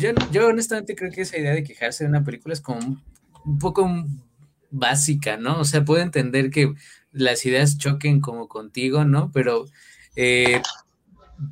yo, 0.00 0.10
yo 0.32 0.48
honestamente 0.48 0.94
creo 0.94 1.10
que 1.10 1.22
esa 1.22 1.38
idea 1.38 1.52
de 1.52 1.64
quejarse 1.64 2.04
de 2.04 2.10
una 2.10 2.24
película 2.24 2.54
es 2.54 2.60
como 2.60 2.80
un, 3.44 3.58
poco 3.58 3.88
básica, 4.70 5.36
¿no? 5.36 5.60
O 5.60 5.64
sea, 5.64 5.84
puedo 5.84 6.02
entender 6.02 6.50
que 6.50 6.72
las 7.10 7.44
ideas 7.46 7.78
choquen 7.78 8.20
como 8.20 8.48
contigo, 8.48 9.04
¿no? 9.04 9.30
Pero 9.32 9.66
eh, 10.14 10.62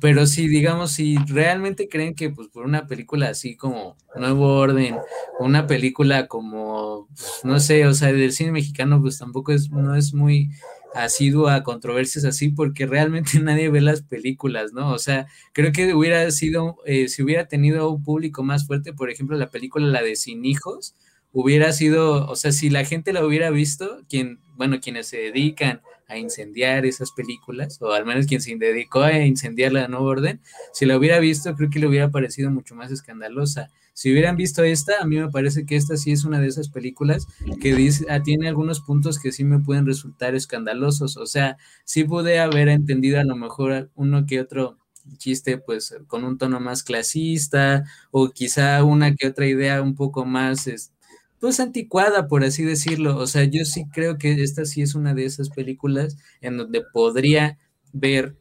pero 0.01 0.27
si, 0.27 0.47
digamos, 0.47 0.91
si 0.91 1.17
realmente 1.27 1.89
creen 1.89 2.13
que 2.13 2.29
pues 2.29 2.47
por 2.49 2.65
una 2.65 2.85
película 2.87 3.29
así 3.29 3.55
como 3.55 3.97
Nuevo 4.15 4.55
Orden, 4.55 4.97
una 5.39 5.65
película 5.67 6.27
como, 6.27 7.07
pues, 7.07 7.41
no 7.43 7.59
sé, 7.59 7.85
o 7.87 7.93
sea, 7.93 8.13
del 8.13 8.31
cine 8.31 8.51
mexicano, 8.51 9.01
pues 9.01 9.17
tampoco 9.17 9.51
es, 9.51 9.71
no 9.71 9.95
es 9.95 10.13
muy 10.13 10.51
asiduo 10.93 11.47
a 11.49 11.63
controversias 11.63 12.25
así, 12.25 12.49
porque 12.49 12.85
realmente 12.85 13.39
nadie 13.41 13.69
ve 13.69 13.81
las 13.81 14.01
películas, 14.03 14.73
¿no? 14.73 14.91
O 14.91 14.99
sea, 14.99 15.27
creo 15.53 15.71
que 15.71 15.93
hubiera 15.93 16.29
sido, 16.31 16.77
eh, 16.85 17.07
si 17.07 17.23
hubiera 17.23 17.47
tenido 17.47 17.89
un 17.89 18.03
público 18.03 18.43
más 18.43 18.67
fuerte, 18.67 18.93
por 18.93 19.09
ejemplo, 19.09 19.37
la 19.37 19.49
película, 19.49 19.87
la 19.87 20.03
de 20.03 20.15
Sin 20.15 20.45
Hijos, 20.45 20.95
hubiera 21.31 21.71
sido, 21.73 22.27
o 22.27 22.35
sea, 22.35 22.51
si 22.51 22.69
la 22.69 22.85
gente 22.85 23.13
la 23.13 23.25
hubiera 23.25 23.49
visto, 23.49 24.01
quien, 24.09 24.39
bueno, 24.55 24.79
quienes 24.81 25.07
se 25.07 25.17
dedican 25.17 25.81
a 26.09 26.17
incendiar 26.17 26.85
esas 26.85 27.11
películas, 27.11 27.81
o 27.81 27.93
al 27.93 28.05
menos 28.05 28.25
quien 28.25 28.41
se 28.41 28.55
dedicó 28.57 29.01
a 29.01 29.17
incendiar 29.25 29.71
la 29.71 29.87
nueva 29.87 30.05
orden, 30.05 30.41
si 30.73 30.85
la 30.85 30.97
hubiera 30.97 31.19
visto, 31.19 31.55
creo 31.55 31.69
que 31.69 31.79
le 31.79 31.87
hubiera 31.87 32.09
parecido 32.09 32.51
mucho 32.51 32.75
más 32.75 32.91
escandalosa. 32.91 33.69
Si 33.93 34.11
hubieran 34.11 34.37
visto 34.37 34.63
esta, 34.63 34.93
a 35.01 35.05
mí 35.05 35.17
me 35.17 35.29
parece 35.29 35.65
que 35.65 35.75
esta 35.75 35.97
sí 35.97 36.11
es 36.11 36.23
una 36.23 36.39
de 36.39 36.47
esas 36.47 36.69
películas 36.69 37.27
que 37.61 37.75
dice, 37.75 38.05
ah, 38.09 38.23
tiene 38.23 38.47
algunos 38.47 38.81
puntos 38.81 39.19
que 39.19 39.31
sí 39.31 39.43
me 39.43 39.59
pueden 39.59 39.85
resultar 39.85 40.35
escandalosos. 40.35 41.17
O 41.17 41.25
sea, 41.25 41.57
sí 41.83 42.05
pude 42.05 42.39
haber 42.39 42.69
entendido 42.69 43.19
a 43.19 43.25
lo 43.25 43.35
mejor 43.35 43.91
uno 43.95 44.25
que 44.25 44.39
otro 44.39 44.77
chiste 45.17 45.57
pues 45.57 45.95
con 46.07 46.23
un 46.23 46.37
tono 46.37 46.59
más 46.59 46.83
clasista 46.83 47.83
o 48.11 48.29
quizá 48.29 48.83
una 48.83 49.15
que 49.15 49.27
otra 49.27 49.47
idea 49.47 49.81
un 49.81 49.95
poco 49.95 50.25
más 50.25 50.67
este, 50.67 50.93
pues 51.39 51.59
anticuada, 51.59 52.27
por 52.27 52.43
así 52.43 52.63
decirlo. 52.63 53.17
O 53.17 53.27
sea, 53.27 53.43
yo 53.45 53.65
sí 53.65 53.85
creo 53.91 54.17
que 54.17 54.43
esta 54.43 54.65
sí 54.65 54.81
es 54.81 54.95
una 54.95 55.13
de 55.13 55.25
esas 55.25 55.49
películas 55.49 56.17
en 56.41 56.57
donde 56.57 56.81
podría 56.81 57.57
ver 57.93 58.35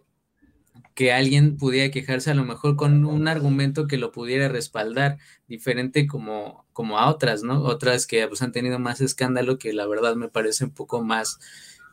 que 0.99 1.13
alguien 1.13 1.57
pudiera 1.57 1.93
quejarse 1.93 2.33
a 2.33 2.35
lo 2.35 2.45
mejor 2.45 2.75
con 2.75 3.05
un 3.05 3.29
argumento 3.29 3.87
que 3.87 3.99
lo 3.99 4.11
pudiera 4.11 4.49
respaldar, 4.49 5.19
diferente 5.47 6.09
como, 6.09 6.67
como 6.73 6.99
a 6.99 7.09
otras, 7.09 7.45
¿no? 7.45 7.63
Otras 7.63 8.05
que 8.05 8.27
pues, 8.27 8.43
han 8.43 8.51
tenido 8.51 8.81
más 8.81 9.01
escándalo 9.01 9.59
que 9.59 9.73
la 9.73 9.87
verdad 9.87 10.17
me 10.17 10.29
parece 10.29 10.65
un 10.65 10.73
poco 10.73 11.05
más, 11.05 11.39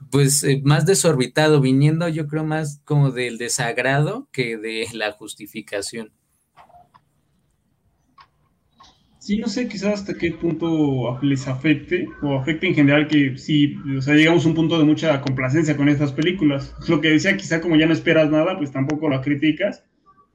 pues 0.09 0.43
eh, 0.43 0.59
más 0.65 0.87
desorbitado, 0.87 1.61
viniendo 1.61 2.07
yo 2.09 2.25
creo 2.25 2.45
más 2.45 2.81
como 2.83 3.11
del 3.11 3.37
desagrado 3.37 4.27
que 4.31 4.57
de 4.57 4.87
la 4.93 5.11
justificación. 5.11 6.11
Sí, 9.25 9.39
no 9.39 9.47
sé 9.47 9.67
quizás 9.67 10.01
hasta 10.01 10.13
qué 10.13 10.33
punto 10.33 11.17
les 11.23 11.47
afecte 11.47 12.07
o 12.21 12.37
afecte 12.37 12.67
en 12.67 12.75
general 12.75 13.07
que 13.07 13.35
sí, 13.39 13.75
o 13.97 13.99
sea, 13.99 14.13
llegamos 14.13 14.45
a 14.45 14.49
un 14.49 14.53
punto 14.53 14.77
de 14.77 14.85
mucha 14.85 15.19
complacencia 15.19 15.75
con 15.75 15.89
estas 15.89 16.11
películas. 16.11 16.75
Lo 16.87 17.01
que 17.01 17.09
decía, 17.09 17.35
quizá 17.35 17.59
como 17.59 17.75
ya 17.75 17.87
no 17.87 17.93
esperas 17.93 18.29
nada, 18.29 18.55
pues 18.55 18.71
tampoco 18.71 19.09
la 19.09 19.21
criticas. 19.21 19.83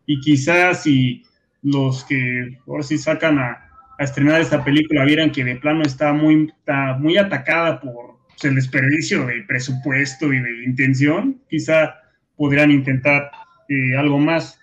Y 0.07 0.19
quizás 0.21 0.83
si 0.83 1.23
los 1.63 2.03
que 2.03 2.59
ahora 2.67 2.83
sí 2.83 2.99
sacan 2.99 3.39
a, 3.39 3.71
estrenar 4.01 4.41
esta 4.41 4.65
película 4.65 5.05
vieran 5.05 5.31
que 5.31 5.45
de 5.45 5.55
plano 5.55 5.83
está 5.83 6.13
muy, 6.13 6.47
está 6.59 6.97
muy 6.99 7.17
atacada 7.17 7.81
por 7.81 8.19
pues, 8.27 8.45
el 8.45 8.57
desperdicio 8.57 9.25
de 9.25 9.45
presupuesto 9.47 10.33
y 10.33 10.41
de 10.41 10.65
intención, 10.65 11.41
quizá 11.49 11.95
podrían 12.35 12.73
intentar 12.73 13.31
eh, 13.69 13.97
algo 13.97 14.19
más. 14.19 14.59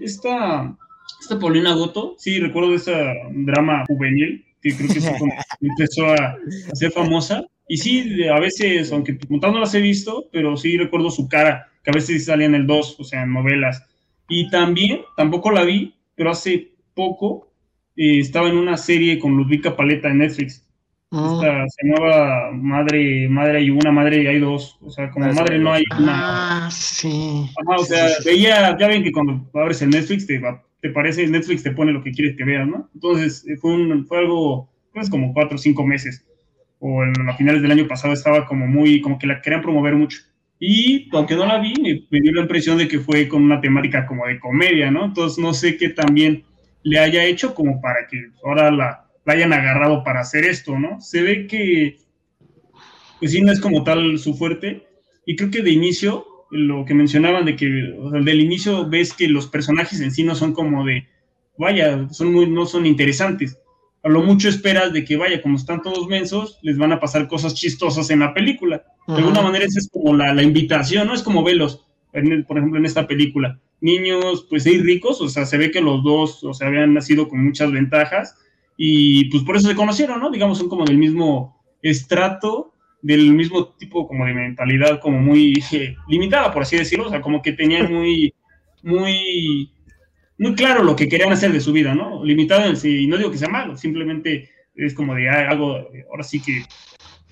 esta 0.00 0.76
esta 1.22 1.38
Paulina 1.38 1.72
Goto, 1.74 2.16
sí, 2.18 2.40
recuerdo 2.40 2.74
ese 2.74 2.92
drama 3.30 3.84
juvenil, 3.86 4.44
que 4.60 4.74
creo 4.76 4.88
que 4.88 4.98
empezó 5.60 6.06
a, 6.06 6.36
ser 6.72 6.90
famosa. 6.90 7.44
Y 7.68 7.76
sí, 7.76 8.24
a 8.28 8.38
veces, 8.40 8.92
aunque 8.92 9.18
no 9.28 9.58
las 9.58 9.74
he 9.74 9.80
visto, 9.80 10.28
pero 10.32 10.56
sí 10.56 10.76
recuerdo 10.76 11.10
su 11.10 11.28
cara, 11.28 11.68
que 11.82 11.90
a 11.90 11.94
veces 11.94 12.24
salía 12.24 12.46
en 12.46 12.54
el 12.54 12.66
2, 12.66 12.96
o 12.98 13.04
sea, 13.04 13.22
en 13.22 13.32
novelas. 13.32 13.86
Y 14.28 14.50
también, 14.50 15.02
tampoco 15.16 15.50
la 15.52 15.64
vi, 15.64 15.94
pero 16.16 16.30
hace 16.30 16.72
poco 16.94 17.52
eh, 17.96 18.18
estaba 18.18 18.48
en 18.48 18.56
una 18.56 18.76
serie 18.76 19.18
con 19.18 19.36
Ludwika 19.36 19.76
Paleta 19.76 20.08
en 20.08 20.18
Netflix. 20.18 20.66
Ah. 21.12 21.30
Esta, 21.34 21.68
se 21.68 21.88
llamaba 21.88 22.50
Madre, 22.52 23.28
Madre 23.28 23.58
hay 23.58 23.70
una, 23.70 23.92
Madre 23.92 24.28
hay 24.28 24.40
dos. 24.40 24.78
O 24.80 24.90
sea, 24.90 25.10
como 25.10 25.26
ah, 25.26 25.32
Madre 25.32 25.58
no 25.58 25.72
hay 25.72 25.84
una. 25.98 26.66
Ah, 26.66 26.70
sí. 26.70 27.48
o 27.66 27.84
sea, 27.84 28.08
veía, 28.24 28.76
ya 28.78 28.88
ven 28.88 29.04
que 29.04 29.12
cuando 29.12 29.46
abres 29.54 29.82
el 29.82 29.90
Netflix 29.90 30.26
te 30.26 30.38
va 30.38 30.62
te 30.82 30.90
parece, 30.90 31.26
Netflix 31.28 31.62
te 31.62 31.70
pone 31.70 31.92
lo 31.92 32.02
que 32.02 32.10
quieres 32.10 32.36
que 32.36 32.44
veas, 32.44 32.66
¿no? 32.66 32.90
Entonces, 32.92 33.46
eh, 33.46 33.56
fue, 33.56 33.72
un, 33.72 34.04
fue 34.04 34.18
algo, 34.18 34.68
pues 34.92 35.08
como 35.08 35.32
cuatro 35.32 35.54
o 35.54 35.58
cinco 35.58 35.86
meses. 35.86 36.26
o 36.80 37.04
en 37.04 37.28
a 37.28 37.36
finales 37.36 37.62
del 37.62 37.70
año 37.70 37.86
pasado 37.86 38.12
estaba 38.12 38.44
como 38.46 38.66
muy, 38.66 39.00
como 39.00 39.16
que 39.16 39.28
la 39.28 39.40
querían 39.40 39.62
promover 39.62 39.94
mucho. 39.94 40.18
Y 40.58 41.08
aunque 41.12 41.36
no 41.36 41.46
la 41.46 41.58
vi, 41.58 41.72
me, 42.10 42.20
dio 42.20 42.32
la 42.32 42.42
impresión 42.42 42.78
de 42.78 42.88
que 42.88 42.98
fue 42.98 43.28
con 43.28 43.44
una 43.44 43.60
temática 43.60 44.06
como 44.06 44.26
de 44.26 44.40
comedia, 44.40 44.90
¿no? 44.90 45.04
Entonces 45.04 45.38
no 45.38 45.54
sé 45.54 45.76
qué 45.76 45.90
también 45.90 46.44
le 46.82 46.98
haya 46.98 47.24
hecho 47.24 47.54
como 47.54 47.80
para 47.80 48.08
que 48.10 48.18
ahora 48.44 48.72
la, 48.72 49.01
la 49.24 49.34
hayan 49.34 49.52
agarrado 49.52 50.02
para 50.04 50.20
hacer 50.20 50.44
esto, 50.44 50.78
¿no? 50.78 51.00
Se 51.00 51.22
ve 51.22 51.46
que, 51.46 51.98
pues 53.20 53.32
sí, 53.32 53.40
no 53.40 53.52
es 53.52 53.60
como 53.60 53.84
tal 53.84 54.18
su 54.18 54.34
fuerte. 54.34 54.86
Y 55.26 55.36
creo 55.36 55.50
que 55.50 55.62
de 55.62 55.70
inicio, 55.70 56.26
lo 56.50 56.84
que 56.84 56.94
mencionaban 56.94 57.44
de 57.44 57.56
que 57.56 57.94
o 57.98 58.10
sea, 58.10 58.20
del 58.20 58.40
inicio 58.40 58.88
ves 58.88 59.12
que 59.12 59.28
los 59.28 59.46
personajes 59.46 60.00
en 60.00 60.10
sí 60.10 60.24
no 60.24 60.34
son 60.34 60.52
como 60.52 60.84
de, 60.84 61.06
vaya, 61.56 62.08
son 62.10 62.32
muy, 62.32 62.48
no 62.48 62.66
son 62.66 62.86
interesantes. 62.86 63.58
A 64.02 64.08
lo 64.08 64.22
mucho 64.22 64.48
esperas 64.48 64.92
de 64.92 65.04
que, 65.04 65.16
vaya, 65.16 65.40
como 65.40 65.56
están 65.56 65.80
todos 65.80 66.08
mensos, 66.08 66.58
les 66.62 66.76
van 66.76 66.92
a 66.92 66.98
pasar 66.98 67.28
cosas 67.28 67.54
chistosas 67.54 68.10
en 68.10 68.18
la 68.18 68.34
película. 68.34 68.82
De 69.06 69.14
alguna 69.14 69.42
manera 69.42 69.64
esa 69.64 69.78
es 69.78 69.88
como 69.88 70.16
la, 70.16 70.34
la 70.34 70.42
invitación, 70.42 71.06
¿no? 71.06 71.14
Es 71.14 71.22
como 71.22 71.44
velos, 71.44 71.86
en 72.12 72.44
por 72.44 72.58
ejemplo, 72.58 72.80
en 72.80 72.86
esta 72.86 73.06
película. 73.06 73.60
Niños, 73.80 74.46
pues, 74.50 74.64
sí, 74.64 74.78
ricos, 74.78 75.20
o 75.20 75.28
sea, 75.28 75.46
se 75.46 75.58
ve 75.58 75.70
que 75.70 75.80
los 75.80 76.02
dos, 76.02 76.42
o 76.42 76.52
sea, 76.52 76.66
habían 76.66 76.94
nacido 76.94 77.28
con 77.28 77.44
muchas 77.44 77.70
ventajas 77.70 78.36
y 78.76 79.26
pues 79.30 79.42
por 79.44 79.56
eso 79.56 79.68
se 79.68 79.74
conocieron, 79.74 80.20
¿no? 80.20 80.30
Digamos, 80.30 80.58
son 80.58 80.68
como 80.68 80.84
del 80.84 80.98
mismo 80.98 81.62
estrato, 81.82 82.74
del 83.00 83.32
mismo 83.32 83.68
tipo 83.74 84.06
como 84.06 84.24
de 84.24 84.34
mentalidad 84.34 85.00
como 85.00 85.18
muy 85.18 85.62
eh, 85.72 85.96
limitada, 86.08 86.52
por 86.52 86.62
así 86.62 86.76
decirlo, 86.76 87.06
o 87.06 87.10
sea, 87.10 87.20
como 87.20 87.42
que 87.42 87.52
tenían 87.52 87.92
muy, 87.92 88.34
muy, 88.82 89.72
muy 90.38 90.54
claro 90.54 90.82
lo 90.82 90.96
que 90.96 91.08
querían 91.08 91.32
hacer 91.32 91.52
de 91.52 91.60
su 91.60 91.72
vida, 91.72 91.94
¿no? 91.94 92.24
Limitado 92.24 92.66
en 92.66 92.76
sí, 92.76 93.06
no 93.06 93.18
digo 93.18 93.30
que 93.30 93.38
sea 93.38 93.48
malo, 93.48 93.76
simplemente 93.76 94.48
es 94.74 94.94
como 94.94 95.14
de 95.14 95.28
algo, 95.28 95.88
ahora 96.10 96.22
sí 96.22 96.40
que 96.40 96.62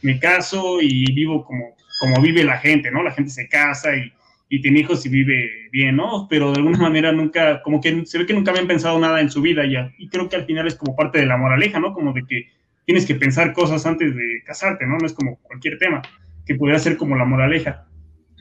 me 0.03 0.19
caso 0.19 0.81
y 0.81 1.13
vivo 1.13 1.45
como, 1.45 1.77
como 2.01 2.21
vive 2.21 2.45
la 2.45 2.59
gente, 2.59 2.91
¿no? 2.91 3.03
La 3.03 3.13
gente 3.13 3.31
se 3.31 3.49
casa 3.49 3.97
y, 3.97 4.13
y 4.53 4.61
tiene 4.61 4.81
hijos 4.81 5.07
y 5.07 5.09
vive 5.09 5.49
bien, 5.71 5.95
¿no? 5.97 6.27
Pero 6.29 6.51
de 6.51 6.59
alguna 6.59 6.79
manera 6.79 7.13
nunca, 7.13 7.63
como 7.63 7.81
que 7.81 8.05
se 8.05 8.19
ve 8.19 8.27
que 8.27 8.35
nunca 8.35 8.51
habían 8.51 8.67
pensado 8.67 8.99
nada 8.99 9.21
en 9.21 9.31
su 9.31 9.41
vida 9.41 9.65
ya. 9.65 9.95
Y 9.97 10.09
creo 10.09 10.29
que 10.29 10.35
al 10.35 10.45
final 10.45 10.67
es 10.67 10.75
como 10.75 10.97
parte 10.97 11.21
de 11.21 11.27
la 11.27 11.37
moraleja, 11.37 11.79
¿no? 11.79 11.95
Como 11.95 12.13
de 12.13 12.25
que 12.27 12.49
tienes 12.85 13.07
que 13.07 13.15
pensar 13.15 13.53
cosas 13.53 13.87
antes 13.87 14.15
de 14.15 14.43
casarte, 14.45 14.89
¿no? 14.89 14.99
No 14.99 15.07
es 15.07 15.13
como 15.13 15.37
cualquier 15.43 15.79
tema, 15.79 16.03
que 16.45 16.57
pudiera 16.57 16.81
ser 16.81 16.97
como 16.97 17.17
la 17.17 17.25
moraleja. 17.25 17.87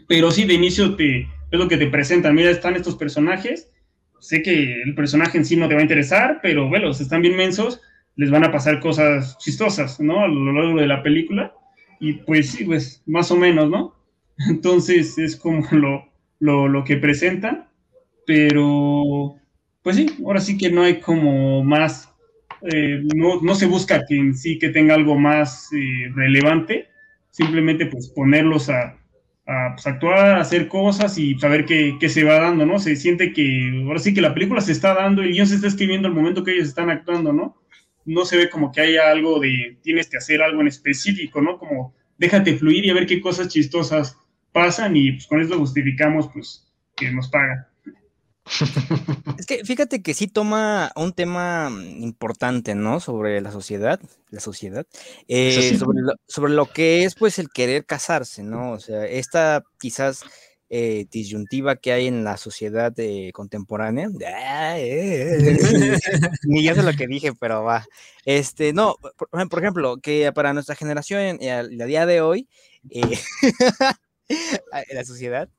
Pero 0.08 0.32
sí, 0.32 0.46
de 0.46 0.56
inicio 0.56 0.96
te, 0.96 1.20
es 1.22 1.60
lo 1.60 1.68
que 1.68 1.78
te 1.78 1.86
presentan. 1.86 2.34
Mira, 2.34 2.50
están 2.50 2.76
estos 2.76 2.96
personajes. 2.96 3.72
Sé 4.20 4.42
que 4.42 4.82
el 4.82 4.96
personaje 4.96 5.38
en 5.38 5.46
sí 5.46 5.58
no 5.58 5.68
te 5.68 5.76
va 5.76 5.80
a 5.80 5.84
interesar, 5.84 6.40
pero 6.42 6.68
bueno, 6.68 6.90
están 6.90 7.22
bien 7.22 7.38
mensos, 7.38 7.82
les 8.16 8.32
van 8.32 8.44
a 8.44 8.52
pasar 8.52 8.80
cosas 8.80 9.38
chistosas, 9.38 10.00
¿no? 10.00 10.22
A 10.22 10.28
lo 10.28 10.54
largo 10.54 10.82
de 10.82 10.88
la 10.88 11.04
película. 11.04 11.54
Y 12.00 12.14
pues 12.14 12.50
sí, 12.50 12.64
pues 12.64 13.04
más 13.06 13.30
o 13.30 13.38
menos, 13.38 13.70
¿no? 13.70 13.99
Entonces 14.48 15.18
es 15.18 15.36
como 15.36 15.66
lo, 15.72 16.06
lo, 16.40 16.68
lo 16.68 16.84
que 16.84 16.98
presentan, 16.98 17.68
pero 18.26 19.36
pues 19.82 19.96
sí, 19.96 20.08
ahora 20.26 20.40
sí 20.40 20.58
que 20.58 20.70
no 20.70 20.84
hay 20.84 21.00
como 21.00 21.64
más, 21.64 22.14
eh, 22.62 23.02
no, 23.16 23.42
no, 23.42 23.56
se 23.56 23.66
busca 23.66 24.06
que 24.08 24.18
en 24.18 24.36
sí 24.36 24.60
que 24.60 24.70
tenga 24.70 24.94
algo 24.94 25.18
más 25.18 25.72
eh, 25.74 26.12
relevante, 26.14 26.90
simplemente 27.32 27.86
pues 27.86 28.10
ponerlos 28.10 28.70
a, 28.70 28.98
a 29.46 29.74
pues, 29.74 29.88
actuar, 29.88 30.38
a 30.38 30.42
hacer 30.42 30.68
cosas 30.68 31.18
y 31.18 31.40
saber 31.40 31.66
qué, 31.66 31.96
qué, 32.00 32.08
se 32.08 32.24
va 32.24 32.40
dando, 32.40 32.66
¿no? 32.66 32.80
Se 32.80 32.96
siente 32.96 33.34
que 33.34 33.84
ahora 33.86 34.00
sí 34.00 34.14
que 34.14 34.22
la 34.22 34.34
película 34.34 34.62
se 34.62 34.74
está 34.74 34.94
dando 34.94 35.24
y 35.24 35.40
el 35.40 35.48
se 35.48 35.56
está 35.56 35.68
escribiendo 35.68 36.08
al 36.08 36.14
momento 36.14 36.44
que 36.44 36.52
ellos 36.52 36.68
están 36.68 36.90
actuando, 36.90 37.34
¿no? 37.34 37.56
No 38.06 38.26
se 38.26 38.38
ve 38.38 38.50
como 38.50 38.72
que 38.72 38.82
haya 38.82 39.10
algo 39.10 39.40
de 39.40 39.78
tienes 39.82 40.10
que 40.10 40.18
hacer 40.18 40.42
algo 40.42 40.62
en 40.62 40.68
específico, 40.68 41.42
¿no? 41.42 41.58
Como 41.58 41.96
déjate 42.20 42.58
fluir 42.58 42.86
y 42.86 42.90
a 42.92 42.94
ver 42.94 43.08
qué 43.08 43.22
cosas 43.22 43.48
chistosas 43.48 44.19
pasan 44.52 44.96
y 44.96 45.12
pues 45.14 45.28
con 45.28 45.42
eso 45.42 45.58
justificamos 45.58 46.30
pues 46.34 46.68
que 46.96 47.12
nos 47.12 47.30
pagan. 47.30 47.66
Es 49.38 49.46
que 49.46 49.64
fíjate 49.64 50.02
que 50.02 50.14
sí 50.14 50.28
toma 50.28 50.92
un 50.96 51.14
tema 51.14 51.72
importante, 51.98 52.74
¿no? 52.76 53.00
Sobre 53.00 53.42
la 53.42 53.52
sociedad, 53.52 54.00
la 54.32 54.40
sociedad, 54.40 54.88
eh, 55.28 55.78
sobre, 55.78 56.02
lo, 56.02 56.14
sobre, 56.28 56.54
lo, 56.54 56.66
que 56.66 57.04
es 57.04 57.16
pues 57.16 57.38
el 57.40 57.50
querer 57.50 57.86
casarse, 57.86 58.44
¿no? 58.44 58.72
O 58.72 58.80
sea, 58.80 59.06
esta 59.06 59.64
quizás 59.80 60.24
eh, 60.72 61.06
disyuntiva 61.12 61.76
que 61.76 61.94
hay 61.94 62.08
en 62.08 62.24
la 62.24 62.38
sociedad 62.38 62.94
eh, 62.98 63.32
contemporánea. 63.34 64.10
Ni 66.44 66.64
ya 66.64 66.76
sé 66.76 66.84
lo 66.84 66.94
que 66.94 67.08
dije, 67.08 67.34
pero 67.40 67.64
va. 67.64 67.86
Este, 68.26 68.74
no, 68.74 68.96
por, 69.18 69.30
por 69.50 69.60
ejemplo, 69.60 69.98
que 69.98 70.32
para 70.34 70.54
nuestra 70.54 70.76
generación 70.76 71.38
y 71.40 71.50
a, 71.50 71.60
a 71.60 71.64
día 71.64 72.06
de 72.06 72.22
hoy, 72.22 72.48
la 74.94 75.06
sociedad, 75.06 75.50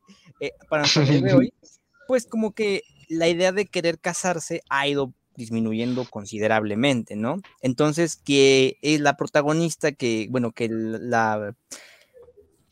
eh, 0.40 0.52
para 0.68 0.82
nuestra 0.82 1.04
de 1.04 1.34
hoy, 1.34 1.52
pues 2.08 2.26
como 2.26 2.52
que 2.52 2.82
la 3.08 3.28
idea 3.28 3.52
de 3.52 3.66
querer 3.66 3.98
casarse 3.98 4.62
ha 4.68 4.86
ido 4.86 5.12
disminuyendo 5.36 6.04
considerablemente, 6.04 7.16
¿no? 7.16 7.40
Entonces, 7.62 8.16
que 8.16 8.78
es 8.82 9.00
la 9.00 9.16
protagonista 9.16 9.92
que, 9.92 10.28
bueno, 10.30 10.52
que 10.52 10.68
la, 10.70 11.54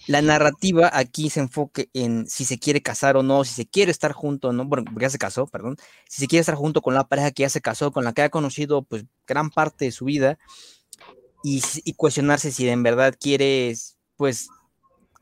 la 0.06 0.22
narrativa 0.22 0.90
aquí 0.92 1.30
se 1.30 1.40
enfoque 1.40 1.88
en 1.94 2.28
si 2.28 2.44
se 2.44 2.58
quiere 2.58 2.82
casar 2.82 3.16
o 3.16 3.22
no, 3.22 3.44
si 3.44 3.54
se 3.54 3.66
quiere 3.66 3.90
estar 3.90 4.12
junto 4.12 4.48
o 4.48 4.52
no, 4.52 4.64
bueno, 4.66 4.84
ya 5.00 5.10
se 5.10 5.18
casó, 5.18 5.46
perdón, 5.46 5.76
si 6.08 6.20
se 6.20 6.28
quiere 6.28 6.40
estar 6.40 6.56
junto 6.56 6.82
con 6.82 6.94
la 6.94 7.08
pareja 7.08 7.30
que 7.30 7.42
ya 7.42 7.48
se 7.48 7.60
casó, 7.60 7.90
con 7.90 8.04
la 8.04 8.12
que 8.12 8.22
ha 8.22 8.30
conocido 8.30 8.82
pues 8.82 9.04
gran 9.26 9.50
parte 9.50 9.86
de 9.86 9.92
su 9.92 10.04
vida 10.04 10.38
y, 11.42 11.62
y 11.84 11.94
cuestionarse 11.94 12.52
si 12.52 12.68
en 12.68 12.82
verdad 12.82 13.14
quiere 13.18 13.74
pues 14.16 14.48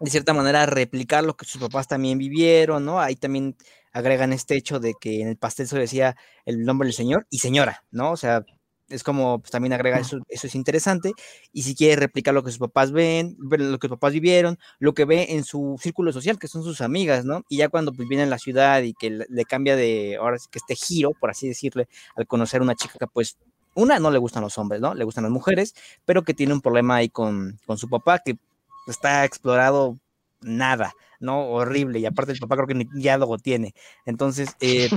de 0.00 0.10
cierta 0.10 0.34
manera 0.34 0.66
replicar 0.66 1.24
lo 1.24 1.36
que 1.36 1.46
sus 1.46 1.60
papás 1.60 1.88
también 1.88 2.18
vivieron, 2.18 2.84
¿no? 2.84 3.00
Ahí 3.00 3.16
también 3.16 3.56
agregan 3.92 4.32
este 4.32 4.56
hecho 4.56 4.78
de 4.78 4.94
que 5.00 5.22
en 5.22 5.28
el 5.28 5.36
pastel 5.36 5.68
se 5.68 5.78
decía 5.78 6.16
el 6.44 6.64
nombre 6.64 6.86
del 6.86 6.94
señor 6.94 7.26
y 7.30 7.38
señora, 7.38 7.84
¿no? 7.90 8.12
O 8.12 8.16
sea, 8.16 8.44
es 8.88 9.02
como, 9.02 9.40
pues 9.40 9.50
también 9.50 9.72
agrega 9.72 9.98
eso, 9.98 10.18
eso 10.28 10.46
es 10.46 10.54
interesante, 10.54 11.12
y 11.52 11.62
si 11.62 11.74
quiere 11.74 11.96
replicar 11.96 12.34
lo 12.34 12.44
que 12.44 12.50
sus 12.50 12.58
papás 12.58 12.92
ven, 12.92 13.36
lo 13.38 13.78
que 13.78 13.88
sus 13.88 13.96
papás 13.96 14.12
vivieron, 14.12 14.58
lo 14.78 14.94
que 14.94 15.04
ve 15.04 15.26
en 15.30 15.44
su 15.44 15.76
círculo 15.80 16.12
social, 16.12 16.38
que 16.38 16.46
son 16.46 16.62
sus 16.62 16.80
amigas, 16.80 17.24
¿no? 17.24 17.42
Y 17.48 17.56
ya 17.58 17.68
cuando 17.68 17.92
pues 17.92 18.08
viene 18.08 18.24
a 18.24 18.26
la 18.26 18.38
ciudad 18.38 18.82
y 18.82 18.94
que 18.94 19.10
le, 19.10 19.44
cambia 19.44 19.76
de, 19.76 20.16
ahora 20.20 20.38
sí 20.38 20.48
que 20.50 20.58
este 20.58 20.76
giro, 20.76 21.12
por 21.18 21.30
así 21.30 21.48
decirle, 21.48 21.88
al 22.16 22.26
conocer 22.26 22.62
una 22.62 22.74
chica 22.74 22.94
que 22.98 23.06
pues 23.06 23.38
una, 23.74 23.98
no 23.98 24.10
le 24.10 24.18
gustan 24.18 24.42
los 24.42 24.56
hombres, 24.56 24.80
¿no? 24.80 24.94
Le 24.94 25.04
gustan 25.04 25.24
las 25.24 25.32
mujeres, 25.32 25.74
pero 26.04 26.22
que 26.22 26.32
tiene 26.34 26.54
un 26.54 26.60
problema 26.60 26.96
ahí 26.96 27.08
con, 27.08 27.58
con 27.66 27.78
su 27.78 27.88
papá, 27.88 28.20
que 28.20 28.38
está 28.86 29.24
explorado 29.24 29.98
nada, 30.40 30.92
¿no? 31.20 31.48
Horrible. 31.48 31.98
Y 31.98 32.06
aparte 32.06 32.32
el 32.32 32.38
papá 32.38 32.56
creo 32.56 32.66
que 32.66 32.74
ni 32.74 32.84
diálogo 32.94 33.38
tiene. 33.38 33.74
Entonces, 34.04 34.50
eh, 34.60 34.88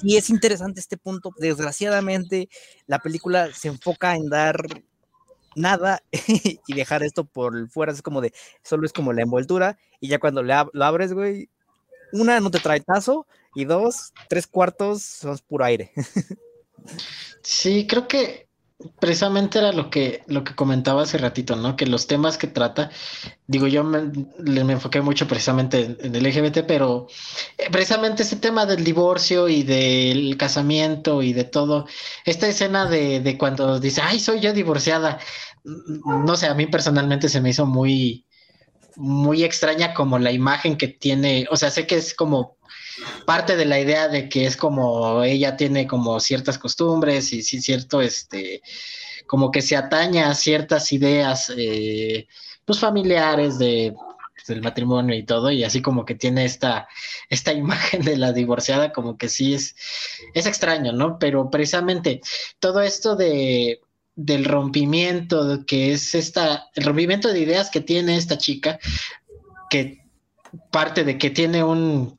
sí 0.00 0.16
es 0.16 0.30
interesante 0.30 0.80
este 0.80 0.96
punto. 0.96 1.32
Desgraciadamente, 1.38 2.48
la 2.86 2.98
película 2.98 3.52
se 3.52 3.68
enfoca 3.68 4.14
en 4.16 4.28
dar 4.28 4.56
nada 5.54 6.02
y 6.66 6.74
dejar 6.74 7.02
esto 7.02 7.24
por 7.24 7.68
fuera. 7.70 7.92
Es 7.92 8.02
como 8.02 8.20
de, 8.20 8.32
solo 8.62 8.86
es 8.86 8.92
como 8.92 9.12
la 9.12 9.22
envoltura. 9.22 9.78
Y 10.00 10.08
ya 10.08 10.18
cuando 10.18 10.42
lo 10.42 10.84
abres, 10.84 11.12
güey, 11.12 11.48
una, 12.12 12.40
no 12.40 12.50
te 12.50 12.60
trae 12.60 12.80
tazo. 12.80 13.26
Y 13.54 13.64
dos, 13.64 14.12
tres 14.28 14.46
cuartos 14.46 15.02
son 15.02 15.38
puro 15.46 15.64
aire. 15.64 15.92
Sí, 17.42 17.86
creo 17.86 18.08
que 18.08 18.48
precisamente 19.00 19.58
era 19.58 19.72
lo 19.72 19.88
que, 19.90 20.22
lo 20.26 20.44
que 20.44 20.54
comentaba 20.54 21.02
hace 21.02 21.18
ratito, 21.18 21.56
¿no? 21.56 21.76
Que 21.76 21.86
los 21.86 22.06
temas 22.06 22.36
que 22.36 22.46
trata, 22.46 22.90
digo, 23.46 23.66
yo 23.66 23.84
me, 23.84 24.10
me 24.38 24.72
enfoqué 24.74 25.00
mucho 25.00 25.26
precisamente 25.26 25.96
en, 25.98 26.14
el 26.14 26.24
LGBT, 26.24 26.66
pero 26.66 27.06
eh, 27.56 27.68
precisamente 27.70 28.22
ese 28.22 28.36
tema 28.36 28.66
del 28.66 28.84
divorcio 28.84 29.48
y 29.48 29.62
del 29.62 30.36
casamiento 30.36 31.22
y 31.22 31.32
de 31.32 31.44
todo, 31.44 31.86
esta 32.24 32.48
escena 32.48 32.86
de, 32.86 33.20
de 33.20 33.38
cuando 33.38 33.80
dice, 33.80 34.02
ay, 34.02 34.20
soy 34.20 34.40
yo 34.40 34.52
divorciada, 34.52 35.18
no 35.64 36.36
sé, 36.36 36.46
a 36.46 36.54
mí 36.54 36.66
personalmente 36.66 37.28
se 37.28 37.40
me 37.40 37.50
hizo 37.50 37.66
muy, 37.66 38.26
muy 38.96 39.44
extraña 39.44 39.94
como 39.94 40.18
la 40.18 40.32
imagen 40.32 40.76
que 40.76 40.88
tiene, 40.88 41.46
o 41.50 41.56
sea, 41.56 41.70
sé 41.70 41.86
que 41.86 41.96
es 41.96 42.14
como 42.14 42.55
parte 43.24 43.56
de 43.56 43.64
la 43.64 43.80
idea 43.80 44.08
de 44.08 44.28
que 44.28 44.46
es 44.46 44.56
como 44.56 45.22
ella 45.22 45.56
tiene 45.56 45.86
como 45.86 46.20
ciertas 46.20 46.58
costumbres 46.58 47.32
y 47.32 47.42
sí 47.42 47.60
cierto, 47.60 48.00
este, 48.00 48.62
como 49.26 49.50
que 49.50 49.62
se 49.62 49.76
ataña 49.76 50.30
a 50.30 50.34
ciertas 50.34 50.92
ideas, 50.92 51.52
eh, 51.56 52.26
pues 52.64 52.78
familiares 52.78 53.58
de 53.58 53.94
del 54.46 54.62
matrimonio 54.62 55.16
y 55.16 55.24
todo, 55.24 55.50
y 55.50 55.64
así 55.64 55.82
como 55.82 56.04
que 56.04 56.14
tiene 56.14 56.44
esta, 56.44 56.88
esta 57.28 57.52
imagen 57.52 58.02
de 58.02 58.16
la 58.16 58.32
divorciada, 58.32 58.92
como 58.92 59.16
que 59.16 59.28
sí 59.28 59.54
es, 59.54 59.74
es 60.34 60.46
extraño, 60.46 60.92
¿no? 60.92 61.18
Pero 61.18 61.50
precisamente 61.50 62.20
todo 62.58 62.80
esto 62.80 63.16
de, 63.16 63.80
del 64.14 64.44
rompimiento, 64.44 65.64
que 65.66 65.92
es 65.92 66.14
esta, 66.14 66.68
el 66.74 66.84
rompimiento 66.84 67.32
de 67.32 67.40
ideas 67.40 67.70
que 67.70 67.80
tiene 67.80 68.16
esta 68.16 68.38
chica, 68.38 68.78
que 69.70 70.04
parte 70.70 71.04
de 71.04 71.18
que 71.18 71.30
tiene 71.30 71.62
un 71.64 72.15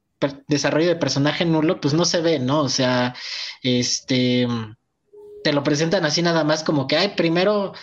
desarrollo 0.48 0.88
de 0.88 0.96
personaje 0.96 1.46
nulo, 1.46 1.80
pues 1.80 1.94
no 1.94 2.06
se 2.06 2.22
ve, 2.22 2.40
¿no? 2.40 2.62
O 2.62 2.70
sea, 2.70 3.16
este 3.64 4.48
te 5.44 5.54
lo 5.54 5.64
presentan 5.64 6.04
así 6.04 6.22
nada 6.22 6.44
más 6.44 6.64
como 6.64 6.88
que, 6.88 6.98
ay, 6.98 7.14
primero 7.16 7.74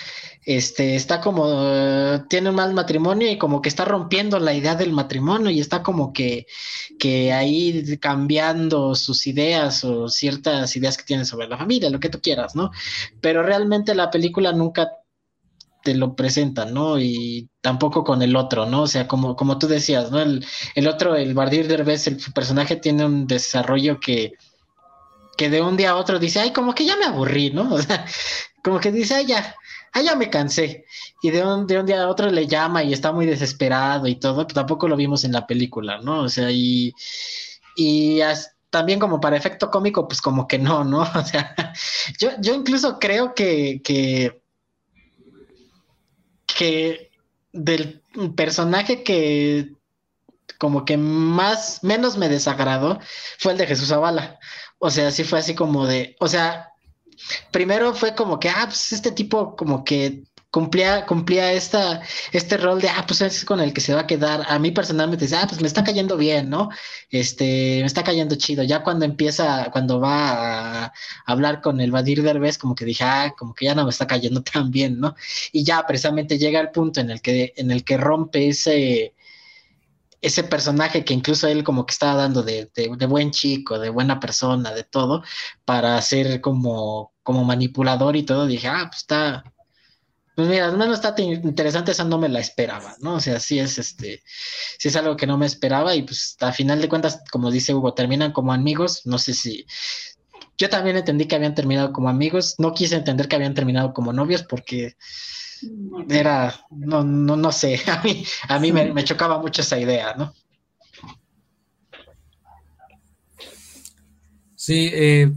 este, 0.45 0.97
está 0.97 1.21
como, 1.23 2.27
tiene 2.29 2.51
un 2.51 2.57
mal 2.57 2.75
matrimonio 2.75 3.31
y 3.31 3.39
como 3.39 3.63
que 3.63 3.71
está 3.71 3.87
rompiendo 3.87 4.39
la 4.39 4.53
idea 4.53 4.75
del 4.75 4.93
matrimonio 4.93 5.51
y 5.51 5.61
está 5.61 5.83
como 5.83 6.13
que, 6.13 6.47
que 6.99 7.33
ahí 7.33 7.97
cambiando 7.99 8.95
sus 8.95 9.27
ideas 9.27 9.85
o 9.85 10.09
ciertas 10.09 10.77
ideas 10.77 10.99
que 10.99 11.05
tiene 11.05 11.25
sobre 11.25 11.49
la 11.49 11.57
familia, 11.57 11.89
lo 11.89 12.01
que 12.01 12.11
tú 12.11 12.21
quieras, 12.21 12.55
¿no? 12.55 12.71
Pero 13.23 13.43
realmente 13.43 13.95
la 13.95 14.11
película 14.11 14.53
nunca 14.53 14.91
te 15.85 15.95
lo 15.95 16.17
presentan, 16.17 16.73
¿no? 16.75 16.99
Y 16.99 17.51
tampoco 17.61 18.05
con 18.05 18.23
el 18.23 18.35
otro, 18.37 18.67
¿no? 18.67 18.83
O 18.83 18.87
sea, 18.87 19.07
como, 19.07 19.37
como 19.37 19.59
tú 19.59 19.69
decías, 19.69 20.11
¿no? 20.11 20.21
El, 20.21 20.45
el 20.75 20.89
otro, 20.89 21.15
el 21.15 21.35
Bardir 21.35 21.69
Derbez, 21.69 22.07
el 22.07 22.19
personaje 22.35 22.77
tiene 22.77 23.05
un 23.05 23.27
desarrollo 23.27 24.01
que, 24.01 24.33
que 25.37 25.51
de 25.51 25.61
un 25.61 25.77
día 25.77 25.91
a 25.91 25.97
otro 25.97 26.19
dice, 26.19 26.41
ay, 26.41 26.53
como 26.53 26.75
que 26.75 26.87
ya 26.87 26.97
me 26.97 27.05
aburrí, 27.05 27.51
¿no? 27.51 27.73
O 27.75 27.83
sea, 27.83 28.07
como 28.65 28.81
que 28.81 28.91
dice, 28.91 29.15
ay, 29.15 29.27
ya, 29.27 29.55
ah, 29.93 30.01
ya 30.01 30.17
me 30.17 30.31
cansé. 30.31 30.87
Y 31.23 31.31
de 31.31 31.45
un, 31.45 31.67
de 31.67 31.79
un 31.79 31.87
día 31.87 32.03
a 32.03 32.09
otro 32.09 32.31
le 32.31 32.47
llama 32.47 32.83
y 32.83 32.93
está 32.95 33.13
muy 33.13 33.27
desesperado 33.27 34.07
y 34.07 34.17
todo, 34.17 34.47
pero 34.47 34.55
tampoco 34.55 34.89
lo 34.89 34.97
vimos 34.97 35.25
en 35.25 35.33
la 35.33 35.47
película, 35.47 36.01
¿no? 36.01 36.21
O 36.23 36.29
sea, 36.31 36.51
y, 36.51 36.95
y 37.77 38.21
también 38.71 38.99
como 38.99 39.21
para 39.21 39.37
efecto 39.37 39.71
cómico, 39.71 40.09
pues 40.09 40.23
como 40.23 40.49
que 40.49 40.59
no, 40.59 40.83
¿no? 40.83 41.03
O 41.15 41.25
sea, 41.25 41.55
yo, 42.19 42.31
yo 42.41 42.55
incluso 42.55 42.99
creo 42.99 43.35
que, 43.35 43.83
que, 43.85 44.44
que 46.47 47.11
del 47.53 48.03
personaje 48.37 49.03
que 49.03 49.73
como 50.59 50.85
que 50.85 50.97
más, 50.97 51.83
menos 51.83 52.17
me 52.17 52.29
desagradó 52.29 52.99
fue 53.39 53.53
el 53.53 53.59
de 53.59 53.67
Jesús 53.67 53.89
Zavala. 53.89 54.39
O 54.79 54.91
sea, 54.91 55.11
sí 55.11 55.25
fue 55.25 55.39
así 55.39 55.55
como 55.55 55.87
de, 55.87 56.17
o 56.21 56.29
sea, 56.29 56.71
primero 57.51 57.95
fue 57.95 58.15
como 58.15 58.39
que, 58.39 58.49
ah, 58.49 58.65
pues 58.67 58.93
este 58.93 59.13
tipo 59.13 59.57
como 59.57 59.85
que 59.85 60.25
cumplía, 60.55 61.05
cumplía 61.05 61.53
esta, 61.53 62.01
este 62.31 62.57
rol 62.59 62.81
de, 62.81 62.89
ah, 62.89 63.05
pues 63.09 63.21
es 63.23 63.45
con 63.45 63.59
el 63.59 63.73
que 63.73 63.81
se 63.81 63.93
va 63.93 64.03
a 64.03 64.07
quedar. 64.07 64.47
A 64.49 64.61
mí 64.61 64.71
personalmente 64.71 65.27
ah, 65.35 65.47
pues 65.49 65.61
me 65.61 65.67
está 65.67 65.83
cayendo 65.83 66.17
bien, 66.17 66.49
¿no? 66.49 66.69
Este, 67.11 67.81
me 67.81 67.87
está 67.87 68.05
cayendo 68.05 68.37
chido. 68.37 68.63
Ya 68.63 68.85
cuando 68.85 69.05
empieza, 69.05 69.71
cuando 69.73 69.99
va 69.99 70.85
a 70.85 70.93
hablar 71.27 71.61
con 71.61 71.81
el 71.81 71.91
Vadir 71.91 72.23
Derbez, 72.23 72.57
como 72.57 72.77
que 72.77 72.85
dije, 72.85 73.03
ah, 73.03 73.35
como 73.37 73.53
que 73.53 73.65
ya 73.65 73.75
no 73.75 73.83
me 73.85 73.91
está 73.91 74.07
cayendo 74.07 74.43
tan 74.53 74.71
bien, 74.71 75.01
¿no? 75.01 75.17
Y 75.51 75.65
ya 75.65 75.85
precisamente 75.87 76.39
llega 76.39 76.61
el 76.61 76.71
punto 76.71 77.01
en 77.01 77.11
el 77.11 77.21
que, 77.21 77.53
en 77.57 77.73
el 77.73 77.83
que 77.83 77.97
rompe 77.97 78.49
ese, 78.49 79.15
ese 80.23 80.45
personaje 80.45 81.05
que 81.05 81.15
incluso 81.15 81.49
él 81.49 81.65
como 81.65 81.85
que 81.87 81.93
estaba 81.93 82.15
dando 82.15 82.43
de, 82.45 82.71
buen 83.09 83.33
chico, 83.33 83.79
de 83.81 83.91
buena 83.91 84.21
persona, 84.21 84.73
de 84.73 84.85
todo, 84.85 85.25
para 85.65 86.01
ser 86.03 86.41
como, 86.41 87.13
como 87.25 87.45
manipulador 87.45 88.15
y 88.17 88.23
todo, 88.25 88.47
dije, 88.47 88.69
ah, 88.69 88.87
pues 88.89 89.01
está, 89.01 89.45
pues 90.35 90.49
mira, 90.49 90.67
al 90.67 90.77
menos 90.77 90.97
está 90.97 91.15
interesante, 91.21 91.93
esa 91.93 92.05
no 92.05 92.19
me 92.19 92.29
la 92.29 92.41
esperaba, 92.41 92.97
¿no? 93.01 93.15
O 93.15 93.21
sea, 93.21 93.39
sí 93.39 93.59
es 93.59 93.79
este, 93.79 94.23
sí 94.79 94.89
es 94.89 94.97
algo 94.97 95.17
que 95.17 95.27
no 95.27 95.39
me 95.39 95.47
esperaba 95.47 95.95
y 95.95 96.03
pues 96.03 96.37
a 96.41 96.53
final 96.53 96.81
de 96.81 96.89
cuentas, 96.89 97.23
como 97.31 97.51
dice 97.51 97.73
Hugo, 97.73 97.95
terminan 97.95 98.33
como 98.33 98.53
amigos, 98.53 99.03
no 99.05 99.19
sé 99.19 99.33
si, 99.33 99.65
yo 100.59 100.69
también 100.69 100.97
entendí 100.97 101.27
que 101.27 101.37
habían 101.37 101.55
terminado 101.55 101.93
como 101.93 102.09
amigos, 102.09 102.57
no 102.59 102.75
quise 102.75 102.97
entender 102.97 103.29
que 103.29 103.37
habían 103.37 103.55
terminado 103.55 103.93
como 103.93 104.13
novios 104.13 104.43
porque 104.43 104.97
era, 106.09 106.55
no, 106.71 107.05
no, 107.05 107.37
no 107.37 107.53
sé, 107.53 107.81
a 107.87 108.03
mí, 108.03 108.25
a 108.49 108.59
mí 108.59 108.73
me, 108.73 109.05
chocaba 109.05 109.39
mucho 109.39 109.63
esa 109.63 109.79
idea, 109.79 110.15
¿no? 110.15 110.35
Sí, 114.57 114.91
eh, 114.95 115.31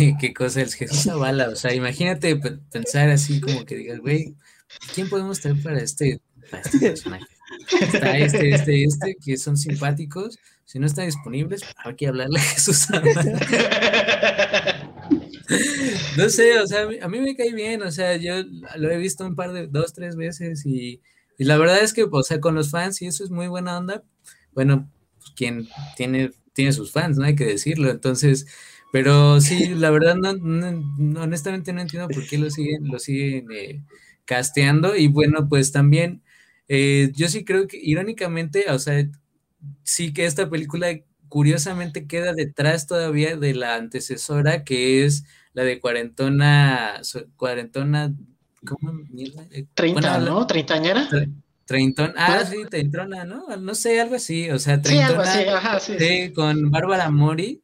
qué 0.20 0.32
cosa 0.34 0.62
es 0.62 0.74
Jesús 0.74 1.04
Zavala, 1.04 1.48
o 1.48 1.56
sea, 1.56 1.74
imagínate 1.74 2.36
pensar 2.70 3.10
así 3.10 3.40
como 3.40 3.64
que 3.64 3.76
digas, 3.76 4.00
güey, 4.00 4.34
¿quién 4.94 5.08
podemos 5.08 5.40
tener 5.40 5.62
para 5.62 5.80
este, 5.80 6.20
para 6.50 6.62
este 6.62 6.78
personaje? 6.78 7.26
Está 7.80 8.16
este, 8.18 8.50
este, 8.50 8.84
este, 8.84 9.16
que 9.22 9.36
son 9.36 9.56
simpáticos, 9.56 10.38
si 10.64 10.78
no 10.78 10.86
están 10.86 11.06
disponibles, 11.06 11.62
hay 11.84 11.96
que 11.96 12.06
hablarle 12.06 12.38
a 12.38 12.42
Jesús 12.42 12.86
Zavala. 12.86 13.40
no 16.16 16.28
sé, 16.28 16.60
o 16.60 16.66
sea, 16.66 16.88
a 17.02 17.08
mí 17.08 17.20
me 17.20 17.36
cae 17.36 17.52
bien, 17.52 17.82
o 17.82 17.90
sea, 17.90 18.16
yo 18.16 18.44
lo 18.76 18.90
he 18.90 18.96
visto 18.98 19.26
un 19.26 19.34
par 19.34 19.52
de, 19.52 19.66
dos, 19.66 19.92
tres 19.92 20.16
veces 20.16 20.64
y, 20.64 21.02
la 21.38 21.56
verdad 21.56 21.82
es 21.82 21.94
que, 21.94 22.04
o 22.04 22.22
sea, 22.22 22.38
con 22.38 22.54
los 22.54 22.70
fans 22.70 23.00
y 23.00 23.06
eso 23.06 23.24
es 23.24 23.30
muy 23.30 23.48
buena 23.48 23.78
onda, 23.78 24.04
bueno, 24.52 24.90
pues 25.16 25.30
quien 25.34 25.68
tiene, 25.96 26.32
tiene 26.52 26.72
sus 26.72 26.92
fans, 26.92 27.16
no 27.16 27.24
hay 27.24 27.34
que 27.34 27.46
decirlo, 27.46 27.90
entonces, 27.90 28.46
pero 28.92 29.40
sí, 29.40 29.74
la 29.74 29.90
verdad, 29.90 30.16
no, 30.16 31.20
honestamente 31.20 31.72
no 31.72 31.80
entiendo 31.80 32.08
por 32.08 32.26
qué 32.26 32.38
lo 32.38 32.50
siguen, 32.50 32.88
lo 32.88 32.98
siguen 32.98 33.46
eh, 33.52 33.82
casteando 34.24 34.96
y 34.96 35.08
bueno, 35.08 35.48
pues 35.48 35.72
también, 35.72 36.22
eh, 36.68 37.10
yo 37.14 37.28
sí 37.28 37.44
creo 37.44 37.66
que 37.66 37.78
irónicamente, 37.80 38.70
o 38.70 38.78
sea, 38.78 39.08
sí 39.82 40.12
que 40.12 40.24
esta 40.26 40.48
película 40.48 40.88
curiosamente 41.28 42.06
queda 42.06 42.32
detrás 42.32 42.86
todavía 42.86 43.36
de 43.36 43.54
la 43.54 43.76
antecesora 43.76 44.64
que 44.64 45.04
es 45.04 45.24
la 45.52 45.64
de 45.64 45.80
cuarentona, 45.80 47.00
cuarentona, 47.36 48.14
¿cómo 48.66 48.92
mierda? 49.10 49.46
30, 49.74 50.16
eh, 50.16 50.20
¿no? 50.20 50.46
¿Treintañera? 50.46 51.08
Treintón, 51.64 52.12
ah, 52.16 52.44
sí, 52.44 52.56
treintona, 52.68 53.24
¿no? 53.24 53.46
No 53.56 53.74
sé, 53.76 54.00
algo 54.00 54.16
así, 54.16 54.50
o 54.50 54.58
sea, 54.58 54.82
treintona, 54.82 55.24
sí, 55.24 55.44
ajá, 55.44 55.78
sí, 55.78 55.94
sí, 55.96 56.32
con 56.32 56.68
Bárbara 56.72 57.10
Mori, 57.10 57.62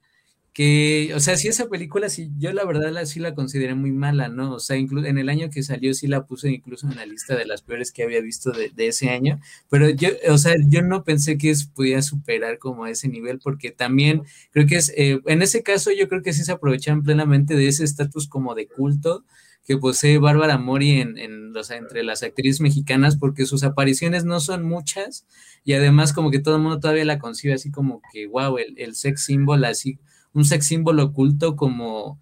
que, 0.56 1.12
o 1.14 1.20
sea, 1.20 1.36
sí 1.36 1.48
esa 1.48 1.68
película, 1.68 2.08
sí, 2.08 2.30
yo 2.38 2.50
la 2.54 2.64
verdad 2.64 2.90
la, 2.90 3.04
sí 3.04 3.20
la 3.20 3.34
consideré 3.34 3.74
muy 3.74 3.92
mala, 3.92 4.28
¿no? 4.28 4.54
O 4.54 4.58
sea, 4.58 4.78
incluso 4.78 5.06
en 5.06 5.18
el 5.18 5.28
año 5.28 5.50
que 5.50 5.62
salió 5.62 5.92
sí 5.92 6.06
la 6.06 6.24
puse 6.24 6.48
incluso 6.48 6.88
en 6.88 6.96
la 6.96 7.04
lista 7.04 7.36
de 7.36 7.44
las 7.44 7.60
peores 7.60 7.92
que 7.92 8.02
había 8.02 8.22
visto 8.22 8.52
de, 8.52 8.72
ese 8.78 9.10
año, 9.10 9.38
pero 9.68 9.90
yo, 9.90 10.08
o 10.30 10.38
sea, 10.38 10.54
yo 10.66 10.80
no 10.80 11.04
pensé 11.04 11.36
que 11.36 11.52
pudiera 11.74 12.00
superar 12.00 12.58
como 12.58 12.84
a 12.84 12.90
ese 12.90 13.06
nivel, 13.06 13.38
porque 13.38 13.70
también 13.70 14.22
creo 14.50 14.66
que 14.66 14.76
es, 14.76 14.94
eh, 14.96 15.20
en 15.26 15.42
ese 15.42 15.62
caso 15.62 15.90
yo 15.92 16.08
creo 16.08 16.22
que 16.22 16.32
sí 16.32 16.42
se 16.42 16.52
aprovechan 16.52 17.02
plenamente 17.02 17.54
de 17.54 17.68
ese 17.68 17.84
estatus 17.84 18.26
como 18.26 18.54
de 18.54 18.66
culto 18.66 19.26
que 19.66 19.76
posee 19.76 20.16
Bárbara 20.16 20.56
Mori 20.56 21.02
en, 21.02 21.18
en 21.18 21.54
o 21.54 21.72
entre 21.74 22.02
las 22.02 22.22
actrices 22.22 22.62
mexicanas, 22.62 23.18
porque 23.18 23.44
sus 23.44 23.62
apariciones 23.62 24.24
no 24.24 24.40
son 24.40 24.62
muchas 24.62 25.26
y 25.64 25.74
además 25.74 26.14
como 26.14 26.30
que 26.30 26.38
todo 26.38 26.56
el 26.56 26.62
mundo 26.62 26.80
todavía 26.80 27.04
la 27.04 27.18
concibe 27.18 27.52
así 27.52 27.70
como 27.70 28.00
que, 28.10 28.26
wow, 28.26 28.56
el, 28.56 28.78
el 28.78 28.94
sex 28.94 29.24
symbol 29.24 29.62
así 29.66 29.98
un 30.36 30.44
sex 30.44 30.66
símbolo 30.66 31.04
oculto 31.04 31.56
como, 31.56 32.20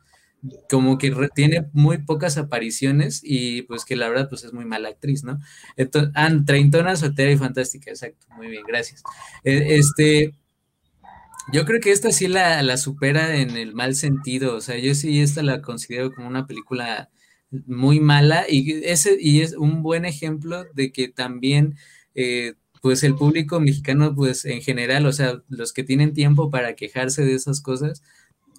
como 0.70 0.98
que 0.98 1.12
tiene 1.34 1.66
muy 1.72 1.98
pocas 1.98 2.38
apariciones 2.38 3.20
y 3.24 3.62
pues 3.62 3.84
que 3.84 3.96
la 3.96 4.08
verdad 4.08 4.28
pues 4.28 4.44
es 4.44 4.52
muy 4.52 4.64
mala 4.64 4.88
actriz, 4.88 5.24
¿no? 5.24 5.40
Entonces, 5.76 6.12
ah, 6.14 6.30
treintona, 6.46 6.96
soltera 6.96 7.32
y 7.32 7.36
fantástica, 7.36 7.90
exacto, 7.90 8.26
muy 8.36 8.48
bien, 8.48 8.62
gracias. 8.66 9.02
E, 9.42 9.76
este, 9.78 10.32
yo 11.52 11.64
creo 11.64 11.80
que 11.80 11.90
esta 11.90 12.12
sí 12.12 12.28
la, 12.28 12.62
la, 12.62 12.76
supera 12.76 13.36
en 13.36 13.56
el 13.56 13.74
mal 13.74 13.96
sentido, 13.96 14.54
o 14.56 14.60
sea, 14.60 14.78
yo 14.78 14.94
sí 14.94 15.20
esta 15.20 15.42
la 15.42 15.60
considero 15.60 16.12
como 16.14 16.28
una 16.28 16.46
película 16.46 17.10
muy 17.66 17.98
mala 17.98 18.46
y, 18.48 18.84
ese, 18.84 19.16
y 19.20 19.40
es 19.40 19.54
un 19.54 19.82
buen 19.82 20.04
ejemplo 20.04 20.64
de 20.72 20.92
que 20.92 21.08
también... 21.08 21.76
Eh, 22.14 22.54
pues 22.84 23.02
el 23.02 23.14
público 23.14 23.60
mexicano, 23.60 24.14
pues 24.14 24.44
en 24.44 24.60
general, 24.60 25.06
o 25.06 25.12
sea, 25.12 25.42
los 25.48 25.72
que 25.72 25.84
tienen 25.84 26.12
tiempo 26.12 26.50
para 26.50 26.76
quejarse 26.76 27.24
de 27.24 27.32
esas 27.32 27.62
cosas, 27.62 28.02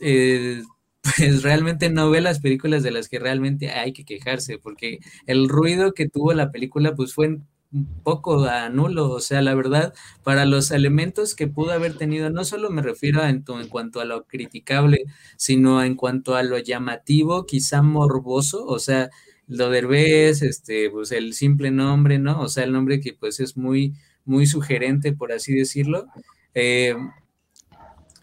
eh, 0.01 0.63
pues 1.17 1.43
realmente 1.43 1.91
no 1.91 2.09
ve 2.09 2.21
las 2.21 2.39
películas 2.39 2.81
de 2.81 2.89
las 2.89 3.07
que 3.07 3.19
realmente 3.19 3.69
hay 3.69 3.93
que 3.93 4.03
quejarse, 4.03 4.57
porque 4.57 4.97
el 5.27 5.47
ruido 5.47 5.93
que 5.93 6.09
tuvo 6.09 6.33
la 6.33 6.51
película, 6.51 6.95
pues 6.95 7.13
fue 7.13 7.27
un 7.71 8.01
poco 8.01 8.47
nulo, 8.71 9.11
o 9.11 9.19
sea, 9.19 9.43
la 9.43 9.53
verdad, 9.53 9.93
para 10.23 10.45
los 10.45 10.71
elementos 10.71 11.35
que 11.35 11.45
pudo 11.47 11.73
haber 11.73 11.95
tenido, 11.95 12.31
no 12.31 12.45
solo 12.45 12.71
me 12.71 12.81
refiero 12.81 13.23
en, 13.23 13.43
en 13.47 13.67
cuanto 13.69 13.99
a 14.01 14.05
lo 14.05 14.25
criticable, 14.25 15.03
sino 15.37 15.83
en 15.83 15.93
cuanto 15.93 16.35
a 16.35 16.41
lo 16.41 16.57
llamativo, 16.57 17.45
quizá 17.45 17.83
morboso, 17.83 18.65
o 18.65 18.79
sea, 18.79 19.11
lo 19.47 19.69
derbez, 19.69 20.41
este, 20.41 20.89
pues 20.89 21.11
el 21.11 21.33
simple 21.35 21.69
nombre, 21.69 22.17
¿no? 22.17 22.41
O 22.41 22.49
sea, 22.49 22.63
el 22.63 22.71
nombre 22.71 22.99
que 22.99 23.13
pues 23.13 23.39
es 23.39 23.55
muy, 23.55 23.93
muy 24.25 24.47
sugerente, 24.47 25.13
por 25.13 25.31
así 25.31 25.53
decirlo. 25.53 26.07
Eh, 26.53 26.95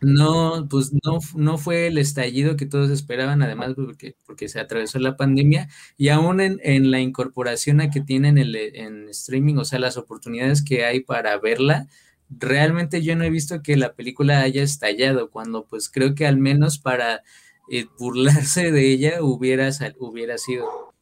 no, 0.03 0.67
pues 0.69 0.93
no, 1.05 1.21
no 1.37 1.59
fue 1.59 1.87
el 1.87 1.97
estallido 1.97 2.57
que 2.57 2.67
todos 2.67 2.91
esperaban, 2.91 3.41
además 3.41 3.75
porque, 3.77 4.17
porque 4.27 4.49
se 4.49 4.59
atravesó 4.59 4.99
la 4.99 5.17
pandemia 5.17 5.69
y 5.97 6.09
aún 6.09 6.41
en, 6.41 6.91
la 6.91 6.99
incorporación 6.99 7.81
a 7.81 7.89
que 7.89 8.01
tienen 8.01 8.37
el, 8.37 8.57
en 8.57 9.09
streaming, 9.11 9.57
o 9.59 9.65
sea, 9.65 9.79
las 9.79 9.97
oportunidades 9.97 10.65
que 10.65 10.85
hay 10.85 11.01
para 11.01 11.39
verla, 11.39 11.87
realmente 12.29 13.03
yo 13.03 13.15
no 13.15 13.23
he 13.23 13.31
visto 13.31 13.63
que 13.63 13.77
la 13.77 13.95
película 13.95 14.41
haya 14.41 14.65
estallado, 14.65 15.31
cuando 15.31 15.67
pues 15.67 15.89
creo 15.89 16.17
que 16.17 16.27
al 16.27 16.37
menos 16.37 16.79
para 16.79 17.23
eh, 17.71 17.87
burlarse 17.97 18.73
de 18.73 18.91
ella 18.91 19.23
hubiera, 19.23 19.71
hubiera 20.01 20.37
sido 20.37 20.93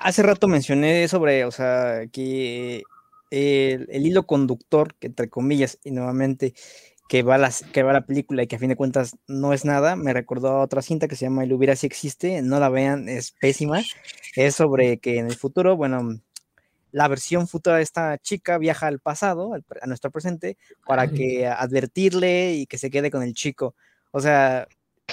hace 0.00 0.22
rato 0.22 0.48
mencioné 0.48 1.08
sobre, 1.08 1.44
o 1.44 1.50
sea, 1.50 2.06
que 2.12 2.82
el, 3.30 4.06
hilo 4.06 4.26
conductor, 4.26 4.94
que 4.94 5.08
entre 5.08 5.28
comillas, 5.28 5.78
y 5.84 5.90
nuevamente, 5.90 6.54
que 7.08 7.22
va, 7.22 7.38
la, 7.38 7.52
que 7.72 7.82
va 7.82 7.92
la 7.92 8.06
película 8.06 8.42
y 8.42 8.46
que 8.46 8.56
a 8.56 8.58
fin 8.58 8.68
de 8.68 8.76
cuentas 8.76 9.16
no 9.28 9.52
es 9.52 9.64
nada, 9.64 9.96
me 9.96 10.12
recordó 10.12 10.48
a 10.48 10.62
otra 10.62 10.82
cinta 10.82 11.08
que 11.08 11.16
se 11.16 11.26
llama 11.26 11.44
El 11.44 11.52
hubiera 11.52 11.76
si 11.76 11.86
existe, 11.86 12.42
no 12.42 12.58
la 12.58 12.68
vean, 12.68 13.08
es 13.08 13.32
pésima, 13.32 13.82
es 14.34 14.54
sobre 14.54 14.98
que 14.98 15.18
en 15.18 15.26
el 15.26 15.36
futuro, 15.36 15.76
bueno, 15.76 16.20
la 16.92 17.08
versión 17.08 17.46
futura 17.46 17.76
de 17.76 17.82
esta 17.82 18.18
chica 18.18 18.58
viaja 18.58 18.86
al 18.86 19.00
pasado, 19.00 19.52
a 19.54 19.86
nuestro 19.86 20.10
presente, 20.10 20.56
para 20.86 21.08
que 21.08 21.46
advertirle 21.46 22.54
y 22.54 22.66
que 22.66 22.78
se 22.78 22.90
quede 22.90 23.10
con 23.10 23.22
el 23.22 23.34
chico. 23.34 23.74
O 24.12 24.20
sea, 24.20 24.66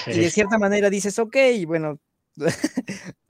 y 0.08 0.18
de 0.18 0.32
cierta 0.32 0.58
manera 0.58 0.90
dices, 0.90 1.20
ok, 1.20 1.36
bueno, 1.68 2.00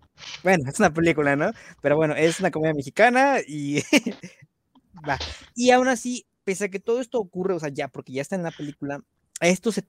bueno, 0.43 0.69
es 0.69 0.79
una 0.79 0.93
película, 0.93 1.35
¿no? 1.35 1.51
Pero 1.81 1.95
bueno, 1.95 2.15
es 2.15 2.39
una 2.39 2.51
comedia 2.51 2.73
mexicana 2.73 3.37
y 3.45 3.81
va. 5.07 5.17
Y 5.55 5.71
aún 5.71 5.87
así, 5.87 6.25
pese 6.43 6.65
a 6.65 6.69
que 6.69 6.79
todo 6.79 7.01
esto 7.01 7.19
ocurre, 7.19 7.53
o 7.53 7.59
sea, 7.59 7.69
ya, 7.69 7.87
porque 7.87 8.13
ya 8.13 8.21
está 8.21 8.35
en 8.35 8.43
la 8.43 8.51
película, 8.51 9.01
esto 9.39 9.71
se 9.71 9.83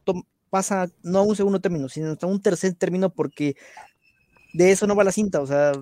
pasa 0.51 0.89
no 1.03 1.19
a 1.19 1.23
un 1.23 1.37
segundo 1.37 1.61
término, 1.61 1.89
sino 1.89 2.17
a 2.21 2.27
un 2.27 2.41
tercer 2.41 2.75
término 2.75 3.11
porque 3.11 3.57
de 4.53 4.71
eso 4.71 4.87
no 4.87 4.95
va 4.95 5.05
la 5.05 5.13
cinta, 5.13 5.41
o 5.41 5.47
sea, 5.47 5.73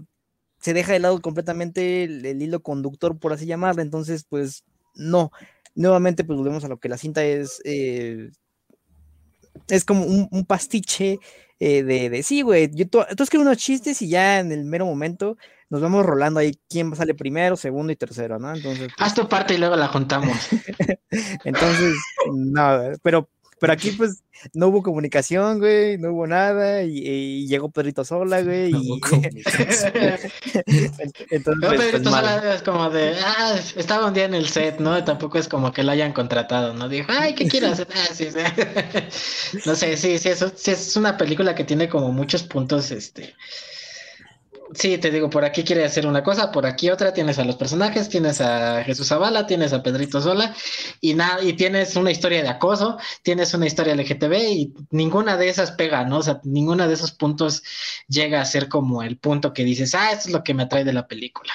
se 0.62 0.72
deja 0.72 0.92
de 0.92 1.00
lado 1.00 1.20
completamente 1.20 2.04
el, 2.04 2.40
hilo 2.40 2.62
conductor, 2.62 3.18
por 3.18 3.32
así 3.32 3.46
llamarlo, 3.46 3.82
entonces, 3.82 4.24
pues, 4.28 4.64
no. 4.94 5.32
Nuevamente, 5.74 6.22
pues 6.24 6.38
volvemos 6.38 6.64
a 6.64 6.68
lo 6.68 6.78
que 6.78 6.88
la 6.88 6.98
cinta 6.98 7.24
es, 7.24 7.60
eh, 7.64 8.30
es 9.68 9.84
como 9.84 10.04
un, 10.04 10.44
pastiche 10.46 11.18
eh, 11.64 11.84
de, 11.84 12.10
de, 12.10 12.24
sí, 12.24 12.42
güey, 12.42 12.68
yo 12.74 12.88
tú, 12.88 13.02
escribes 13.02 13.46
unos 13.46 13.56
chistes 13.56 14.02
y 14.02 14.08
ya 14.08 14.40
en 14.40 14.50
el 14.50 14.64
mero 14.64 14.84
momento 14.84 15.36
nos 15.70 15.80
vamos 15.80 16.04
rolando 16.04 16.40
ahí 16.40 16.58
quién 16.68 16.92
sale 16.96 17.14
primero, 17.14 17.56
segundo 17.56 17.92
y 17.92 17.96
tercero, 17.96 18.40
¿no? 18.40 18.52
Entonces. 18.52 18.90
Pues 18.96 19.06
Haz 19.06 19.14
tu 19.14 19.28
parte 19.28 19.54
y 19.54 19.58
luego 19.58 19.76
la 19.76 19.86
juntamos. 19.86 20.36
Entonces, 21.44 21.94
no, 22.32 22.80
pero 23.04 23.28
pero 23.62 23.74
aquí, 23.74 23.92
pues, 23.92 24.24
no 24.54 24.66
hubo 24.66 24.82
comunicación, 24.82 25.60
güey, 25.60 25.96
no 25.96 26.10
hubo 26.10 26.26
nada, 26.26 26.82
y, 26.82 27.46
llegó 27.46 27.70
Pedrito 27.70 28.04
Sola, 28.04 28.42
güey. 28.42 28.72
y... 28.72 29.00
Entonces, 31.30 31.62
no, 31.62 31.68
pues, 31.68 31.80
Pedrito 31.80 32.10
pues, 32.10 32.12
Sola 32.12 32.54
es 32.56 32.62
como 32.62 32.90
de, 32.90 33.14
ah, 33.24 33.54
estaba 33.76 34.08
un 34.08 34.14
día 34.14 34.24
en 34.24 34.34
el 34.34 34.48
set, 34.48 34.80
¿no? 34.80 35.04
Tampoco 35.04 35.38
es 35.38 35.46
como 35.46 35.70
que 35.72 35.84
lo 35.84 35.92
hayan 35.92 36.12
contratado, 36.12 36.74
¿no? 36.74 36.88
Dijo, 36.88 37.12
ay, 37.16 37.36
¿qué 37.36 37.46
quieres 37.46 37.70
hacer? 37.70 37.86
Ah, 37.94 38.12
sí, 38.12 38.30
sí. 38.32 38.40
no 39.64 39.76
sé, 39.76 39.96
sí, 39.96 40.18
sí, 40.18 40.30
eso, 40.30 40.50
sí, 40.52 40.72
es 40.72 40.96
una 40.96 41.16
película 41.16 41.54
que 41.54 41.62
tiene 41.62 41.88
como 41.88 42.10
muchos 42.10 42.42
puntos, 42.42 42.90
este 42.90 43.36
Sí, 44.74 44.96
te 44.98 45.10
digo, 45.10 45.28
por 45.28 45.44
aquí 45.44 45.64
quiere 45.64 45.84
hacer 45.84 46.06
una 46.06 46.22
cosa, 46.22 46.50
por 46.50 46.64
aquí 46.64 46.88
otra, 46.88 47.12
tienes 47.12 47.38
a 47.38 47.44
los 47.44 47.56
personajes, 47.56 48.08
tienes 48.08 48.40
a 48.40 48.82
Jesús 48.84 49.08
Zavala, 49.08 49.46
tienes 49.46 49.72
a 49.72 49.82
Pedrito 49.82 50.20
Sola, 50.20 50.54
y 51.00 51.14
nada, 51.14 51.42
y 51.42 51.52
tienes 51.52 51.94
una 51.96 52.10
historia 52.10 52.42
de 52.42 52.48
acoso, 52.48 52.96
tienes 53.22 53.52
una 53.52 53.66
historia 53.66 53.94
LGTB, 53.94 54.32
y 54.34 54.74
ninguna 54.90 55.36
de 55.36 55.48
esas 55.48 55.72
pega, 55.72 56.04
¿no? 56.04 56.18
O 56.18 56.22
sea, 56.22 56.40
ninguna 56.44 56.86
de 56.86 56.94
esos 56.94 57.12
puntos 57.12 57.62
llega 58.08 58.40
a 58.40 58.46
ser 58.46 58.68
como 58.68 59.02
el 59.02 59.18
punto 59.18 59.52
que 59.52 59.64
dices, 59.64 59.94
ah, 59.94 60.12
esto 60.12 60.28
es 60.28 60.34
lo 60.34 60.42
que 60.42 60.54
me 60.54 60.62
atrae 60.62 60.84
de 60.84 60.92
la 60.92 61.06
película. 61.06 61.52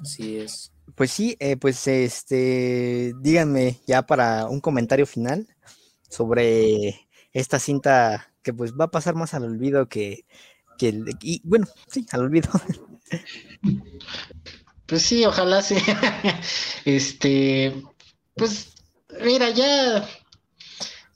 Así 0.00 0.38
es. 0.38 0.72
Pues 0.96 1.10
sí, 1.10 1.36
eh, 1.38 1.56
pues 1.56 1.86
este, 1.86 3.12
díganme 3.20 3.80
ya 3.86 4.02
para 4.02 4.46
un 4.46 4.60
comentario 4.60 5.06
final 5.06 5.48
sobre 6.08 7.08
esta 7.32 7.58
cinta 7.58 8.33
que 8.44 8.54
pues 8.54 8.74
va 8.74 8.84
a 8.84 8.90
pasar 8.92 9.16
más 9.16 9.34
al 9.34 9.44
olvido 9.44 9.88
que, 9.88 10.26
que 10.78 11.02
y 11.20 11.40
bueno, 11.44 11.66
sí, 11.88 12.06
al 12.12 12.20
olvido. 12.20 12.50
Pues 14.86 15.00
sí, 15.00 15.24
ojalá 15.24 15.62
sí. 15.62 15.76
Este, 16.84 17.82
pues 18.34 18.74
mira, 19.22 19.48
ya 19.48 20.06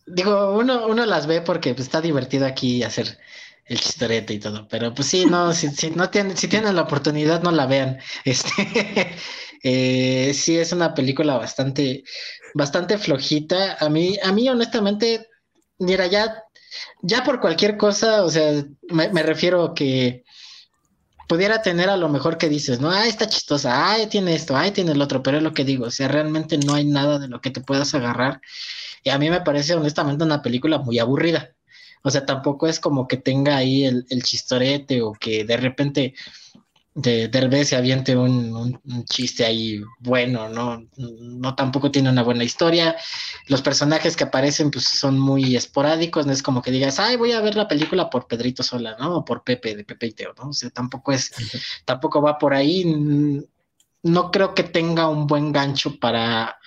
digo, 0.07 0.57
uno, 0.59 0.87
uno 0.87 1.05
las 1.07 1.27
ve 1.27 1.43
porque 1.43 1.75
pues, 1.75 1.87
está 1.87 2.01
divertido 2.01 2.47
aquí 2.47 2.83
hacer 2.83 3.19
el 3.67 3.79
chistorete 3.79 4.33
y 4.33 4.39
todo, 4.39 4.67
pero 4.69 4.95
pues 4.95 5.09
sí, 5.09 5.27
no, 5.27 5.53
si, 5.53 5.69
si 5.69 6.49
tienen 6.49 6.75
la 6.77 6.83
oportunidad, 6.83 7.43
no 7.43 7.51
la 7.51 7.67
vean. 7.67 7.99
Este, 8.25 9.15
eh, 9.63 10.33
sí 10.35 10.57
es 10.59 10.73
una 10.73 10.95
película 10.95 11.37
bastante, 11.37 12.05
bastante 12.55 12.97
flojita. 12.99 13.77
A 13.81 13.89
mí, 13.91 14.19
a 14.23 14.33
mí 14.33 14.49
honestamente, 14.49 15.27
mira, 15.79 16.07
ya 16.07 16.43
ya 17.03 17.25
por 17.25 17.41
cualquier 17.41 17.77
cosa, 17.77 18.25
o 18.25 18.31
sea, 18.31 18.65
me, 18.91 19.23
refiero 19.23 19.75
que 19.75 20.25
pudiera 21.29 21.63
tener 21.63 21.91
a 21.91 21.97
lo 21.97 22.09
mejor 22.09 22.39
que 22.39 22.49
dices, 22.49 22.81
no, 22.81 22.91
ah, 22.91 23.07
está 23.07 23.29
chistosa, 23.29 23.93
ah, 23.93 24.09
tiene 24.09 24.35
esto, 24.35 24.57
ah, 24.57 24.71
tiene 24.73 24.93
el 24.93 25.03
otro, 25.03 25.23
pero 25.23 25.39
es 25.39 25.43
lo 25.43 25.55
que 25.55 25.65
digo, 25.65 25.87
o 25.87 25.91
sea, 25.91 26.09
realmente 26.09 26.59
no 26.59 26.75
hay 26.75 26.85
nada 26.85 27.19
de 27.19 27.29
lo 27.29 27.41
que 27.41 27.51
te 27.51 27.61
puedas 27.61 27.95
agarrar. 27.95 28.41
Y 29.05 29.11
a 29.11 29.19
mí 29.19 29.31
me 29.31 29.41
parece 29.43 29.75
honestamente 29.75 30.25
una 30.25 30.43
película 30.43 30.79
muy 30.79 30.99
aburrida. 30.99 31.55
O 32.03 32.11
sea, 32.11 32.27
tampoco 32.27 32.69
es 32.69 32.81
como 32.81 33.09
que 33.09 33.17
tenga 33.17 33.57
ahí 33.57 33.85
el, 33.85 34.07
el 34.11 34.23
chistorete 34.23 35.03
o 35.03 35.13
que 35.13 35.45
de 35.45 35.57
repente 35.57 36.15
de 36.95 37.29
Derbez 37.29 37.69
se 37.69 37.77
aviente 37.77 38.17
un, 38.17 38.81
chiste 39.05 39.45
ahí 39.45 39.81
bueno, 40.01 40.49
¿no? 40.49 40.85
No 40.97 41.55
tampoco 41.55 41.91
tiene 41.91 42.11
una 42.11 42.23
buena 42.23 42.45
historia. 42.45 42.97
Los 43.47 43.63
personajes 43.63 44.17
que 44.17 44.25
aparecen 44.25 44.71
pues 44.71 44.85
son 44.85 45.19
muy 45.19 45.55
esporádicos, 45.55 46.27
no 46.27 46.33
es 46.33 46.43
como 46.43 46.61
que 46.61 46.71
digas, 46.71 46.99
ay, 46.99 47.17
voy 47.17 47.33
a 47.33 47.41
ver 47.41 47.55
la 47.55 47.69
película 47.69 48.11
por 48.11 48.27
Pedrito 48.27 48.63
Sola, 48.63 48.97
¿no? 48.99 49.19
O 49.19 49.25
por 49.25 49.45
Pepe, 49.45 49.77
de 49.77 49.85
Pepe 49.85 50.07
y 50.07 50.13
Teo, 50.13 50.35
¿no? 50.37 50.49
O 50.49 50.53
sea, 50.53 50.71
tampoco 50.71 51.13
es, 51.13 51.33
tampoco 51.85 52.21
va 52.21 52.39
por 52.39 52.55
ahí. 52.55 52.85
No 54.03 54.31
creo 54.31 54.55
que 54.55 54.65
tenga 54.65 55.09
un 55.09 55.27
buen 55.27 55.53
gancho 55.53 55.99
para 55.99 56.59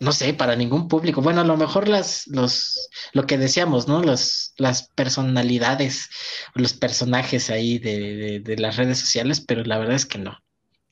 no 0.00 0.12
sé, 0.12 0.34
para 0.34 0.56
ningún 0.56 0.88
público. 0.88 1.22
Bueno, 1.22 1.40
a 1.40 1.44
lo 1.44 1.56
mejor 1.56 1.88
las, 1.88 2.26
los, 2.28 2.90
lo 3.12 3.26
que 3.26 3.38
decíamos, 3.38 3.88
¿no? 3.88 4.02
Los, 4.02 4.52
las 4.58 4.88
personalidades, 4.88 6.10
los 6.54 6.74
personajes 6.74 7.50
ahí 7.50 7.78
de, 7.78 8.40
de, 8.40 8.56
las 8.56 8.76
redes 8.76 8.98
sociales, 8.98 9.40
pero 9.40 9.64
la 9.64 9.78
verdad 9.78 9.96
es 9.96 10.06
que 10.06 10.18
no. 10.18 10.38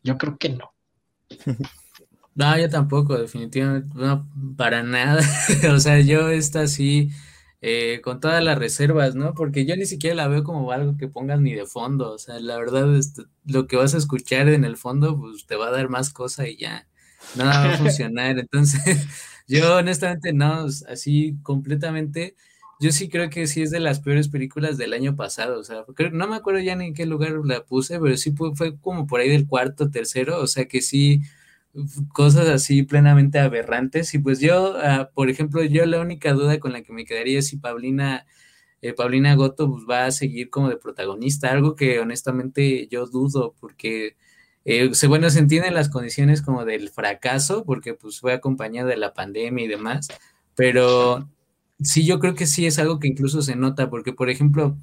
Yo 0.02 0.18
creo 0.18 0.38
que 0.38 0.50
no. 0.50 0.74
No, 2.34 2.58
yo 2.58 2.70
tampoco, 2.70 3.18
definitivamente, 3.18 3.90
no, 3.94 4.26
para 4.56 4.82
nada. 4.82 5.20
o 5.70 5.78
sea, 5.78 6.00
yo 6.00 6.30
está 6.30 6.62
así, 6.62 7.10
eh, 7.60 8.00
con 8.02 8.20
todas 8.20 8.42
las 8.42 8.56
reservas, 8.58 9.14
¿no? 9.14 9.34
Porque 9.34 9.66
yo 9.66 9.76
ni 9.76 9.84
siquiera 9.84 10.16
la 10.16 10.28
veo 10.28 10.42
como 10.42 10.72
algo 10.72 10.96
que 10.96 11.08
pongas 11.08 11.40
ni 11.42 11.52
de 11.52 11.66
fondo. 11.66 12.12
O 12.12 12.18
sea, 12.18 12.40
la 12.40 12.56
verdad, 12.56 12.96
este, 12.96 13.24
lo 13.44 13.66
que 13.66 13.76
vas 13.76 13.94
a 13.94 13.98
escuchar 13.98 14.48
en 14.48 14.64
el 14.64 14.78
fondo, 14.78 15.18
pues 15.20 15.44
te 15.46 15.56
va 15.56 15.68
a 15.68 15.72
dar 15.72 15.90
más 15.90 16.10
cosa 16.10 16.48
y 16.48 16.56
ya 16.56 16.88
nada 17.36 17.66
va 17.66 17.74
a 17.74 17.78
funcionar. 17.78 18.38
Entonces, 18.38 19.06
yo 19.48 19.76
honestamente 19.76 20.32
no, 20.32 20.66
así 20.88 21.36
completamente, 21.42 22.36
yo 22.80 22.92
sí 22.92 23.08
creo 23.08 23.30
que 23.30 23.46
sí 23.46 23.62
es 23.62 23.70
de 23.70 23.80
las 23.80 24.00
peores 24.00 24.28
películas 24.28 24.76
del 24.76 24.92
año 24.92 25.14
pasado, 25.14 25.60
o 25.60 25.64
sea, 25.64 25.84
no 26.12 26.28
me 26.28 26.36
acuerdo 26.36 26.60
ya 26.60 26.74
ni 26.74 26.86
en 26.86 26.94
qué 26.94 27.06
lugar 27.06 27.32
la 27.44 27.64
puse, 27.64 28.00
pero 28.00 28.16
sí 28.16 28.32
fue, 28.32 28.76
como 28.80 29.06
por 29.06 29.20
ahí 29.20 29.28
del 29.28 29.46
cuarto, 29.46 29.90
tercero, 29.90 30.40
o 30.40 30.46
sea 30.48 30.66
que 30.66 30.82
sí, 30.82 31.22
cosas 32.12 32.48
así 32.48 32.82
plenamente 32.82 33.38
aberrantes. 33.38 34.14
Y 34.14 34.18
pues 34.18 34.40
yo, 34.40 34.76
ah, 34.78 35.10
por 35.14 35.30
ejemplo, 35.30 35.62
yo 35.64 35.86
la 35.86 36.00
única 36.00 36.32
duda 36.32 36.58
con 36.60 36.72
la 36.72 36.82
que 36.82 36.92
me 36.92 37.04
quedaría 37.04 37.38
es 37.38 37.48
si 37.48 37.56
Paulina... 37.56 38.26
Eh, 38.84 38.94
Paulina 38.94 39.34
Goto 39.36 39.70
pues, 39.70 39.84
va 39.88 40.06
a 40.06 40.10
seguir 40.10 40.50
como 40.50 40.68
de 40.68 40.76
protagonista, 40.76 41.52
algo 41.52 41.76
que 41.76 42.00
honestamente 42.00 42.88
yo 42.88 43.06
dudo, 43.06 43.54
porque 43.60 44.16
eh, 44.64 44.94
se, 44.94 45.06
bueno, 45.06 45.28
se 45.30 45.40
entienden 45.40 45.74
las 45.74 45.88
condiciones 45.88 46.42
como 46.42 46.64
del 46.64 46.90
fracaso, 46.90 47.64
porque 47.64 47.94
pues 47.94 48.20
fue 48.20 48.32
acompañado 48.32 48.88
de 48.88 48.96
la 48.96 49.14
pandemia 49.14 49.64
y 49.64 49.68
demás, 49.68 50.08
pero 50.54 51.28
sí, 51.82 52.04
yo 52.06 52.18
creo 52.20 52.34
que 52.34 52.46
sí 52.46 52.66
es 52.66 52.78
algo 52.78 52.98
que 52.98 53.08
incluso 53.08 53.42
se 53.42 53.56
nota, 53.56 53.90
porque 53.90 54.12
por 54.12 54.30
ejemplo, 54.30 54.76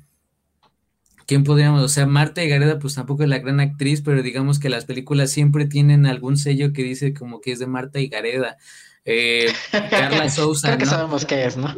¿quién 1.25 1.43
podríamos? 1.43 1.83
O 1.83 1.87
sea, 1.89 2.05
Marta 2.05 2.43
y 2.43 2.49
Gareda 2.49 2.79
pues 2.79 2.95
tampoco 2.95 3.23
es 3.23 3.29
la 3.29 3.39
gran 3.39 3.59
actriz, 3.59 4.01
pero 4.01 4.23
digamos 4.23 4.59
que 4.59 4.69
las 4.69 4.85
películas 4.85 5.31
siempre 5.31 5.65
tienen 5.65 6.05
algún 6.05 6.37
sello 6.37 6.73
que 6.73 6.83
dice 6.83 7.13
como 7.13 7.39
que 7.39 7.51
es 7.51 7.59
de 7.59 7.67
Marta 7.67 7.99
y 7.99 8.07
Gareda. 8.09 8.57
Eh, 9.05 9.47
Carla 9.89 10.29
Sousa. 10.29 10.67
Creo 10.69 10.79
que 10.79 10.85
sabemos 10.85 11.25
qué 11.25 11.45
es, 11.45 11.57
¿no? 11.57 11.73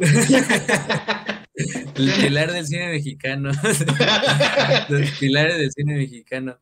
El 1.54 2.10
pilar 2.20 2.52
del 2.52 2.66
cine 2.66 2.88
mexicano. 2.88 3.50
Los 4.88 5.10
pilares 5.12 5.58
del 5.58 5.70
cine 5.70 5.96
mexicano. 5.96 6.58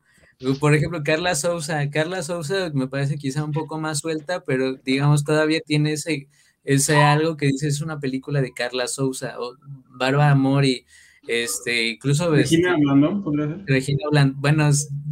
Por 0.59 0.73
ejemplo, 0.73 1.03
Carla 1.03 1.35
Sousa. 1.35 1.89
Carla 1.89 2.23
Sousa 2.23 2.71
me 2.73 2.87
parece 2.87 3.17
quizá 3.17 3.43
un 3.43 3.51
poco 3.51 3.79
más 3.79 3.99
suelta, 3.99 4.43
pero 4.43 4.75
digamos 4.75 5.23
todavía 5.23 5.61
tiene 5.65 5.93
ese, 5.93 6.27
ese 6.63 6.95
algo 6.97 7.37
que 7.37 7.47
dice 7.47 7.67
es 7.67 7.81
una 7.81 7.99
película 7.99 8.41
de 8.41 8.53
Carla 8.53 8.87
Sousa 8.87 9.35
o 9.39 9.55
Bárbara 9.89 10.35
Mori. 10.35 10.85
Este, 11.27 11.89
incluso 11.89 12.31
Regina 12.31 12.75
Blandón, 12.77 13.23
podría 13.23 13.47
ser. 13.47 13.65
Regina 13.67 14.03
Blandón, 14.09 14.41
bueno, 14.41 14.69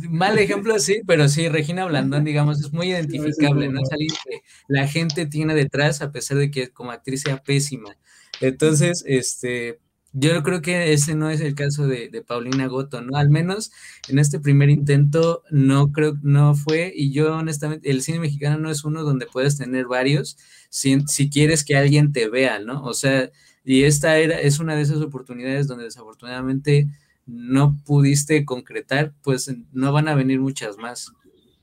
mal 0.10 0.40
ejemplo 0.40 0.80
sí, 0.80 1.02
pero 1.06 1.30
sí, 1.30 1.48
Regina 1.50 1.86
Blandón, 1.86 2.24
digamos, 2.24 2.60
es 2.60 2.74
muy 2.74 2.90
identificable, 2.90 3.70
¿no? 3.70 3.82
Es 3.82 3.92
alguien 3.92 4.16
que 4.26 4.42
la 4.68 4.88
gente 4.88 5.28
tiene 5.28 5.54
detrás, 5.54 6.02
a 6.02 6.12
pesar 6.12 6.38
de 6.38 6.50
que 6.50 6.70
como 6.70 6.92
actriz 6.92 7.22
sea 7.22 7.38
pésima. 7.38 7.96
Entonces, 8.42 9.04
este, 9.06 9.80
Yo 10.12 10.42
creo 10.42 10.62
que 10.62 10.92
ese 10.92 11.14
no 11.14 11.30
es 11.30 11.40
el 11.40 11.54
caso 11.54 11.88
de, 11.88 12.24
Paulina 12.26 12.68
Goto, 12.68 13.02
¿no? 13.02 13.18
Al 13.18 13.30
menos 13.30 13.72
en 14.08 14.18
este 14.18 14.40
primer 14.40 14.70
intento 14.70 15.44
no 15.52 15.92
creo, 15.92 16.18
no 16.24 16.56
fue, 16.56 16.92
y 16.96 17.12
yo 17.12 17.36
honestamente, 17.36 17.92
el 17.92 18.02
cine 18.02 18.20
mexicano 18.20 18.58
no 18.58 18.72
es 18.72 18.84
uno 18.84 19.04
donde 19.04 19.28
puedes 19.28 19.58
tener 19.58 19.86
varios 19.86 20.38
si, 20.70 21.00
si 21.08 21.30
quieres 21.30 21.64
que 21.64 21.78
alguien 21.78 22.12
te 22.12 22.28
vea, 22.28 22.60
¿no? 22.60 22.84
O 22.84 22.94
sea, 22.94 23.30
y 23.64 23.84
esta 23.84 24.18
era, 24.18 24.40
es 24.40 24.60
una 24.60 24.76
de 24.76 24.82
esas 24.82 25.02
oportunidades 25.02 25.68
donde 25.68 25.84
desafortunadamente 25.84 26.88
no 27.28 27.78
pudiste 27.86 28.46
concretar, 28.46 29.14
pues 29.22 29.54
no 29.72 29.94
van 29.94 30.08
a 30.08 30.16
venir 30.16 30.40
muchas 30.40 30.78
más. 30.78 31.14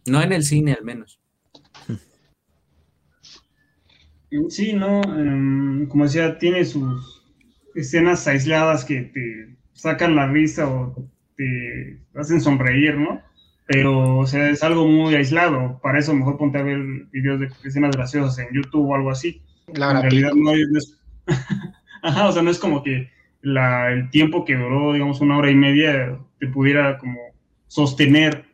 No 0.06 0.22
en 0.22 0.32
el 0.32 0.44
cine 0.44 0.72
al 0.72 0.84
menos. 0.84 1.18
Sí, 4.48 4.72
no, 4.72 5.02
em, 5.02 5.86
como 5.88 6.04
decía, 6.04 6.38
tiene 6.38 6.64
sus 6.64 7.15
escenas 7.76 8.26
aisladas 8.26 8.84
que 8.84 9.02
te 9.02 9.56
sacan 9.72 10.16
la 10.16 10.26
risa 10.26 10.68
o 10.68 11.08
te 11.36 12.00
hacen 12.14 12.40
sonreír, 12.40 12.96
¿no? 12.96 13.20
Pero, 13.66 14.18
o 14.18 14.26
sea, 14.26 14.48
es 14.50 14.62
algo 14.62 14.86
muy 14.86 15.14
aislado. 15.14 15.78
Para 15.82 15.98
eso 15.98 16.14
mejor 16.14 16.38
ponte 16.38 16.58
a 16.58 16.62
ver 16.62 16.78
videos 17.10 17.40
de 17.40 17.48
escenas 17.64 17.94
graciosas 17.96 18.38
en 18.38 18.54
YouTube 18.54 18.88
o 18.88 18.94
algo 18.94 19.10
así. 19.10 19.42
La 19.74 19.90
en 19.90 20.02
realidad 20.02 20.32
no 20.34 20.52
es... 20.52 20.98
Ajá, 22.02 22.28
o 22.28 22.32
sea, 22.32 22.42
no 22.42 22.50
es 22.50 22.58
como 22.58 22.82
que 22.82 23.10
la, 23.42 23.92
el 23.92 24.10
tiempo 24.10 24.44
que 24.44 24.56
duró, 24.56 24.92
digamos, 24.92 25.20
una 25.20 25.36
hora 25.36 25.50
y 25.50 25.56
media 25.56 26.18
te 26.38 26.46
pudiera 26.46 26.98
como 26.98 27.18
sostener 27.66 28.44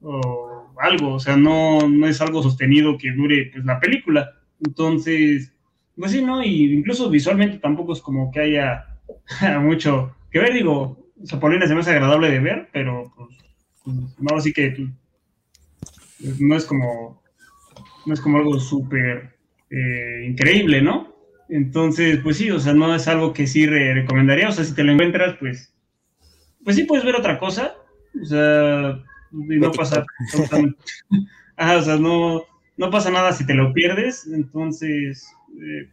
o 0.00 0.72
algo. 0.80 1.14
O 1.14 1.20
sea, 1.20 1.36
no, 1.36 1.88
no 1.88 2.06
es 2.06 2.20
algo 2.20 2.42
sostenido 2.42 2.96
que 2.96 3.12
dure 3.12 3.50
pues, 3.52 3.64
la 3.64 3.80
película 3.80 4.36
entonces, 4.60 5.52
pues 6.00 6.12
sí, 6.12 6.22
¿no? 6.22 6.42
Y 6.42 6.72
incluso 6.72 7.10
visualmente 7.10 7.58
tampoco 7.58 7.92
es 7.92 8.00
como 8.00 8.30
que 8.32 8.40
haya 8.40 8.86
mucho 9.60 10.16
que 10.30 10.38
ver, 10.38 10.54
digo, 10.54 10.98
se 11.24 11.36
me 11.36 11.80
hace 11.80 11.90
agradable 11.90 12.30
de 12.30 12.40
ver, 12.40 12.68
pero 12.72 13.12
pues, 13.16 13.38
no, 14.18 14.36
así 14.36 14.52
que 14.52 14.88
no 16.38 16.56
es 16.56 16.64
como, 16.64 17.22
no 18.06 18.14
es 18.14 18.20
como 18.20 18.38
algo 18.38 18.58
súper 18.58 19.36
eh, 19.70 20.26
increíble, 20.26 20.82
¿no? 20.82 21.14
Entonces, 21.48 22.20
pues 22.22 22.36
sí, 22.38 22.50
o 22.50 22.60
sea, 22.60 22.72
no 22.72 22.94
es 22.94 23.06
algo 23.08 23.32
que 23.32 23.46
sí 23.46 23.66
recomendaría, 23.66 24.48
o 24.48 24.52
sea, 24.52 24.64
si 24.64 24.74
te 24.74 24.84
lo 24.84 24.92
encuentras, 24.92 25.36
pues, 25.38 25.74
pues 26.64 26.76
sí 26.76 26.84
puedes 26.84 27.04
ver 27.04 27.16
otra 27.16 27.38
cosa, 27.38 27.74
o 28.20 28.24
sea, 28.24 29.02
y 29.32 29.58
no 29.58 29.70
pasa 29.72 30.04
o 31.58 31.82
sea, 31.82 31.96
no, 31.96 32.42
no 32.76 32.90
pasa 32.90 33.10
nada 33.10 33.32
si 33.32 33.46
te 33.46 33.54
lo 33.54 33.72
pierdes. 33.72 34.26
Entonces, 34.26 35.26
eh, 35.60 35.88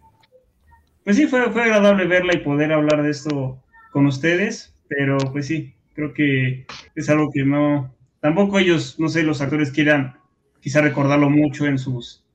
pues 1.03 1.15
sí, 1.15 1.27
fue, 1.27 1.49
fue 1.51 1.63
agradable 1.63 2.05
verla 2.05 2.33
y 2.33 2.39
poder 2.39 2.73
hablar 2.73 3.03
de 3.03 3.11
esto 3.11 3.63
con 3.91 4.05
ustedes, 4.05 4.75
pero 4.87 5.17
pues 5.31 5.47
sí, 5.47 5.73
creo 5.93 6.13
que 6.13 6.65
es 6.95 7.09
algo 7.09 7.31
que 7.31 7.43
no, 7.43 7.95
tampoco 8.19 8.59
ellos, 8.59 8.99
no 8.99 9.09
sé, 9.09 9.23
los 9.23 9.41
actores 9.41 9.71
quieran 9.71 10.17
quizá 10.59 10.81
recordarlo 10.81 11.29
mucho 11.29 11.65
en 11.65 11.77
sus, 11.77 12.25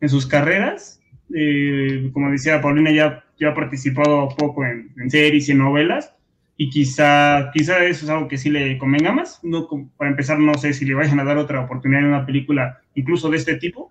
en 0.00 0.08
sus 0.08 0.26
carreras. 0.26 1.00
Eh, 1.34 2.10
como 2.12 2.30
decía 2.30 2.60
Paulina, 2.60 2.90
ya, 2.90 3.24
ya 3.38 3.50
ha 3.50 3.54
participado 3.54 4.28
poco 4.36 4.64
en, 4.64 4.92
en, 4.98 5.10
series 5.10 5.48
y 5.48 5.54
novelas, 5.54 6.14
y 6.56 6.70
quizá, 6.70 7.50
quizá 7.52 7.84
eso 7.84 8.04
es 8.04 8.10
algo 8.10 8.28
que 8.28 8.38
sí 8.38 8.50
le 8.50 8.78
convenga 8.78 9.12
más. 9.12 9.40
No, 9.42 9.68
para 9.96 10.10
empezar, 10.10 10.38
no 10.38 10.54
sé 10.54 10.72
si 10.72 10.84
le 10.84 10.94
vayan 10.94 11.20
a 11.20 11.24
dar 11.24 11.38
otra 11.38 11.60
oportunidad 11.60 12.02
en 12.02 12.08
una 12.08 12.26
película 12.26 12.80
incluso 12.94 13.30
de 13.30 13.38
este 13.38 13.56
tipo, 13.56 13.90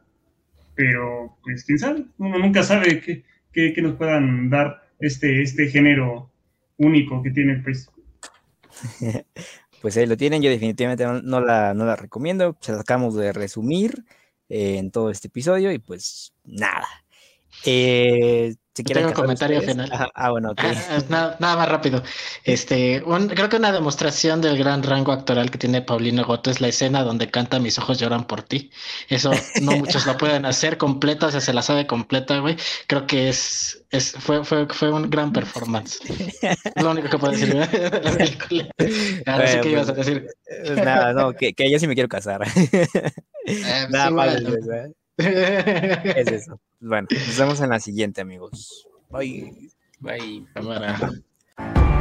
pero 0.75 1.37
pues 1.43 1.63
quién 1.65 1.79
sabe, 1.79 2.05
uno 2.17 2.39
nunca 2.39 2.63
sabe 2.63 3.01
qué, 3.53 3.81
nos 3.81 3.95
puedan 3.95 4.49
dar 4.49 4.81
este, 4.99 5.41
este 5.41 5.67
género 5.67 6.31
único 6.77 7.21
que 7.21 7.31
tiene 7.31 7.57
pues. 7.63 7.89
Pues 9.81 9.97
ahí 9.97 10.05
lo 10.05 10.15
tienen, 10.15 10.43
yo 10.43 10.51
definitivamente 10.51 11.03
no, 11.23 11.41
la, 11.41 11.73
no 11.73 11.85
la 11.85 11.95
recomiendo, 11.95 12.55
se 12.61 12.71
la 12.71 12.81
acabamos 12.81 13.15
de 13.15 13.33
resumir 13.33 14.05
eh, 14.47 14.77
en 14.77 14.91
todo 14.91 15.09
este 15.09 15.27
episodio 15.27 15.71
y 15.71 15.79
pues 15.79 16.33
nada. 16.43 16.87
Eh, 17.65 18.53
tengo 18.83 19.09
un 19.09 19.13
comentario 19.13 19.61
final. 19.61 19.89
ah, 20.13 20.31
bueno, 20.31 20.53
ah, 20.57 20.73
ah, 20.89 21.35
nada, 21.39 21.55
más 21.55 21.69
rápido. 21.69 22.03
Este, 22.43 23.03
creo 23.35 23.49
que 23.49 23.57
una 23.57 23.71
demostración 23.71 24.41
del 24.41 24.57
gran 24.57 24.83
rango 24.83 25.11
actoral 25.11 25.51
que 25.51 25.57
tiene 25.57 25.81
Paulino 25.81 26.25
Goto 26.25 26.51
es 26.51 26.61
la 26.61 26.67
escena 26.67 27.03
donde 27.03 27.29
canta 27.29 27.59
Mis 27.59 27.77
ojos 27.77 27.99
lloran 27.99 28.25
por 28.25 28.43
ti. 28.43 28.71
Eso 29.09 29.31
no 29.61 29.71
muchos 29.77 30.05
lo 30.05 30.17
pueden 30.17 30.45
hacer 30.45 30.77
completa, 30.77 31.27
o 31.27 31.31
sea, 31.31 31.41
se 31.41 31.53
la 31.53 31.61
sabe 31.61 31.87
completa, 31.87 32.39
güey. 32.39 32.57
Creo 32.87 33.07
que 33.07 33.29
es, 33.29 33.83
es 33.89 34.13
fue, 34.13 34.43
fue, 34.43 34.67
fue 34.67 34.91
un 34.91 35.09
gran 35.09 35.31
performance. 35.33 35.99
es 36.07 36.83
lo 36.83 36.91
único 36.91 37.09
que 37.09 37.17
puedo 37.17 37.33
decir 37.33 37.53
de 37.53 38.01
la 38.03 38.11
película. 38.11 38.69
Ahora 39.25 39.47
sí 39.47 39.59
que 39.61 39.69
ibas 39.71 39.89
a 39.89 39.93
decir. 39.93 40.27
Eh, 40.47 40.75
nada, 40.75 41.13
no, 41.13 41.33
que, 41.33 41.53
que 41.53 41.69
yo 41.69 41.79
sí 41.79 41.87
me 41.87 41.93
quiero 41.93 42.09
casar. 42.09 42.41
Eh, 43.43 43.87
nada, 43.89 44.11
más 44.11 44.37
es 45.25 46.27
eso. 46.31 46.59
Bueno, 46.79 47.07
nos 47.11 47.37
vemos 47.37 47.61
en 47.61 47.69
la 47.69 47.79
siguiente, 47.79 48.21
amigos. 48.21 48.87
Bye. 49.09 49.69
Bye. 49.99 50.45
Cámara. 50.53 52.00